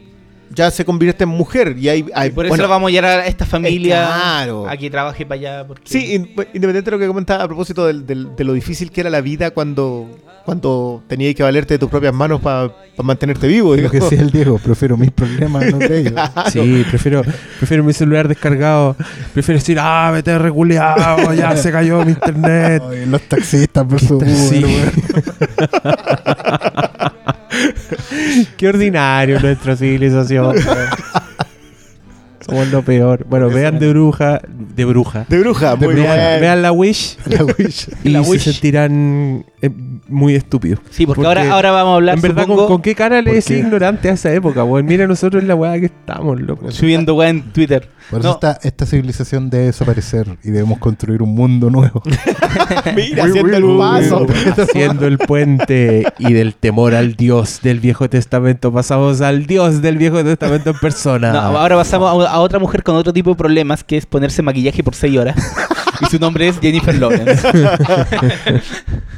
[0.55, 2.07] Ya se convierte en mujer y hay.
[2.15, 4.69] hay Y por bueno, eso vamos a llevar a esta familia claro.
[4.69, 5.67] a que trabaje para allá.
[5.67, 5.83] Porque...
[5.87, 9.01] Sí, in- independiente de lo que comentaba a propósito del- del- de lo difícil que
[9.01, 10.09] era la vida cuando,
[10.45, 12.71] cuando tenías que valerte de tus propias manos para
[13.03, 13.75] mantenerte vivo.
[13.75, 16.13] Lo que decía el Diego, prefiero mis problemas, no de ellos.
[16.53, 17.23] Sí, prefiero,
[17.59, 18.97] prefiero mi celular descargado.
[19.33, 22.83] Prefiero decir, ah, vete reculeado, ya se cayó mi internet.
[22.91, 24.65] Ay, los taxistas versus Sí.
[28.57, 30.57] Qué ordinario nuestra civilización.
[32.47, 33.25] Somos lo peor.
[33.29, 35.25] Bueno, vean de bruja, de bruja.
[35.29, 36.41] De bruja, muy vean, bien.
[36.43, 37.89] vean la Wish La Wish.
[38.05, 38.43] y La se Wish.
[38.43, 39.71] sentirán eh,
[40.09, 40.81] muy estúpidos.
[40.91, 43.17] Sí, porque, Porque, ahora, ahora vamos a hablar En verdad, ¿con, supongo, con qué cara
[43.21, 43.63] le ¿Por decía qué?
[43.63, 44.63] ignorante a esa época?
[44.63, 46.71] Bueno, mira nosotros la weá que estamos, loco.
[46.71, 47.89] subiendo weá en Twitter.
[48.11, 48.35] Por eso No.
[48.35, 52.03] esta, esta civilización debe desaparecer y debemos construir un mundo nuevo.
[52.95, 54.27] Mira, haciendo el paso.
[54.63, 59.97] Haciendo el puente y del temor al Dios del Viejo Testamento pasamos al Dios del
[59.97, 61.33] Viejo Testamento en persona.
[61.33, 64.43] No, ahora pasamos a, a otra mujer con otro tipo de problemas, que es ponerse
[64.43, 65.37] maquillaje por 6 horas.
[66.07, 67.47] y su nombre es Jennifer Lawrence.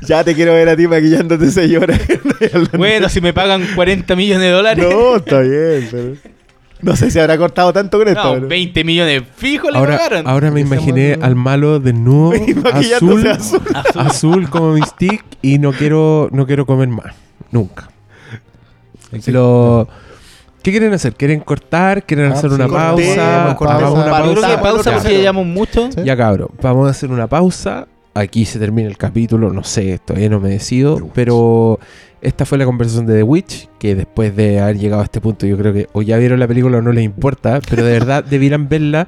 [0.06, 2.00] Ya te quiero ver a ti maquillándote seis horas.
[2.78, 4.86] bueno, si me pagan 40 millones de dólares.
[4.88, 6.14] no, está bien, pero...
[6.82, 8.22] No sé si habrá cortado tanto con esto.
[8.22, 10.28] No, pero- 20 millones fijo le ahora, pagaron.
[10.28, 12.32] ahora me imaginé al malo desnudo,
[12.72, 13.60] azul, azul.
[13.96, 17.14] azul como mi stick y no quiero, no quiero comer más.
[17.50, 17.88] Nunca.
[19.26, 19.88] Lo-
[20.66, 21.14] ¿Qué quieren hacer?
[21.14, 22.02] ¿Quieren cortar?
[22.02, 23.54] ¿Quieren Ah, hacer sí, una cortemos, pausa?
[23.56, 23.82] cortemos.
[23.84, 24.32] Hagamos una Pausa.
[24.32, 24.92] Creo que pausa.
[24.94, 25.92] porque ya llevamos mucho.
[25.92, 26.00] Sí.
[26.04, 27.86] Ya cabrón, vamos a hacer una pausa.
[28.14, 31.78] Aquí se termina el capítulo, no sé, todavía no me decido, pero
[32.20, 35.46] esta fue la conversación de The Witch, que después de haber llegado a este punto
[35.46, 38.24] yo creo que o ya vieron la película o no les importa, pero de verdad
[38.28, 39.06] debieran verla.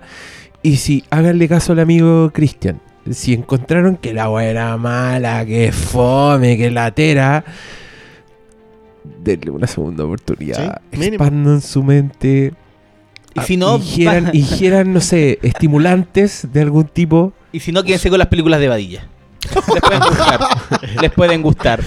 [0.62, 2.80] Y si háganle caso al amigo Christian,
[3.10, 7.44] si encontraron que la weá era mala, que fome, que latera,
[9.22, 10.80] denle una segunda oportunidad.
[10.92, 11.24] Sí, mínimo.
[11.24, 12.52] Expandan su mente.
[13.34, 17.32] Y si no, ingieran, ingieran, no sé, estimulantes de algún tipo.
[17.52, 19.06] Y si no, quédense con las películas de Badilla.
[19.72, 20.40] Les pueden gustar.
[21.00, 21.80] Les pueden gustar.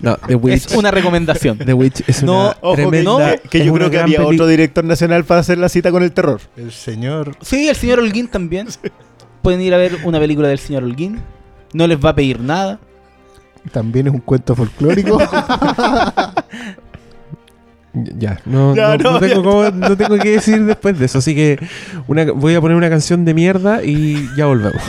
[0.00, 0.66] No, The Witch.
[0.66, 1.58] Es una recomendación.
[1.58, 3.36] The Witch es No, una Ojo, que, tremenda.
[3.36, 6.12] que- que yo creo que había otro director nacional para hacer la cita con el
[6.12, 6.40] terror.
[6.56, 8.68] El señor Sí, el señor Holguín también.
[9.42, 11.20] Pueden ir a ver una película del señor Holguín.
[11.74, 12.80] No les va a pedir nada.
[13.68, 15.18] También es un cuento folclórico.
[17.94, 21.06] Ya, no, Ya, no, no, no tengo ya cómo- no tengo que decir después de
[21.06, 21.18] eso.
[21.18, 21.58] Así que
[22.06, 24.80] una, voy a poner una canción de mierda y ya volvemos.